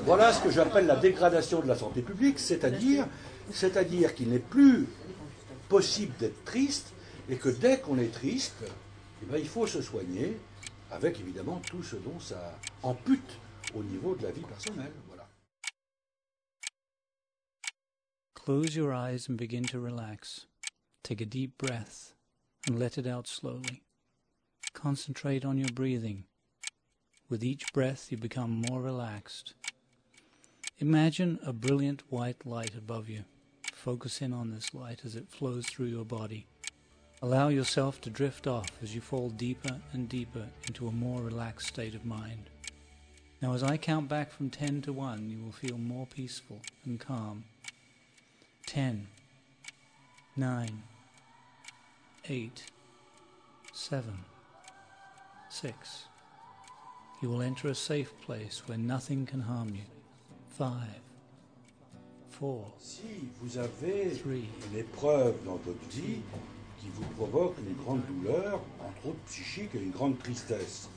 Voilà 0.04 0.32
ce 0.32 0.42
que 0.42 0.50
j'appelle 0.50 0.86
la 0.86 0.96
dégradation 0.96 1.60
de 1.60 1.66
la 1.66 1.74
santé 1.76 2.02
publique, 2.02 2.38
c'est-à-dire 2.38 3.06
c'est-à-dire 3.52 4.14
qu'il 4.14 4.30
n'est 4.30 4.38
plus 4.38 4.86
possible 5.68 6.14
d'être 6.18 6.44
triste 6.44 6.88
et 7.28 7.36
que 7.36 7.48
dès 7.50 7.78
qu'on 7.80 7.98
est 7.98 8.12
triste, 8.12 8.54
eh 9.22 9.26
ben, 9.26 9.38
il 9.38 9.48
faut 9.48 9.66
se 9.66 9.82
soigner 9.82 10.38
avec 10.90 11.18
évidemment 11.20 11.60
tout 11.68 11.82
ce 11.82 11.96
dont 11.96 12.18
ça 12.20 12.56
ampute 12.82 13.38
au 13.74 13.82
niveau 13.82 14.14
de 14.14 14.22
la 14.24 14.30
vie 14.30 14.42
personnelle. 14.42 14.92
Close 18.44 18.76
your 18.76 18.92
eyes 18.92 19.26
and 19.26 19.38
begin 19.38 19.64
to 19.64 19.80
relax. 19.80 20.44
Take 21.02 21.22
a 21.22 21.24
deep 21.24 21.56
breath 21.56 22.12
and 22.66 22.78
let 22.78 22.98
it 22.98 23.06
out 23.06 23.26
slowly. 23.26 23.80
Concentrate 24.74 25.46
on 25.46 25.56
your 25.56 25.70
breathing. 25.70 26.24
With 27.30 27.42
each 27.42 27.72
breath, 27.72 28.12
you 28.12 28.18
become 28.18 28.62
more 28.68 28.82
relaxed. 28.82 29.54
Imagine 30.78 31.38
a 31.42 31.54
brilliant 31.54 32.02
white 32.10 32.44
light 32.44 32.74
above 32.76 33.08
you. 33.08 33.24
Focus 33.72 34.20
in 34.20 34.34
on 34.34 34.50
this 34.50 34.74
light 34.74 35.06
as 35.06 35.16
it 35.16 35.30
flows 35.30 35.64
through 35.64 35.86
your 35.86 36.04
body. 36.04 36.46
Allow 37.22 37.48
yourself 37.48 37.98
to 38.02 38.10
drift 38.10 38.46
off 38.46 38.68
as 38.82 38.94
you 38.94 39.00
fall 39.00 39.30
deeper 39.30 39.80
and 39.94 40.06
deeper 40.06 40.46
into 40.68 40.86
a 40.86 40.92
more 40.92 41.22
relaxed 41.22 41.68
state 41.68 41.94
of 41.94 42.04
mind. 42.04 42.50
Now, 43.40 43.54
as 43.54 43.62
I 43.62 43.78
count 43.78 44.10
back 44.10 44.30
from 44.30 44.50
10 44.50 44.82
to 44.82 44.92
1, 44.92 45.30
you 45.30 45.42
will 45.42 45.52
feel 45.52 45.78
more 45.78 46.04
peaceful 46.04 46.60
and 46.84 47.00
calm. 47.00 47.44
10, 48.66 49.06
9, 50.36 50.70
8, 52.28 52.64
7, 53.72 54.04
6. 55.50 55.72
You 57.20 57.28
will 57.28 57.42
enter 57.42 57.68
a 57.68 57.74
safe 57.74 58.12
place 58.22 58.62
where 58.66 58.78
nothing 58.78 59.26
can 59.26 59.42
harm 59.42 59.74
you. 59.74 59.82
5, 60.56 60.72
4, 62.38 62.74
Si 62.78 63.02
vous 63.40 63.58
avez 63.58 64.20
une 64.26 64.78
épreuve 64.78 65.34
dans 65.44 65.56
votre 65.56 65.88
vie 65.90 66.20
qui 66.80 66.88
vous 66.94 67.06
provoque 67.16 67.56
une 67.58 67.74
grande 67.74 68.04
douleur, 68.06 68.60
entre 68.80 69.08
autres 69.08 69.24
psychique 69.26 69.74
et 69.74 69.78
une 69.78 69.90
grande 69.90 70.18
tristesse, 70.18 70.88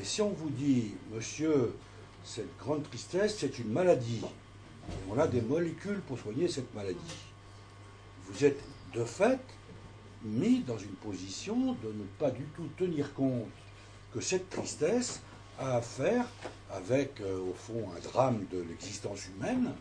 et 0.00 0.04
si 0.04 0.22
on 0.22 0.30
vous 0.30 0.50
dit, 0.50 0.94
monsieur, 1.12 1.76
cette 2.24 2.56
grande 2.58 2.82
tristesse, 2.84 3.36
c'est 3.38 3.58
une 3.58 3.70
maladie, 3.70 4.22
on 5.10 5.18
a 5.18 5.26
des 5.26 5.40
molécules 5.40 6.00
pour 6.06 6.18
soigner 6.18 6.48
cette 6.48 6.74
maladie, 6.74 6.98
vous 8.28 8.44
êtes 8.44 8.60
de 8.94 9.04
fait 9.04 9.40
mis 10.24 10.60
dans 10.60 10.78
une 10.78 10.94
position 10.94 11.72
de 11.82 11.88
ne 11.88 12.04
pas 12.18 12.30
du 12.30 12.44
tout 12.56 12.68
tenir 12.76 13.12
compte 13.14 13.48
que 14.14 14.20
cette 14.20 14.48
tristesse 14.50 15.20
a 15.58 15.76
à 15.76 15.80
faire 15.80 16.26
avec, 16.70 17.20
euh, 17.20 17.38
au 17.40 17.54
fond, 17.54 17.88
un 17.96 18.00
drame 18.00 18.44
de 18.50 18.62
l'existence 18.62 19.26
humaine, 19.26 19.72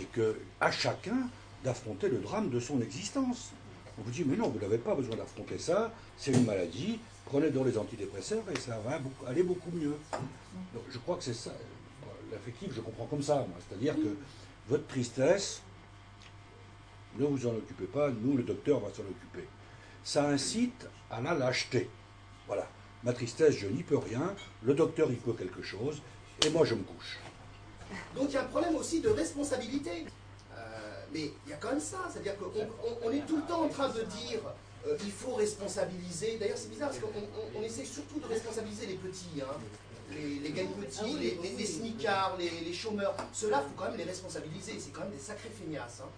et 0.00 0.04
que 0.04 0.38
à 0.60 0.70
chacun 0.70 1.28
d'affronter 1.64 2.08
le 2.08 2.18
drame 2.18 2.50
de 2.50 2.60
son 2.60 2.80
existence. 2.80 3.52
On 3.98 4.02
vous 4.02 4.10
dit, 4.10 4.24
mais 4.24 4.36
non, 4.36 4.48
vous 4.48 4.58
n'avez 4.58 4.78
pas 4.78 4.94
besoin 4.94 5.16
d'affronter 5.16 5.58
ça, 5.58 5.92
c'est 6.18 6.32
une 6.32 6.44
maladie, 6.44 6.98
prenez 7.24 7.50
dans 7.50 7.64
les 7.64 7.78
antidépresseurs 7.78 8.44
et 8.54 8.58
ça 8.58 8.78
va 8.80 9.00
aller 9.26 9.42
beaucoup 9.42 9.70
mieux. 9.72 9.96
Donc, 10.74 10.82
je 10.90 10.98
crois 10.98 11.16
que 11.16 11.24
c'est 11.24 11.34
ça. 11.34 11.52
L'affectif, 12.32 12.72
je 12.74 12.80
comprends 12.80 13.06
comme 13.06 13.22
ça, 13.22 13.36
moi. 13.36 13.56
C'est-à-dire 13.68 13.94
que 13.94 14.16
votre 14.68 14.86
tristesse, 14.86 15.62
ne 17.18 17.24
vous 17.26 17.46
en 17.46 17.50
occupez 17.54 17.86
pas, 17.86 18.10
nous, 18.10 18.36
le 18.36 18.42
docteur 18.42 18.80
va 18.80 18.88
s'en 18.88 19.02
occuper. 19.02 19.46
Ça 20.04 20.28
incite 20.28 20.86
à 21.10 21.20
la 21.20 21.34
lâcheté. 21.34 21.88
Voilà. 22.46 22.68
Ma 23.04 23.12
tristesse, 23.12 23.56
je 23.56 23.68
n'y 23.68 23.82
peux 23.82 23.98
rien, 23.98 24.34
le 24.62 24.74
docteur, 24.74 25.08
il 25.10 25.18
peut 25.18 25.32
quelque 25.32 25.62
chose, 25.62 26.02
et 26.44 26.50
moi, 26.50 26.64
je 26.64 26.74
me 26.74 26.82
couche. 26.82 27.18
Donc 28.16 28.30
il 28.30 28.34
y 28.34 28.36
a 28.36 28.42
un 28.42 28.46
problème 28.46 28.74
aussi 28.74 29.00
de 29.00 29.08
responsabilité. 29.08 30.06
Euh, 30.56 31.04
mais 31.12 31.30
il 31.46 31.50
y 31.50 31.52
a 31.52 31.56
quand 31.56 31.70
même 31.70 31.80
ça, 31.80 32.08
c'est-à-dire 32.10 32.36
qu'on 32.36 32.46
on- 32.46 32.98
on 33.08 33.10
est 33.12 33.24
tout 33.26 33.36
le 33.36 33.42
temps 33.42 33.62
en 33.62 33.68
train 33.68 33.88
de 33.90 34.02
dire 34.02 34.40
euh, 34.88 34.96
il 35.04 35.12
faut 35.12 35.34
responsabiliser. 35.34 36.36
D'ailleurs 36.38 36.56
c'est 36.58 36.68
bizarre 36.70 36.88
parce 36.88 37.00
qu'on 37.00 37.08
on- 37.16 37.60
on 37.60 37.62
essaie 37.62 37.84
surtout 37.84 38.18
de 38.18 38.26
responsabiliser 38.26 38.86
les 38.86 38.94
petits, 38.94 39.40
hein. 39.40 39.54
Les, 40.10 40.40
les 40.40 40.50
gagne 40.50 40.68
petits, 40.68 41.14
les, 41.18 41.38
les, 41.42 41.56
les 41.56 41.66
les, 42.38 42.50
les 42.64 42.72
chômeurs. 42.72 43.14
Ceux-là, 43.32 43.62
il 43.64 43.68
faut 43.70 43.74
quand 43.76 43.88
même 43.90 43.98
les 43.98 44.04
responsabiliser, 44.04 44.78
c'est 44.78 44.90
quand 44.92 45.00
même 45.02 45.10
des 45.10 45.18
sacrés 45.18 45.50
feignasses. 45.50 46.00
hein. 46.04 46.08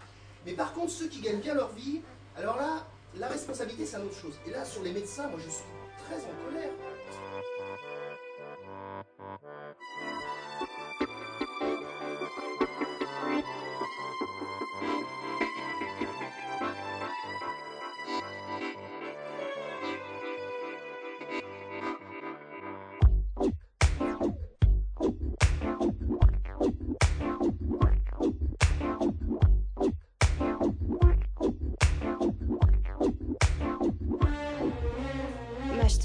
Mais 0.46 0.52
par 0.52 0.72
contre, 0.72 0.90
ceux 0.92 1.08
qui 1.08 1.20
gagnent 1.20 1.40
bien 1.40 1.54
leur 1.54 1.70
vie, 1.72 2.00
alors 2.36 2.56
là, 2.56 2.86
la 3.16 3.28
responsabilité 3.28 3.86
c'est 3.86 3.96
une 3.96 4.04
autre 4.04 4.20
chose. 4.20 4.34
Et 4.46 4.50
là, 4.50 4.64
sur 4.64 4.82
les 4.82 4.92
médecins, 4.92 5.28
moi 5.28 5.38
je 5.44 5.50
suis 5.50 5.64
très 6.06 6.16
en 6.16 6.44
colère. 6.44 6.70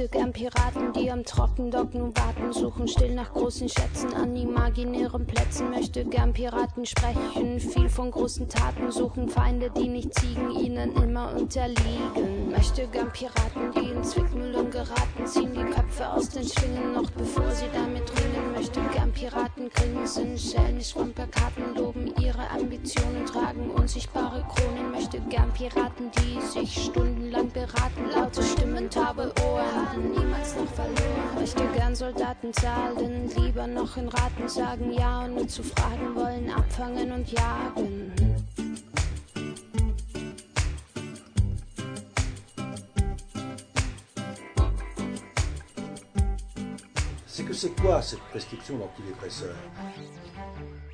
Möchte 0.03 0.17
gern 0.17 0.33
Piraten, 0.33 0.91
die 0.91 1.09
am 1.09 1.23
Trockendock 1.23 1.93
nun 1.93 2.13
warten, 2.17 2.51
suchen 2.51 2.89
still 2.89 3.15
nach 3.15 3.31
großen 3.31 3.69
Schätzen 3.69 4.13
an 4.13 4.35
imaginären 4.35 5.25
Plätzen. 5.25 5.69
Möchte 5.69 6.03
gern 6.03 6.33
Piraten 6.33 6.85
sprechen, 6.85 7.57
viel 7.61 7.87
von 7.87 8.11
großen 8.11 8.49
Taten, 8.49 8.91
suchen 8.91 9.29
Feinde, 9.29 9.69
die 9.69 9.87
nicht 9.87 10.13
ziegen, 10.13 10.51
ihnen 10.59 10.93
immer 11.01 11.33
unterliegen. 11.33 12.42
Möchte 12.55 12.87
gern 12.87 13.11
Piraten, 13.11 13.71
die 13.75 13.89
in 13.89 14.03
Zwickmühlen 14.03 14.69
geraten, 14.69 15.25
ziehen 15.25 15.53
die 15.53 15.73
Köpfe 15.73 16.07
aus 16.07 16.29
den 16.29 16.47
Schwingen, 16.47 16.93
noch 16.93 17.09
bevor 17.09 17.49
sie 17.49 17.65
damit 17.73 18.03
ringen. 18.11 18.51
Möchte 18.53 18.79
gern 18.93 19.11
Piraten 19.11 19.69
grinsen, 19.69 20.37
schelmisch 20.37 20.93
von 20.93 21.11
Plakaten 21.11 21.73
loben, 21.75 22.13
ihre 22.21 22.47
Ambitionen 22.51 23.25
tragen, 23.25 23.71
unsichtbare 23.71 24.45
Kronen. 24.53 24.91
Möchte 24.91 25.19
gern 25.21 25.51
Piraten, 25.51 26.11
die 26.11 26.39
sich 26.41 26.85
stundenlang 26.85 27.49
beraten, 27.49 28.09
laute 28.13 28.43
Stimmen, 28.43 28.87
taube 28.87 29.33
Ohren, 29.43 30.11
niemals 30.11 30.55
noch 30.55 30.69
verloren. 30.75 31.35
Möchte 31.39 31.67
gern 31.69 31.95
Soldaten 31.95 32.53
zahlen, 32.53 33.31
lieber 33.35 33.65
noch 33.65 33.97
in 33.97 34.09
Raten 34.09 34.47
sagen 34.47 34.91
ja 34.91 35.25
und 35.25 35.33
nur 35.33 35.47
zu 35.47 35.63
fragen 35.63 36.15
wollen, 36.15 36.51
abfangen 36.51 37.11
und 37.13 37.31
jagen. 37.31 38.22
C'est 47.64 47.82
quoi 47.82 48.01
cette 48.01 48.20
prescription 48.24 48.78
d'antidépresseurs 48.78 49.55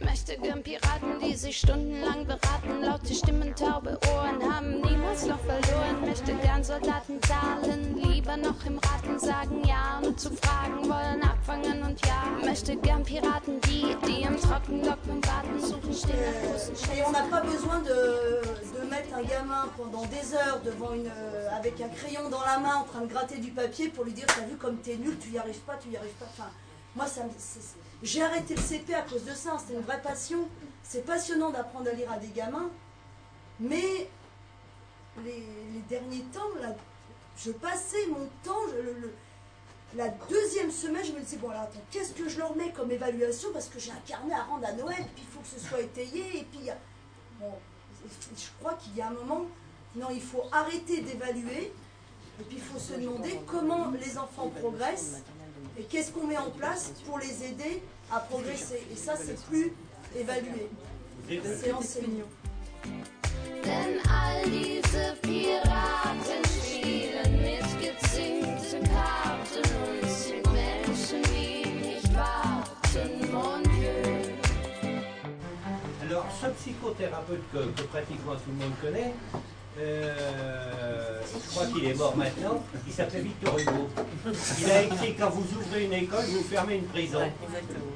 Möchte 0.02 0.38
gern 0.38 0.62
Piraten, 0.62 1.20
die 1.20 1.34
sich 1.34 1.58
stundenlang 1.58 2.28
beraten, 2.28 2.82
laute 2.84 3.12
Stimmen, 3.12 3.56
taube 3.56 3.98
Ohren 4.14 4.54
haben 4.54 4.80
niemals 4.82 5.26
noch 5.26 5.40
verloren. 5.40 6.06
Möchte 6.06 6.32
gern 6.36 6.64
Soldaten 6.64 7.20
zahlen, 7.24 7.98
lieber 7.98 8.38
noch 8.38 8.64
im 8.68 8.78
Raten 8.78 9.18
sagen 9.18 9.64
ja 9.68 10.00
und 10.06 10.20
zu 10.20 10.30
fragen 10.30 10.84
wollen, 10.84 11.24
abfangen 11.24 11.82
und 11.82 12.06
ja. 12.06 12.24
Möchte 12.46 12.76
gern 12.78 13.04
Piraten, 13.04 13.60
die, 13.62 13.96
die 14.08 14.22
im 14.22 14.40
Trockendock 14.40 15.00
und 15.08 15.28
warten, 15.28 15.60
suchen 15.60 15.94
still 15.94 16.16
nach 16.16 16.52
großen 16.52 16.76
Et 16.96 17.04
on 17.04 17.12
n'a 17.12 17.24
pas 17.32 17.42
besoin 17.42 17.80
de, 17.80 18.42
de 18.80 18.86
mettre 18.90 19.16
un 19.16 19.24
gamin 19.24 19.68
pendant 19.76 20.06
des 20.06 20.34
heures 20.36 20.62
devant 20.64 20.94
une, 20.94 21.08
euh, 21.08 21.50
avec 21.52 21.82
un 21.82 21.90
crayon 21.90 22.30
dans 22.30 22.46
la 22.46 22.60
main 22.60 22.76
en 22.76 22.84
train 22.84 23.02
de 23.02 23.08
gratter 23.08 23.40
du 23.40 23.50
papier 23.50 23.90
pour 23.90 24.04
lui 24.04 24.14
dire 24.14 24.28
T'as 24.28 24.46
vu 24.46 24.56
comme 24.56 24.78
t'es 24.78 24.98
nul, 24.98 25.18
tu 25.20 25.32
y 25.32 25.40
arrives 25.40 25.62
pas, 25.62 25.78
tu 25.82 25.90
y 25.90 25.98
arrives 25.98 26.14
pas. 26.20 26.28
Enfin, 26.32 26.50
moi, 26.96 27.06
j'ai 28.02 28.24
arrêté 28.24 28.56
le 28.56 28.62
CP 28.62 28.94
à 28.94 29.02
cause 29.04 29.24
de 29.24 29.34
ça, 29.34 29.58
c'était 29.60 29.74
une 29.74 29.86
vraie 29.86 30.02
passion. 30.02 30.48
C'est 30.84 31.06
passionnant 31.06 31.52
d'apprendre 31.52 31.90
à 31.90 31.94
lire 31.94 32.12
à 32.12 32.18
des 32.18 32.30
gamins, 32.30 32.70
mais 33.60 34.10
les, 35.24 35.44
derniers 35.88 36.24
temps, 36.34 36.50
là, 36.62 36.76
je 37.38 37.52
passais 37.52 38.08
mon 38.08 38.28
temps, 38.44 38.74
la 39.96 40.10
deuxième 40.10 40.72
semaine, 40.72 41.06
je 41.06 41.12
me 41.12 41.20
disais, 41.20 41.38
bon 41.38 41.50
alors 41.50 41.64
attends, 41.64 41.82
qu'est-ce 41.92 42.14
que 42.14 42.28
je 42.28 42.38
leur 42.38 42.56
mets 42.56 42.72
comme 42.72 42.92
évaluation? 42.92 43.50
Parce 43.54 43.68
que 43.68 43.80
j'ai 43.80 43.92
un 43.92 44.02
carnet 44.06 44.34
à 44.34 44.44
rendre 44.44 44.66
à 44.66 44.74
Noël, 44.74 45.06
puis 45.16 45.24
il 45.24 45.28
faut 45.28 45.42
que 45.42 45.48
ce 45.48 45.60
soit 45.60 45.82
étayé, 45.82 46.40
et 46.40 46.44
puis 46.44 46.70
je 47.42 48.48
crois 48.60 48.74
qu'il 48.76 48.96
y 48.96 49.02
a 49.02 49.08
un 49.08 49.12
moment, 49.12 49.46
non, 49.96 50.08
il 50.12 50.22
faut 50.22 50.44
arrêter 50.52 51.02
d'évaluer, 51.02 51.72
et 52.40 52.44
puis 52.44 52.58
il 52.58 52.62
faut 52.62 52.80
se 52.80 52.94
demander 52.94 53.40
comment 53.46 53.92
les 53.92 54.18
enfants 54.18 54.50
progressent, 54.50 55.22
et 55.80 55.84
qu'est-ce 55.84 56.12
qu'on 56.12 56.28
met 56.28 56.38
en 56.38 56.50
place 56.52 56.92
pour 57.06 57.20
les 57.20 57.46
aider 57.46 57.82
à 58.12 58.20
progresser. 58.20 58.84
Et 58.92 58.96
ça, 58.96 59.14
c'est 59.16 59.42
plus 59.46 59.72
évalué, 60.18 60.68
c'est 61.28 61.72
enseignant. 61.72 62.26
Alors, 76.02 76.26
ce 76.42 76.48
psychothérapeute 76.48 77.44
que 77.54 77.82
pratiquement 77.84 78.34
tout 78.34 78.50
le 78.50 78.54
monde 78.54 78.74
connaît, 78.82 79.14
euh, 79.78 81.22
je 81.24 81.50
crois 81.52 81.66
qu'il 81.68 81.86
est 81.86 81.94
mort 81.94 82.16
maintenant, 82.18 82.64
il 82.88 82.92
s'appelait 82.94 83.22
Victor 83.22 83.58
Hugo. 83.60 83.88
Il 84.60 84.72
a 84.72 84.84
écrit 84.84 85.16
Quand 85.16 85.30
vous 85.30 85.46
ouvrez 85.60 85.86
une 85.86 85.94
école, 85.94 86.26
vous 86.26 86.44
fermez 86.44 86.76
une 86.76 86.86
prison. 86.88 87.22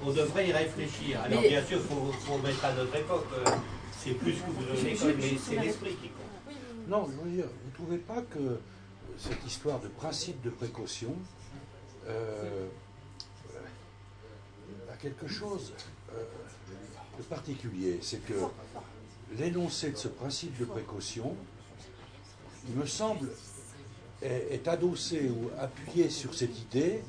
On 0.06 0.12
devrait 0.12 0.48
y 0.50 0.52
réfléchir. 0.54 1.20
Alors 1.22 1.42
Mais- 1.42 1.50
bien 1.50 1.66
sûr, 1.66 1.80
il 1.80 1.84
faut, 1.96 2.12
faut 2.12 2.38
mettre 2.40 2.64
à 2.66 2.74
notre 2.74 2.96
époque, 2.96 3.26
euh, 3.38 3.52
c'est 4.00 4.12
plus 4.14 4.34
qu'ouvrir 4.34 4.80
une 4.80 4.88
école, 4.88 5.16
mais 5.18 5.38
c'est 5.38 5.56
l'esprit 5.60 5.96
qui 5.96 6.10
compte. 6.10 6.56
Non, 6.88 7.08
je 7.10 7.24
veux 7.30 7.36
dire, 7.36 7.46
vous 7.46 7.70
ne 7.70 7.74
trouvez 7.76 7.98
pas 7.98 8.22
que 8.22 8.60
cette 9.18 9.46
histoire 9.46 9.80
de 9.80 9.88
principe 9.88 10.42
de 10.42 10.50
précaution 10.50 11.16
euh, 12.08 12.68
a 14.92 14.96
quelque 14.98 15.28
chose 15.28 15.74
euh, 16.14 16.24
de 17.18 17.24
particulier? 17.24 18.00
C'est 18.02 18.26
que 18.26 18.34
l'énoncé 19.38 19.92
de 19.92 19.98
ce 19.98 20.08
principe 20.10 20.58
de 20.60 20.66
précaution, 20.66 21.36
il 22.70 22.76
me 22.76 22.86
semble, 22.86 23.30
est, 24.22 24.68
adossé 24.68 25.30
ou 25.30 25.50
appuyé 25.60 26.10
sur 26.10 26.34
cette 26.34 26.58
idée 26.60 27.04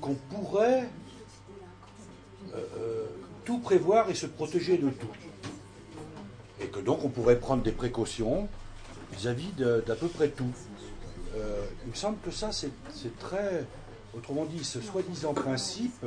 qu'on 0.00 0.14
pourrait 0.14 0.88
euh, 2.54 2.58
euh, 2.78 3.06
tout 3.44 3.58
prévoir 3.58 4.08
et 4.08 4.14
se 4.14 4.26
protéger 4.26 4.78
de 4.78 4.88
tout 4.88 5.06
et 6.62 6.66
que 6.66 6.80
donc 6.80 7.04
on 7.04 7.08
pourrait 7.08 7.38
prendre 7.38 7.62
des 7.62 7.72
précautions 7.72 8.48
vis-à-vis 9.12 9.52
d'à 9.52 9.94
peu 9.94 10.08
près 10.08 10.28
tout. 10.28 10.52
Euh, 11.34 11.64
il 11.84 11.90
me 11.90 11.94
semble 11.94 12.18
que 12.24 12.30
ça, 12.30 12.50
c'est 12.52 13.18
très. 13.18 13.64
Autrement 14.14 14.44
dit, 14.44 14.62
ce 14.62 14.80
soi-disant 14.80 15.32
principe 15.32 16.04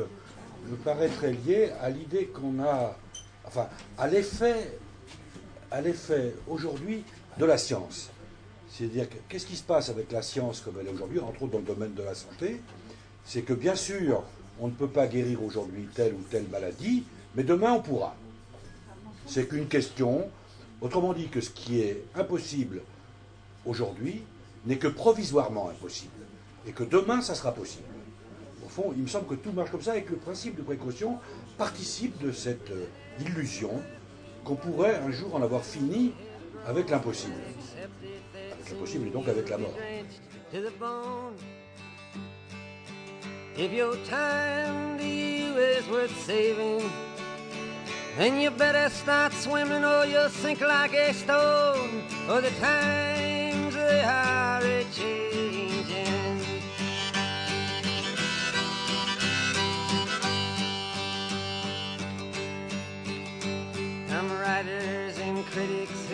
me 0.67 0.75
paraît 0.77 1.09
très 1.09 1.33
lié 1.33 1.71
à 1.81 1.89
l'idée 1.89 2.27
qu'on 2.27 2.63
a. 2.63 2.97
Enfin, 3.45 3.67
à 3.97 4.07
l'effet 4.07 4.79
à 5.71 5.81
l'effet 5.81 6.35
aujourd'hui 6.47 7.03
de 7.37 7.45
la 7.45 7.57
science. 7.57 8.11
C'est-à-dire 8.77 9.07
que 9.07 9.15
qu'est-ce 9.29 9.45
qui 9.45 9.55
se 9.55 9.63
passe 9.63 9.89
avec 9.89 10.11
la 10.11 10.21
science 10.21 10.59
comme 10.59 10.75
elle 10.81 10.87
est 10.87 10.91
aujourd'hui, 10.91 11.19
entre 11.19 11.43
autres 11.43 11.53
dans 11.53 11.59
le 11.59 11.63
domaine 11.63 11.93
de 11.93 12.03
la 12.03 12.13
santé? 12.13 12.59
C'est 13.23 13.43
que 13.43 13.53
bien 13.53 13.75
sûr, 13.75 14.21
on 14.59 14.67
ne 14.67 14.73
peut 14.73 14.89
pas 14.89 15.07
guérir 15.07 15.41
aujourd'hui 15.41 15.87
telle 15.95 16.13
ou 16.13 16.21
telle 16.29 16.45
maladie, 16.49 17.05
mais 17.35 17.43
demain 17.43 17.71
on 17.71 17.81
pourra. 17.81 18.17
C'est 19.27 19.47
qu'une 19.47 19.67
question, 19.67 20.29
autrement 20.81 21.13
dit 21.13 21.29
que 21.29 21.39
ce 21.39 21.51
qui 21.51 21.79
est 21.79 22.03
impossible 22.15 22.81
aujourd'hui 23.65 24.23
n'est 24.65 24.77
que 24.77 24.89
provisoirement 24.89 25.69
impossible, 25.69 26.11
et 26.67 26.73
que 26.73 26.83
demain 26.83 27.21
ça 27.21 27.33
sera 27.33 27.53
possible. 27.53 27.85
Au 28.65 28.67
fond, 28.67 28.93
il 28.93 29.03
me 29.03 29.07
semble 29.07 29.27
que 29.27 29.35
tout 29.35 29.53
marche 29.53 29.71
comme 29.71 29.83
ça 29.83 29.95
et 29.95 30.03
que 30.03 30.11
le 30.11 30.17
principe 30.17 30.57
de 30.57 30.63
précaution 30.63 31.17
participe 31.57 32.21
de 32.21 32.33
cette 32.33 32.71
euh, 32.71 32.87
illusion 33.21 33.71
qu'on 34.43 34.55
pourrait 34.55 34.95
un 34.95 35.11
jour 35.11 35.33
en 35.33 35.41
avoir 35.41 35.63
fini 35.63 36.11
avec 36.65 36.89
l'impossible. 36.89 37.35
Avec 38.65 38.73
l'impossible 38.73 39.07
et 39.07 39.11
donc 39.11 39.27
avec 39.27 39.49
la 39.49 39.57
mort. 39.59 39.73
If 43.57 43.71
your 43.71 43.95
time 44.09 44.97
to 44.97 45.05
you 45.05 45.55
is 45.57 45.87
worth 45.89 46.11
saving, 46.25 46.81
then 48.17 48.41
you 48.41 48.49
better 48.49 48.89
start 48.89 49.33
swimming 49.33 49.85
or 49.85 50.05
you'll 50.05 50.29
sink 50.29 50.61
like 50.61 50.93
a 50.93 51.13
stone. 51.13 52.03
Or 52.27 52.41
the 52.41 52.49
times 52.59 53.75
they 53.75 54.01
are 54.01 54.61
changing. 54.91 56.39
Some 64.09 64.31
writers 64.41 65.19
and 65.19 65.45
critics 65.45 65.94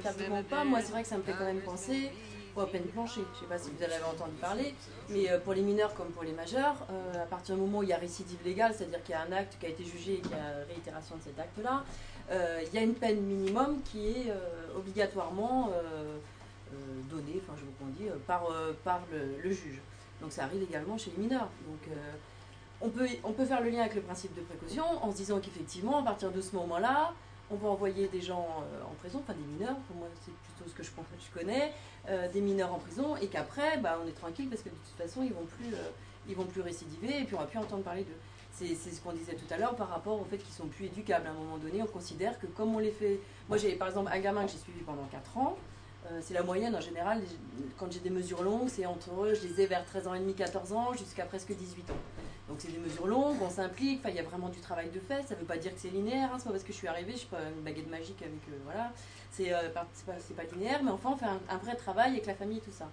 Véritablement 0.00 0.42
pas. 0.42 0.64
Moi, 0.64 0.80
c'est 0.82 0.92
vrai 0.92 1.02
que 1.02 1.08
ça 1.08 1.16
me 1.16 1.22
fait 1.22 1.32
quand 1.32 1.44
même 1.44 1.60
penser 1.60 2.10
aux 2.56 2.66
peines 2.66 2.86
planchées. 2.88 3.22
Je 3.34 3.40
sais 3.40 3.46
pas 3.46 3.58
si 3.58 3.70
vous 3.70 3.82
en 3.82 3.86
avez 3.86 4.04
entendu 4.04 4.34
parler, 4.40 4.74
mais 5.08 5.30
euh, 5.30 5.38
pour 5.38 5.54
les 5.54 5.62
mineurs 5.62 5.94
comme 5.94 6.08
pour 6.08 6.24
les 6.24 6.32
majeurs, 6.32 6.74
euh, 6.90 7.22
à 7.22 7.26
partir 7.26 7.54
du 7.54 7.60
moment 7.60 7.78
où 7.78 7.82
il 7.82 7.88
y 7.90 7.92
a 7.92 7.96
récidive 7.96 8.38
légale, 8.44 8.74
c'est-à-dire 8.76 9.02
qu'il 9.04 9.14
y 9.14 9.18
a 9.18 9.22
un 9.22 9.32
acte 9.32 9.56
qui 9.58 9.66
a 9.66 9.68
été 9.68 9.84
jugé 9.84 10.14
et 10.14 10.20
qu'il 10.20 10.32
y 10.32 10.34
a 10.34 10.64
réitération 10.68 11.16
de 11.16 11.22
cet 11.22 11.38
acte-là, 11.38 11.84
euh, 12.30 12.60
il 12.66 12.74
y 12.74 12.78
a 12.78 12.82
une 12.82 12.94
peine 12.94 13.20
minimum 13.20 13.80
qui 13.82 14.08
est 14.08 14.32
obligatoirement 14.76 15.70
donnée, 17.10 17.40
enfin 17.42 17.54
je 17.56 17.64
vous 17.64 17.90
dis, 17.92 18.08
par, 18.26 18.46
par 18.84 19.00
le, 19.12 19.40
le 19.42 19.50
juge. 19.50 19.80
Donc 20.20 20.32
ça 20.32 20.44
arrive 20.44 20.62
également 20.62 20.98
chez 20.98 21.10
les 21.16 21.22
mineurs. 21.22 21.48
Donc 21.66 21.96
on 22.80 22.88
peut, 22.88 23.08
on 23.24 23.32
peut 23.32 23.44
faire 23.44 23.60
le 23.60 23.70
lien 23.70 23.80
avec 23.80 23.94
le 23.94 24.02
principe 24.02 24.34
de 24.34 24.42
précaution 24.42 24.84
en 25.02 25.10
se 25.10 25.16
disant 25.16 25.40
qu'effectivement, 25.40 25.98
à 25.98 26.02
partir 26.02 26.30
de 26.30 26.40
ce 26.40 26.54
moment-là, 26.56 27.12
on 27.50 27.56
va 27.56 27.68
envoyer 27.68 28.08
des 28.08 28.20
gens 28.20 28.46
euh, 28.62 28.82
en 28.84 28.94
prison, 28.94 29.20
enfin 29.22 29.34
des 29.34 29.44
mineurs, 29.44 29.76
pour 29.86 29.96
moi 29.96 30.08
c'est 30.24 30.32
plutôt 30.32 30.70
ce 30.70 30.74
que 30.74 30.82
je, 30.82 30.90
pense- 30.90 31.06
connais, 31.34 31.72
euh, 32.08 32.28
des 32.30 32.40
mineurs 32.40 32.72
en 32.72 32.78
prison, 32.78 33.16
et 33.16 33.26
qu'après, 33.28 33.78
bah, 33.78 33.98
on 34.02 34.08
est 34.08 34.12
tranquille 34.12 34.48
parce 34.48 34.62
que 34.62 34.68
de 34.68 34.74
toute 34.74 34.96
façon, 35.06 35.22
ils 35.22 35.32
vont 35.32 35.44
plus, 35.46 35.74
euh, 35.74 36.34
vont 36.34 36.44
plus 36.46 36.60
récidiver, 36.60 37.20
et 37.20 37.24
puis 37.24 37.34
on 37.34 37.38
va 37.38 37.46
plus 37.46 37.58
entendre 37.58 37.82
parler 37.82 38.04
d'eux. 38.04 38.16
C'est 38.52 38.74
ce 38.74 39.00
qu'on 39.00 39.12
disait 39.12 39.34
tout 39.34 39.52
à 39.52 39.56
l'heure 39.56 39.74
par 39.74 39.88
rapport 39.88 40.20
au 40.20 40.24
fait 40.24 40.36
qu'ils 40.36 40.52
sont 40.52 40.66
plus 40.66 40.86
éducables. 40.86 41.26
À 41.26 41.30
un 41.30 41.34
moment 41.34 41.56
donné, 41.56 41.82
on 41.82 41.86
considère 41.86 42.38
que 42.38 42.46
comme 42.46 42.74
on 42.74 42.78
les 42.78 42.90
fait... 42.90 43.18
Moi, 43.48 43.56
j'ai 43.56 43.74
par 43.74 43.88
exemple 43.88 44.10
un 44.12 44.18
gamin 44.20 44.44
que 44.44 44.52
j'ai 44.52 44.58
suivi 44.58 44.80
pendant 44.80 45.04
4 45.04 45.38
ans, 45.38 45.56
c'est 46.20 46.34
la 46.34 46.42
moyenne 46.42 46.74
en 46.74 46.80
général, 46.80 47.22
quand 47.78 47.90
j'ai 47.90 48.00
des 48.00 48.10
mesures 48.10 48.42
longues, 48.42 48.68
c'est 48.68 48.86
entre, 48.86 49.32
je 49.34 49.46
les 49.46 49.62
ai 49.62 49.66
vers 49.66 49.84
13 49.84 50.08
ans 50.08 50.14
et 50.14 50.20
demi, 50.20 50.34
14 50.34 50.72
ans, 50.72 50.92
jusqu'à 50.92 51.24
presque 51.24 51.52
18 51.52 51.90
ans. 51.90 51.94
Donc 52.50 52.58
c'est 52.60 52.72
des 52.72 52.78
mesures 52.78 53.06
longues, 53.06 53.36
on 53.40 53.48
s'implique, 53.48 54.02
il 54.08 54.14
y 54.14 54.18
a 54.18 54.24
vraiment 54.24 54.48
du 54.48 54.58
travail 54.58 54.90
de 54.90 54.98
fait, 54.98 55.22
ça 55.22 55.36
ne 55.36 55.40
veut 55.40 55.46
pas 55.46 55.56
dire 55.56 55.72
que 55.72 55.78
c'est 55.78 55.88
linéaire, 55.90 56.30
hein, 56.32 56.36
c'est 56.38 56.46
pas 56.46 56.50
parce 56.50 56.64
que 56.64 56.72
je 56.72 56.78
suis 56.78 56.88
arrivée, 56.88 57.12
je 57.12 57.18
suis 57.18 57.28
pas 57.28 57.38
une 57.56 57.62
baguette 57.62 57.88
magique 57.88 58.20
avec, 58.22 58.40
euh, 58.48 58.58
voilà, 58.64 58.92
c'est 59.30 59.52
euh, 59.52 59.68
pas, 59.68 59.86
linéaire, 60.52 60.82
mais 60.82 60.90
enfin 60.90 61.10
on 61.12 61.16
fait 61.16 61.26
un, 61.26 61.58
vrai 61.58 61.76
travail 61.76 62.10
avec 62.10 62.26
la 62.26 62.34
famille 62.34 62.58
et 62.58 62.60
tout 62.60 62.72
ça. 62.72 62.88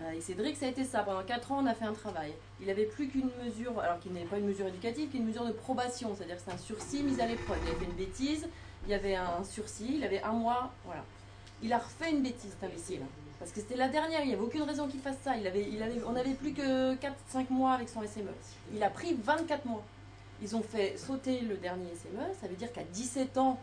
Euh, 0.00 0.12
et 0.12 0.20
Cédric, 0.20 0.56
ça 0.56 0.66
a 0.66 0.68
été 0.68 0.84
ça, 0.84 1.02
pendant 1.02 1.24
4 1.24 1.50
ans 1.50 1.64
on 1.64 1.66
a 1.66 1.74
fait 1.74 1.84
un 1.84 1.94
travail. 1.94 2.32
Il 2.60 2.70
avait 2.70 2.84
plus 2.84 3.08
qu'une 3.08 3.28
mesure, 3.44 3.76
alors 3.80 3.98
qu'il 3.98 4.12
n'est 4.12 4.24
pas 4.24 4.38
une 4.38 4.46
mesure 4.46 4.68
éducative, 4.68 5.10
qu'une 5.10 5.26
mesure 5.26 5.44
de 5.46 5.52
probation, 5.52 6.14
c'est-à-dire 6.14 6.36
c'est 6.38 6.52
un 6.52 6.58
sursis 6.58 7.02
mis 7.02 7.20
à 7.20 7.26
l'épreuve. 7.26 7.58
Il 7.64 7.70
avait 7.70 7.78
fait 7.80 7.90
une 7.90 7.96
bêtise, 7.96 8.46
il 8.84 8.90
y 8.90 8.94
avait 8.94 9.16
un 9.16 9.42
sursis, 9.42 9.96
il 9.96 10.04
avait 10.04 10.22
un 10.22 10.32
mois, 10.32 10.70
voilà. 10.84 11.02
Il 11.62 11.72
a 11.72 11.78
refait 11.78 12.10
une 12.10 12.22
bêtise, 12.22 12.50
cet 12.50 12.64
imbécile. 12.70 13.00
Parce 13.38 13.50
que 13.50 13.60
c'était 13.60 13.76
la 13.76 13.88
dernière, 13.88 14.20
il 14.22 14.28
n'y 14.28 14.34
avait 14.34 14.42
aucune 14.42 14.62
raison 14.62 14.88
qu'il 14.88 15.00
fasse 15.00 15.18
ça. 15.22 15.36
Il 15.36 15.46
avait, 15.46 15.66
on 16.06 16.12
n'avait 16.12 16.34
plus 16.34 16.52
que 16.52 16.94
4-5 16.94 17.46
mois 17.50 17.72
avec 17.72 17.88
son 17.88 18.00
SME. 18.02 18.32
Il 18.74 18.82
a 18.82 18.90
pris 18.90 19.14
24 19.14 19.64
mois. 19.66 19.84
Ils 20.42 20.54
ont 20.54 20.62
fait 20.62 20.96
sauter 20.98 21.40
le 21.40 21.56
dernier 21.56 21.94
SME, 21.94 22.20
ça 22.40 22.46
veut 22.46 22.56
dire 22.56 22.70
qu'à 22.72 22.84
17 22.84 23.38
ans 23.38 23.58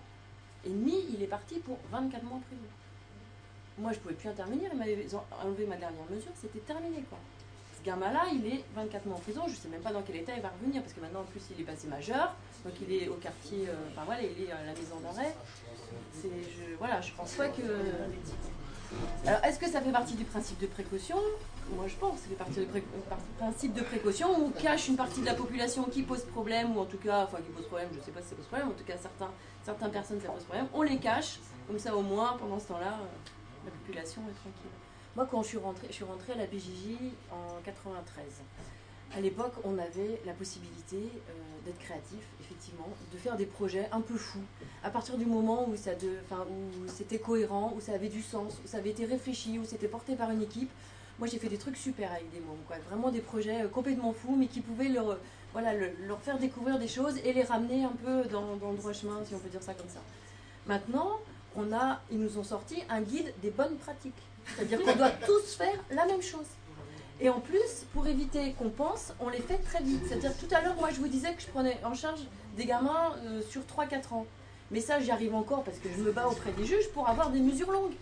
et 0.65 0.69
demi, 0.69 1.05
il 1.13 1.21
est 1.21 1.27
parti 1.27 1.59
pour 1.59 1.77
24 1.91 2.23
mois 2.23 2.37
en 2.37 2.41
prison. 2.41 2.63
Moi, 3.77 3.91
je 3.91 3.99
pouvais 3.99 4.15
plus 4.15 4.29
intervenir, 4.29 4.69
ils 4.71 4.77
m'avaient 4.77 5.05
enlevé 5.43 5.65
ma 5.67 5.75
dernière 5.75 6.05
mesure, 6.09 6.31
c'était 6.35 6.59
terminé 6.59 7.03
quoi. 7.09 7.19
Gamin-là, 7.83 8.23
il 8.33 8.45
est 8.47 8.63
24 8.75 9.05
mois 9.05 9.17
en 9.17 9.19
prison, 9.19 9.41
je 9.47 9.55
sais 9.55 9.67
même 9.67 9.81
pas 9.81 9.91
dans 9.91 10.01
quel 10.01 10.17
état 10.17 10.33
il 10.35 10.41
va 10.41 10.49
revenir, 10.49 10.81
parce 10.81 10.93
que 10.93 11.01
maintenant 11.01 11.21
en 11.21 11.25
plus 11.25 11.41
il 11.53 11.61
est 11.61 11.65
passé 11.65 11.87
majeur, 11.87 12.33
donc 12.63 12.73
il 12.81 12.95
est 12.95 13.07
au 13.09 13.15
quartier, 13.15 13.67
euh, 13.67 13.73
enfin 13.91 14.03
voilà, 14.05 14.21
il 14.21 14.43
est 14.43 14.51
à 14.51 14.63
la 14.65 14.73
maison 14.73 14.99
d'arrêt. 15.01 15.35
Voilà, 16.79 17.01
je 17.01 17.11
pense 17.13 17.33
pas 17.33 17.49
que. 17.49 17.61
Alors, 19.25 19.43
est-ce 19.43 19.59
que 19.59 19.67
ça 19.67 19.81
fait 19.81 19.91
partie 19.91 20.15
du 20.15 20.23
principe 20.23 20.59
de 20.59 20.67
précaution? 20.67 21.17
Moi, 21.75 21.87
je 21.87 21.95
pense 21.95 22.15
que 22.15 22.21
ça 22.21 22.27
fait 22.29 22.35
partie 22.35 22.59
du 22.59 22.67
principe 23.37 23.73
de 23.73 23.81
précaution 23.81 24.27
on 24.29 24.49
cache 24.51 24.89
une 24.89 24.97
partie 24.97 25.21
de 25.21 25.25
la 25.25 25.33
population 25.33 25.83
qui 25.85 26.03
pose 26.03 26.23
problème, 26.25 26.75
ou 26.75 26.79
en 26.79 26.85
tout 26.85 26.97
cas, 26.97 27.23
enfin, 27.23 27.37
qui 27.37 27.51
pose 27.51 27.65
problème, 27.65 27.89
je 27.93 27.99
sais 28.01 28.11
pas 28.11 28.21
si 28.21 28.29
ça 28.29 28.35
pose 28.35 28.45
problème, 28.45 28.69
en 28.69 28.73
tout 28.73 28.83
cas, 28.83 28.97
certains, 28.97 29.31
certaines 29.63 29.91
personnes, 29.91 30.21
ça 30.21 30.29
pose 30.29 30.43
problème. 30.43 30.67
On 30.73 30.83
les 30.83 30.97
cache, 30.97 31.39
comme 31.67 31.79
ça, 31.79 31.95
au 31.95 32.01
moins, 32.01 32.37
pendant 32.39 32.59
ce 32.59 32.67
temps-là, 32.67 32.99
euh, 33.01 33.65
la 33.65 33.71
population 33.71 34.21
est 34.29 34.35
tranquille. 34.35 34.82
Moi, 35.15 35.27
quand 35.29 35.43
je 35.43 35.47
suis 35.49 35.57
rentrée, 35.57 35.87
je 35.89 35.93
suis 35.93 36.03
rentrée 36.03 36.33
à 36.33 36.37
la 36.37 36.45
PJJ 36.47 36.97
en 37.31 37.61
93. 37.63 38.25
À 39.15 39.21
l'époque, 39.21 39.53
on 39.63 39.77
avait 39.77 40.19
la 40.25 40.33
possibilité 40.33 40.97
euh, 40.97 41.33
d'être 41.65 41.77
créatif, 41.77 42.23
effectivement, 42.41 42.87
de 43.11 43.17
faire 43.19 43.35
des 43.37 43.45
projets 43.45 43.87
un 43.91 44.01
peu 44.01 44.15
fous. 44.15 44.41
À 44.83 44.89
partir 44.89 45.17
du 45.17 45.25
moment 45.27 45.69
où, 45.69 45.75
c'était 46.87 47.19
cohérent, 47.19 47.73
où 47.77 47.79
ça 47.81 47.93
avait 47.93 48.09
du 48.09 48.23
sens, 48.23 48.53
où 48.65 48.67
ça 48.67 48.77
avait 48.77 48.89
été 48.89 49.05
réfléchi, 49.05 49.59
où 49.59 49.65
c'était 49.65 49.87
porté 49.87 50.15
par 50.15 50.31
une 50.31 50.41
équipe, 50.41 50.69
Moi, 51.19 51.27
j'ai 51.27 51.37
fait 51.37 51.47
des 51.47 51.59
trucs 51.59 51.77
super 51.77 52.11
avec 52.11 52.31
des 52.31 52.39
mômes, 52.39 52.63
quoi. 52.67 52.75
Vraiment 52.89 53.11
des 53.11 53.21
projets 53.21 53.61
euh, 53.61 53.67
complètement 53.67 54.13
fous, 54.13 54.35
mais 54.35 54.47
qui 54.47 54.61
pouvaient 54.61 54.89
leur, 54.89 55.19
voilà, 55.51 55.75
le- 55.75 55.93
leur 56.07 56.19
faire 56.19 56.39
découvrir 56.39 56.79
des 56.79 56.87
choses 56.87 57.17
et 57.23 57.33
les 57.33 57.43
ramener 57.43 57.83
un 57.83 57.93
peu 58.03 58.23
dans, 58.29 58.55
dans 58.55 58.71
le 58.71 58.77
droit 58.77 58.93
chemin, 58.93 59.23
si 59.23 59.35
on 59.35 59.39
peut 59.39 59.49
dire 59.49 59.61
ça 59.61 59.75
comme 59.75 59.89
ça. 59.89 60.01
Maintenant, 60.65 61.19
on 61.55 61.71
a, 61.71 62.01
ils 62.11 62.17
nous 62.17 62.39
ont 62.39 62.43
sorti 62.43 62.81
un 62.89 63.01
guide 63.01 63.31
des 63.43 63.51
bonnes 63.51 63.77
pratiques. 63.77 64.23
C'est-à-dire 64.55 64.81
qu'on 64.81 64.95
doit 64.95 65.09
tous 65.11 65.55
faire 65.55 65.79
la 65.91 66.05
même 66.05 66.21
chose. 66.21 66.45
Et 67.21 67.29
en 67.29 67.39
plus, 67.39 67.85
pour 67.93 68.07
éviter 68.07 68.53
qu'on 68.57 68.69
pense, 68.69 69.13
on 69.19 69.29
les 69.29 69.39
fait 69.39 69.57
très 69.59 69.81
vite. 69.81 70.01
C'est-à-dire 70.07 70.35
tout 70.37 70.47
à 70.53 70.61
l'heure, 70.61 70.75
moi 70.75 70.89
je 70.91 70.99
vous 70.99 71.07
disais 71.07 71.33
que 71.33 71.41
je 71.41 71.47
prenais 71.47 71.77
en 71.83 71.93
charge 71.93 72.21
des 72.57 72.65
gamins 72.65 73.15
euh, 73.25 73.41
sur 73.49 73.61
3-4 73.61 74.13
ans. 74.13 74.25
Mais 74.71 74.81
ça, 74.81 74.99
j'y 74.99 75.11
arrive 75.11 75.35
encore 75.35 75.63
parce 75.63 75.77
que 75.77 75.87
je 75.95 76.01
me 76.01 76.11
bats 76.11 76.27
auprès 76.27 76.51
des 76.51 76.65
juges 76.65 76.89
pour 76.93 77.07
avoir 77.07 77.29
des 77.29 77.39
mesures 77.39 77.71
longues. 77.71 77.93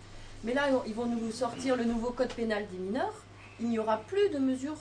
Mais 0.44 0.54
là, 0.54 0.68
ils 0.86 0.94
vont 0.94 1.06
nous 1.06 1.30
sortir 1.30 1.76
le 1.76 1.84
nouveau 1.84 2.10
code 2.10 2.32
pénal 2.32 2.66
des 2.72 2.78
mineurs. 2.78 3.14
Il 3.60 3.68
n'y 3.68 3.78
aura 3.78 3.98
plus 3.98 4.28
de 4.30 4.38
mesures 4.38 4.76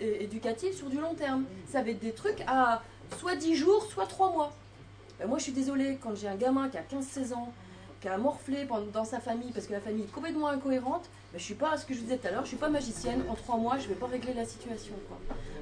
é- 0.00 0.24
éducatives 0.24 0.74
sur 0.74 0.88
du 0.88 0.98
long 0.98 1.14
terme. 1.14 1.44
Ça 1.70 1.82
va 1.82 1.90
être 1.90 2.00
des 2.00 2.12
trucs 2.12 2.42
à 2.46 2.82
soit 3.18 3.34
10 3.36 3.56
jours, 3.56 3.84
soit 3.90 4.06
3 4.06 4.30
mois. 4.32 4.52
Ben, 5.18 5.28
moi, 5.28 5.38
je 5.38 5.42
suis 5.44 5.52
désolée, 5.52 5.98
quand 6.02 6.14
j'ai 6.14 6.28
un 6.28 6.36
gamin 6.36 6.68
qui 6.70 6.78
a 6.78 6.82
15-16 6.82 7.34
ans, 7.34 7.52
qui 8.02 8.08
a 8.08 8.18
morflé 8.18 8.66
dans 8.92 9.04
sa 9.04 9.20
famille 9.20 9.52
parce 9.52 9.66
que 9.66 9.72
la 9.72 9.80
famille 9.80 10.02
est 10.02 10.12
complètement 10.12 10.48
incohérente, 10.48 11.08
ben, 11.32 11.38
je 11.38 11.44
suis 11.44 11.54
pas, 11.54 11.76
ce 11.76 11.86
que 11.86 11.94
je 11.94 12.00
vous 12.00 12.04
disais 12.04 12.18
tout 12.18 12.26
à 12.26 12.32
l'heure, 12.32 12.42
je 12.42 12.48
suis 12.48 12.56
pas 12.56 12.68
magicienne. 12.68 13.22
En 13.30 13.34
3 13.34 13.56
mois, 13.56 13.78
je 13.78 13.86
vais 13.86 13.94
pas 13.94 14.08
régler 14.08 14.34
la 14.34 14.44
situation. 14.44 14.94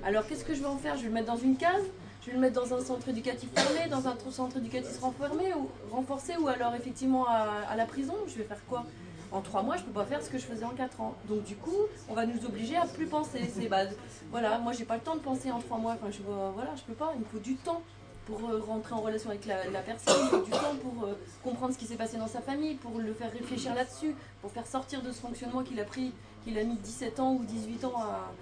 Alors, 0.03 0.27
qu'est-ce 0.27 0.45
que 0.45 0.55
je 0.55 0.61
vais 0.61 0.67
en 0.67 0.79
faire? 0.79 0.97
Je 0.97 1.03
vais 1.03 1.09
le 1.09 1.15
mettre 1.15 1.27
dans 1.27 1.37
une 1.37 1.57
case? 1.57 1.85
Je 2.23 2.29
vais 2.29 2.33
le 2.33 2.41
mettre 2.41 2.55
dans 2.61 2.75
un 2.75 2.81
centre 2.81 3.09
éducatif 3.11 3.51
fermé, 3.55 3.89
dans 3.91 4.09
un 4.09 4.15
tr- 4.15 4.31
centre 4.31 4.57
éducatif 4.57 4.99
renfermé 5.01 5.53
ou 5.55 5.69
renforcé, 5.95 6.35
ou 6.39 6.49
alors 6.49 6.75
effectivement 6.75 7.27
à, 7.29 7.77
la 7.77 7.85
prison? 7.85 8.15
Je 8.27 8.37
vais 8.37 8.45
faire 8.45 8.65
quoi? 8.67 8.87
En 9.33 9.43
trois 9.43 9.63
mois, 9.63 9.77
je 9.77 9.83
peux 9.85 9.93
pas 9.93 10.07
faire 10.07 10.23
ce 10.23 10.29
que 10.31 10.39
je 10.39 10.45
faisais 10.45 10.65
en 10.65 10.71
quatre 10.71 11.01
ans. 11.01 11.15
Donc 11.29 11.45
du 11.45 11.57
coup, 11.57 11.77
on 12.09 12.15
va 12.15 12.27
nous 12.27 12.45
obliger 12.47 12.77
à 12.77 12.87
plus 12.87 13.07
penser. 13.07 13.49
C'est 13.55 13.69
bah, 13.69 13.83
voilà, 14.31 14.59
moi 14.59 14.73
j'ai 14.73 14.85
pas 14.85 14.97
le 14.97 15.03
temps 15.03 15.15
de 15.15 15.21
penser 15.21 15.53
en 15.53 15.61
trois 15.61 15.79
mois. 15.79 15.97
Je 16.11 16.19
voilà, 16.23 16.71
je 16.75 16.83
peux 16.83 16.95
pas. 16.95 17.13
Il 17.15 17.21
me 17.21 17.25
faut 17.27 17.39
du 17.39 17.55
temps 17.57 17.83
pour 18.31 18.49
euh, 18.51 18.61
rentrer 18.61 18.95
en 18.95 19.01
relation 19.01 19.31
avec 19.31 19.47
la, 19.47 19.69
la 19.71 19.81
personne, 19.81 20.45
du 20.45 20.51
temps 20.51 20.77
pour 20.83 21.05
euh, 21.05 21.15
comprendre 21.43 21.73
ce 21.75 21.79
qui 21.79 21.87
s'est 21.87 21.97
passé 21.97 22.17
dans 22.17 22.29
sa 22.29 22.41
famille, 22.41 22.75
pour 22.77 22.99
le 22.99 23.13
faire 23.13 23.33
réfléchir 23.33 23.75
là-dessus, 23.75 24.15
pour 24.41 24.51
faire 24.53 24.67
sortir 24.67 25.03
de 25.03 25.11
ce 25.13 25.21
fonctionnement 25.21 25.63
qu'il 25.63 25.79
a 25.81 25.85
pris, 25.85 26.13
qu'il 26.45 26.59
a 26.59 26.65
mis 26.65 26.77
17 26.77 27.21
ans 27.21 27.35
ou 27.35 27.45
18 27.45 27.85
ans 27.87 27.95
à, 27.97 28.33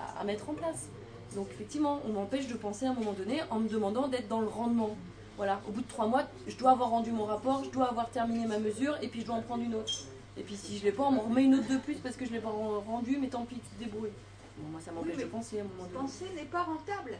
à- 0.00 0.20
à 0.20 0.24
mettre 0.24 0.48
en 0.50 0.54
place. 0.54 0.88
Donc 1.34 1.48
effectivement, 1.52 2.00
on 2.08 2.12
m'empêche 2.12 2.48
de 2.48 2.54
penser 2.54 2.86
à 2.86 2.90
un 2.90 2.94
moment 2.94 3.12
donné 3.12 3.40
en 3.50 3.58
me 3.60 3.68
demandant 3.68 4.08
d'être 4.08 4.28
dans 4.28 4.40
le 4.40 4.48
rendement. 4.48 4.96
Voilà, 5.36 5.60
au 5.68 5.70
bout 5.70 5.82
de 5.82 5.88
trois 5.88 6.06
mois, 6.08 6.24
je 6.48 6.56
dois 6.56 6.72
avoir 6.72 6.88
rendu 6.90 7.12
mon 7.12 7.24
rapport, 7.24 7.62
je 7.62 7.70
dois 7.70 7.86
avoir 7.90 8.10
terminé 8.10 8.44
ma 8.46 8.58
mesure 8.58 8.96
et 9.02 9.08
puis 9.08 9.20
je 9.20 9.26
dois 9.26 9.36
en 9.36 9.42
prendre 9.42 9.62
une 9.62 9.74
autre. 9.76 9.92
Et 10.36 10.42
puis 10.42 10.56
si 10.56 10.78
je 10.78 10.84
l'ai 10.84 10.92
pas, 10.92 11.04
on 11.04 11.12
m'en 11.12 11.22
remet 11.22 11.44
une 11.44 11.54
autre 11.56 11.68
de 11.68 11.76
plus 11.78 11.94
parce 11.96 12.16
que 12.16 12.24
je 12.26 12.32
l'ai 12.32 12.40
pas 12.40 12.50
rendu, 12.50 13.18
mais 13.20 13.28
tant 13.28 13.44
pis, 13.44 13.56
tu 13.56 13.68
te 13.76 13.84
débrouilles. 13.84 14.10
Bon, 14.56 14.68
moi 14.70 14.80
ça 14.84 14.90
m'empêche 14.90 15.14
Oui, 15.16 15.22
de 15.22 15.28
penser 15.28 15.58
à 15.58 15.62
un 15.62 15.64
moment 15.64 15.82
donné. 15.84 15.94
Penser 15.94 16.24
n'est 16.34 16.42
pas 16.44 16.62
rentable. 16.62 17.12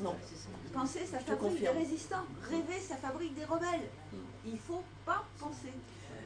Non. 0.00 0.14
Penser, 0.72 1.00
ça 1.10 1.18
fabrique 1.20 1.60
des 1.60 1.68
résistants. 1.68 2.24
Rêver, 2.50 2.80
ça 2.80 2.96
fabrique 2.96 3.34
des 3.34 3.44
rebelles. 3.44 3.88
Il 4.46 4.58
faut 4.58 4.82
pas 5.06 5.24
penser. 5.38 5.72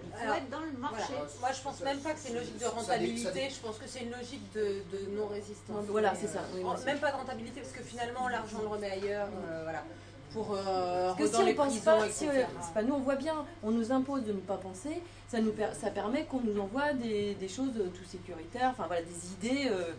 Il 0.05 0.11
faut 0.13 0.23
Alors, 0.23 0.37
être 0.37 0.49
dans 0.51 0.61
le 0.61 0.73
marché. 0.79 1.05
voilà. 1.11 1.25
Moi, 1.41 1.49
je 1.53 1.61
pense 1.63 1.81
même 1.83 1.99
pas 1.99 2.13
que 2.13 2.19
c'est 2.19 2.31
une 2.31 2.37
logique 2.37 2.59
de 2.59 2.65
rentabilité. 2.65 3.51
Je 3.51 3.61
pense 3.67 3.77
que 3.79 3.85
c'est 3.87 4.01
une 4.01 4.11
logique 4.11 4.53
de, 4.53 4.83
de 4.91 5.17
non-résistance. 5.17 5.85
Voilà, 5.89 6.15
c'est 6.15 6.27
ça. 6.29 6.39
euh, 6.41 6.63
Oui, 6.63 6.85
même 6.87 6.99
pas 6.99 7.11
de 7.13 7.17
rentabilité 7.17 7.61
parce 7.61 7.73
que 7.73 7.83
finalement, 7.83 8.29
l'argent 8.29 8.59
le 8.63 8.69
remet 8.69 8.91
ailleurs. 8.91 9.29
euh, 9.49 9.61
voilà. 9.65 9.85
Pour 10.33 10.55
euh, 10.55 11.07
Parce 11.17 11.19
que 11.19 11.27
si 11.27 11.37
on 11.37 11.45
les 11.47 11.55
pense 11.55 11.79
pas, 11.79 12.09
si, 12.11 12.29
euh, 12.29 12.43
c'est 12.63 12.75
pas 12.75 12.83
nous 12.83 12.95
on 12.95 13.01
voit 13.01 13.17
bien, 13.17 13.47
on 13.63 13.71
nous 13.71 13.93
impose 13.93 14.25
de 14.25 14.33
ne 14.35 14.41
pas 14.41 14.59
penser, 14.59 15.03
ça 15.27 15.41
nous 15.41 15.53
per- 15.53 15.73
ça 15.73 15.91
permet 15.91 16.25
qu'on 16.27 16.41
nous 16.41 16.61
envoie 16.61 16.93
des, 16.93 17.35
des 17.37 17.49
choses 17.49 17.73
euh, 17.79 17.89
tout 17.89 18.05
sécuritaires, 18.05 18.69
enfin 18.73 18.85
voilà 18.89 19.01
des 19.03 19.33
idées. 19.33 19.69
euh, 19.71 19.93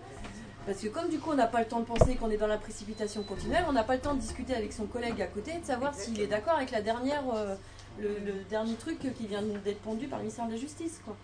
parce 0.69 0.81
que 0.81 0.87
comme 0.89 1.09
du 1.09 1.17
coup 1.17 1.31
on 1.31 1.35
n'a 1.35 1.47
pas 1.47 1.61
le 1.61 1.67
temps 1.67 1.79
de 1.79 1.85
penser, 1.85 2.15
qu'on 2.15 2.29
est 2.29 2.37
dans 2.37 2.45
la 2.45 2.59
précipitation 2.59 3.23
continuelle, 3.23 3.65
on 3.67 3.71
n'a 3.73 3.83
pas 3.83 3.95
le 3.95 4.01
temps 4.01 4.13
de 4.13 4.19
discuter 4.19 4.53
avec 4.53 4.71
son 4.71 4.85
collègue 4.85 5.19
à 5.19 5.25
côté, 5.25 5.57
de 5.57 5.65
savoir 5.65 5.95
s'il 5.95 6.21
est 6.21 6.27
d'accord 6.27 6.57
avec 6.57 6.69
la 6.69 6.83
dernière, 6.83 7.23
euh, 7.33 7.55
le, 7.99 8.09
le 8.23 8.43
dernier 8.51 8.75
truc 8.75 8.99
qui 8.99 9.25
vient 9.25 9.41
d'être 9.41 9.79
pondu 9.79 10.05
par 10.05 10.19
le 10.19 10.25
ministère 10.25 10.45
de 10.45 10.51
la 10.51 10.57
Justice. 10.57 11.01
Quoi. 11.03 11.15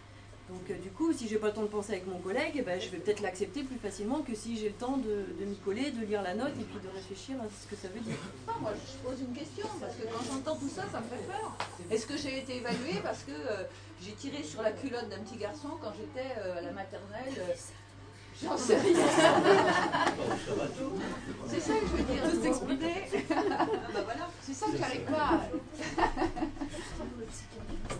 Donc 0.49 0.67
euh, 0.71 0.73
du 0.79 0.89
coup, 0.89 1.13
si 1.13 1.27
j'ai 1.27 1.37
pas 1.37 1.47
le 1.49 1.53
temps 1.53 1.61
de 1.61 1.67
penser 1.67 1.91
avec 1.91 2.07
mon 2.07 2.17
collègue, 2.17 2.53
eh 2.55 2.63
ben, 2.63 2.81
je 2.81 2.89
vais 2.89 2.97
peut-être 2.97 3.21
l'accepter 3.21 3.61
plus 3.61 3.77
facilement 3.77 4.21
que 4.21 4.33
si 4.33 4.57
j'ai 4.57 4.69
le 4.69 4.73
temps 4.75 4.97
de, 4.97 5.25
de 5.39 5.45
m'y 5.45 5.57
coller, 5.57 5.91
de 5.91 6.03
lire 6.03 6.23
la 6.23 6.33
note 6.33 6.53
et 6.59 6.63
puis 6.63 6.79
de 6.83 6.89
réfléchir 6.89 7.35
à 7.39 7.45
ce 7.45 7.69
que 7.69 7.79
ça 7.79 7.87
veut 7.93 7.99
dire. 7.99 8.17
Non, 8.47 8.53
moi 8.61 8.71
je 8.73 9.07
pose 9.07 9.21
une 9.21 9.35
question, 9.35 9.67
parce 9.79 9.93
que 9.93 10.03
quand 10.05 10.23
j'entends 10.27 10.55
tout 10.55 10.69
ça, 10.69 10.83
ça 10.91 11.01
me 11.01 11.05
fait 11.05 11.23
peur. 11.27 11.55
Est-ce 11.91 12.07
que 12.07 12.17
j'ai 12.17 12.39
été 12.39 12.57
évaluée 12.57 12.99
parce 13.03 13.21
que 13.21 13.31
euh, 13.31 13.63
j'ai 14.01 14.13
tiré 14.13 14.41
sur 14.41 14.63
la 14.63 14.71
culotte 14.71 15.07
d'un 15.09 15.19
petit 15.19 15.37
garçon 15.37 15.69
quand 15.79 15.91
j'étais 15.99 16.33
euh, 16.39 16.57
à 16.57 16.61
la 16.61 16.71
maternelle 16.71 17.55
J'en 18.43 18.57
sais 18.57 18.77
rien. 18.77 18.95
C'est 21.47 21.59
ça 21.59 21.73
que 21.73 21.87
je 21.87 21.91
veux 21.91 22.03
dire. 22.03 22.23
Tout 22.23 22.29
vous 22.31 22.43
s'explique. 22.43 22.79
comprenez 22.79 23.09
Bah 23.93 24.01
voilà, 24.03 24.29
c'est 24.41 24.53
ça 24.53 24.65
que 24.67 24.77
j'arrive 24.77 25.01
pas. 25.03 25.41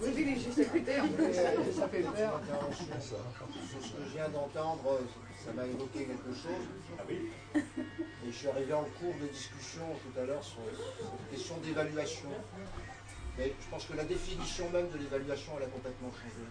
Oui, 0.02 0.10
oui, 0.16 0.26
les 0.26 0.36
juste 0.40 0.60
écouter, 0.60 1.00
en 1.00 1.08
plus, 1.08 1.34
ça 1.34 1.88
fait 1.88 2.02
peur. 2.02 2.42
Ce 2.72 3.92
que 3.92 4.04
je 4.06 4.14
viens 4.14 4.30
d'entendre, 4.30 5.00
ça 5.44 5.54
m'a 5.54 5.66
évoqué 5.66 6.06
quelque 6.06 6.34
chose. 6.34 6.68
Et 7.10 8.28
je 8.28 8.32
suis 8.32 8.48
arrivé 8.48 8.74
en 8.74 8.84
cours 9.00 9.14
de 9.22 9.28
discussion 9.28 9.84
tout 10.04 10.20
à 10.20 10.26
l'heure 10.26 10.44
sur 10.44 10.60
cette 11.00 11.30
question 11.32 11.58
d'évaluation. 11.64 12.30
Mais 13.38 13.54
je 13.60 13.70
pense 13.70 13.86
que 13.86 13.94
la 13.94 14.06
définition 14.06 14.70
même 14.72 14.90
de 14.90 14.98
l'évaluation, 14.98 15.54
elle 15.58 15.64
a 15.64 15.68
complètement 15.68 16.10
changé. 16.12 16.46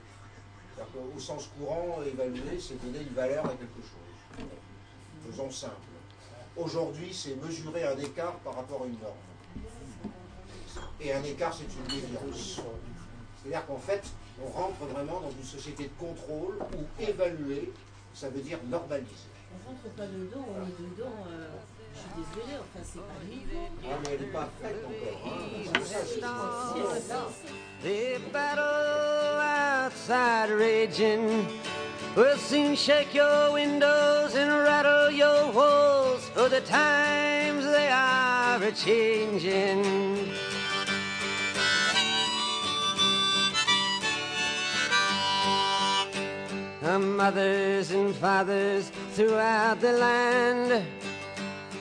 Qu'au 0.77 1.19
sens 1.21 1.49
courant, 1.59 2.03
évaluer, 2.05 2.59
c'est 2.61 2.81
donner 2.85 3.01
une 3.01 3.15
valeur 3.15 3.45
à 3.47 3.51
quelque 3.51 3.81
chose. 3.81 4.47
Faisons 5.31 5.51
simple. 5.51 5.75
Aujourd'hui, 6.57 7.13
c'est 7.13 7.37
mesurer 7.43 7.85
un 7.85 7.99
écart 7.99 8.35
par 8.37 8.57
rapport 8.57 8.83
à 8.83 8.87
une 8.87 8.99
norme. 9.01 9.15
Et 11.01 11.13
un 11.13 11.23
écart, 11.23 11.55
c'est 11.55 11.65
une 11.65 12.01
déviance. 12.01 12.61
C'est-à-dire 13.43 13.67
qu'en 13.67 13.79
fait, 13.79 14.03
on 14.45 14.49
rentre 14.49 14.85
vraiment 14.87 15.21
dans 15.21 15.31
une 15.31 15.45
société 15.45 15.85
de 15.85 15.91
contrôle 15.99 16.59
où 16.77 17.03
évaluer, 17.03 17.73
ça 18.13 18.29
veut 18.29 18.41
dire 18.41 18.59
normaliser. 18.69 19.31
On 19.55 19.71
rentre 19.71 19.89
pas 19.97 20.07
dedans, 20.07 20.45
on 20.49 20.63
est 20.67 20.91
dedans. 20.91 21.13
euh, 21.29 21.49
The 27.83 28.21
battle 28.33 29.39
outside 29.41 30.51
raging 30.51 31.47
will 32.17 32.37
soon 32.37 32.75
shake 32.77 33.15
your 33.15 33.53
windows 33.53 34.35
and 34.35 34.51
rattle 34.51 35.11
your 35.11 35.53
walls. 35.53 36.29
For 36.31 36.49
the 36.49 36.61
times 36.63 37.65
they 37.65 37.89
are 37.89 38.63
a 38.63 38.73
changing. 38.73 40.33
Mothers 46.83 47.91
and 47.91 48.15
fathers 48.15 48.91
throughout 49.15 49.81
the 49.81 49.93
land. 49.93 50.85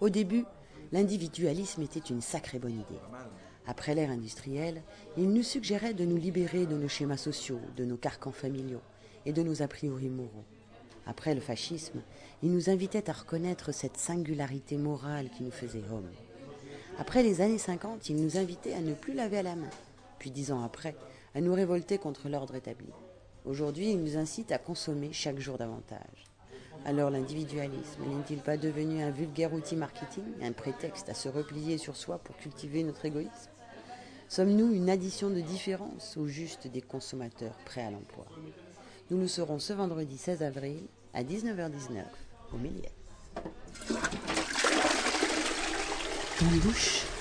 Au 0.00 0.08
début, 0.08 0.44
l'individualisme 0.92 1.82
était 1.82 2.00
une 2.00 2.22
sacrée 2.22 2.58
bonne 2.58 2.80
idée. 2.80 3.00
Après 3.66 3.94
l'ère 3.94 4.10
industrielle, 4.10 4.82
il 5.18 5.30
nous 5.30 5.42
suggérait 5.42 5.92
de 5.92 6.06
nous 6.06 6.16
libérer 6.16 6.64
de 6.64 6.74
nos 6.74 6.88
schémas 6.88 7.18
sociaux, 7.18 7.60
de 7.76 7.84
nos 7.84 7.98
carcans 7.98 8.32
familiaux 8.32 8.80
et 9.26 9.34
de 9.34 9.42
nos 9.42 9.60
a 9.60 9.68
priori 9.68 10.08
moraux. 10.08 10.44
Après 11.06 11.34
le 11.34 11.42
fascisme, 11.42 12.00
il 12.42 12.50
nous 12.50 12.70
invitait 12.70 13.10
à 13.10 13.12
reconnaître 13.12 13.72
cette 13.72 13.98
singularité 13.98 14.78
morale 14.78 15.28
qui 15.36 15.42
nous 15.42 15.50
faisait 15.50 15.84
hommes. 15.92 16.10
Après 16.98 17.22
les 17.22 17.42
années 17.42 17.58
50, 17.58 18.08
il 18.08 18.16
nous 18.16 18.38
invitait 18.38 18.72
à 18.72 18.80
ne 18.80 18.94
plus 18.94 19.12
laver 19.12 19.38
à 19.38 19.42
la 19.42 19.56
main. 19.56 19.70
Puis 20.18 20.30
dix 20.30 20.50
ans 20.50 20.62
après, 20.62 20.96
à 21.34 21.42
nous 21.42 21.52
révolter 21.52 21.98
contre 21.98 22.30
l'ordre 22.30 22.54
établi. 22.54 22.88
Aujourd'hui, 23.44 23.90
il 23.90 24.02
nous 24.02 24.16
incite 24.16 24.50
à 24.50 24.58
consommer 24.58 25.12
chaque 25.12 25.38
jour 25.38 25.58
davantage. 25.58 26.29
Alors 26.86 27.10
l'individualisme 27.10 28.02
n'est-il 28.06 28.38
pas 28.38 28.56
devenu 28.56 29.02
un 29.02 29.10
vulgaire 29.10 29.52
outil 29.52 29.76
marketing, 29.76 30.24
un 30.42 30.52
prétexte 30.52 31.08
à 31.08 31.14
se 31.14 31.28
replier 31.28 31.78
sur 31.78 31.94
soi 31.94 32.18
pour 32.18 32.36
cultiver 32.36 32.82
notre 32.82 33.04
égoïsme? 33.04 33.50
Sommes-nous 34.28 34.72
une 34.72 34.88
addition 34.88 35.28
de 35.28 35.40
différence 35.40 36.16
ou 36.16 36.26
juste 36.26 36.66
des 36.68 36.80
consommateurs 36.80 37.56
prêts 37.64 37.82
à 37.82 37.90
l'emploi? 37.90 38.24
Nous 39.10 39.18
le 39.18 39.28
serons 39.28 39.58
ce 39.58 39.72
vendredi 39.72 40.16
16 40.16 40.42
avril 40.42 40.82
à 41.12 41.22
19h19 41.22 42.04
au 42.54 42.56
Méliès. 42.56 42.92
Dans 46.40 46.50
les 46.50 46.58
bouches. 46.60 47.19